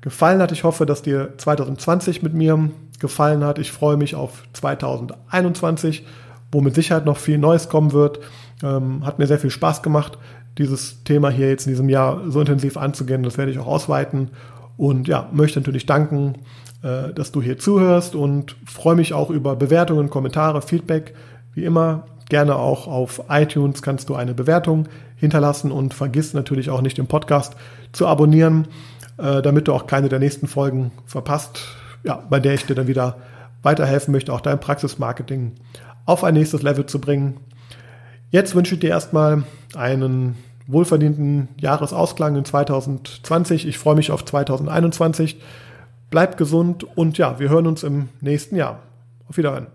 gefallen 0.00 0.40
hat. 0.40 0.52
Ich 0.52 0.64
hoffe, 0.64 0.86
dass 0.86 1.02
dir 1.02 1.34
2020 1.36 2.22
mit 2.22 2.34
mir 2.34 2.70
gefallen 2.98 3.44
hat. 3.44 3.58
Ich 3.58 3.72
freue 3.72 3.96
mich 3.96 4.14
auf 4.14 4.42
2021, 4.52 6.04
wo 6.50 6.60
mit 6.60 6.74
Sicherheit 6.74 7.06
noch 7.06 7.16
viel 7.16 7.38
Neues 7.38 7.68
kommen 7.68 7.92
wird. 7.92 8.20
Ähm, 8.62 9.04
hat 9.04 9.18
mir 9.18 9.26
sehr 9.26 9.38
viel 9.38 9.50
Spaß 9.50 9.82
gemacht, 9.82 10.18
dieses 10.58 11.02
Thema 11.04 11.30
hier 11.30 11.48
jetzt 11.48 11.66
in 11.66 11.72
diesem 11.72 11.88
Jahr 11.88 12.20
so 12.28 12.40
intensiv 12.40 12.76
anzugehen. 12.76 13.22
Das 13.22 13.38
werde 13.38 13.50
ich 13.50 13.58
auch 13.58 13.66
ausweiten. 13.66 14.30
Und 14.76 15.08
ja, 15.08 15.28
möchte 15.32 15.60
natürlich 15.60 15.86
danken 15.86 16.34
äh, 16.82 17.12
dass 17.12 17.32
du 17.32 17.40
hier 17.42 17.58
zuhörst 17.58 18.14
und 18.14 18.56
freue 18.64 18.96
mich 18.96 19.14
auch 19.14 19.30
über 19.30 19.56
Bewertungen, 19.56 20.10
Kommentare, 20.10 20.62
Feedback. 20.62 21.14
Wie 21.54 21.64
immer, 21.64 22.06
gerne 22.28 22.56
auch 22.56 22.86
auf 22.86 23.22
iTunes 23.28 23.82
kannst 23.82 24.08
du 24.08 24.14
eine 24.14 24.34
Bewertung 24.34 24.88
hinterlassen 25.16 25.70
und 25.70 25.94
vergiss 25.94 26.34
natürlich 26.34 26.70
auch 26.70 26.80
nicht 26.80 26.98
den 26.98 27.06
Podcast 27.06 27.54
zu 27.92 28.06
abonnieren, 28.06 28.68
äh, 29.18 29.42
damit 29.42 29.68
du 29.68 29.72
auch 29.72 29.86
keine 29.86 30.08
der 30.08 30.18
nächsten 30.18 30.46
Folgen 30.46 30.92
verpasst, 31.06 31.60
ja, 32.04 32.22
bei 32.28 32.40
der 32.40 32.54
ich 32.54 32.66
dir 32.66 32.74
dann 32.74 32.88
wieder 32.88 33.16
weiterhelfen 33.62 34.12
möchte, 34.12 34.32
auch 34.32 34.40
dein 34.40 34.58
Praxismarketing 34.58 35.52
auf 36.04 36.24
ein 36.24 36.34
nächstes 36.34 36.62
Level 36.62 36.86
zu 36.86 37.00
bringen. 37.00 37.36
Jetzt 38.30 38.54
wünsche 38.54 38.74
ich 38.74 38.80
dir 38.80 38.90
erstmal 38.90 39.44
einen 39.76 40.36
wohlverdienten 40.66 41.48
Jahresausklang 41.60 42.34
in 42.34 42.44
2020. 42.44 43.68
Ich 43.68 43.78
freue 43.78 43.94
mich 43.94 44.10
auf 44.10 44.24
2021. 44.24 45.38
Bleibt 46.12 46.36
gesund 46.36 46.84
und 46.94 47.16
ja, 47.16 47.38
wir 47.40 47.48
hören 47.48 47.66
uns 47.66 47.82
im 47.84 48.10
nächsten 48.20 48.54
Jahr. 48.54 48.80
Auf 49.28 49.38
Wiedersehen. 49.38 49.68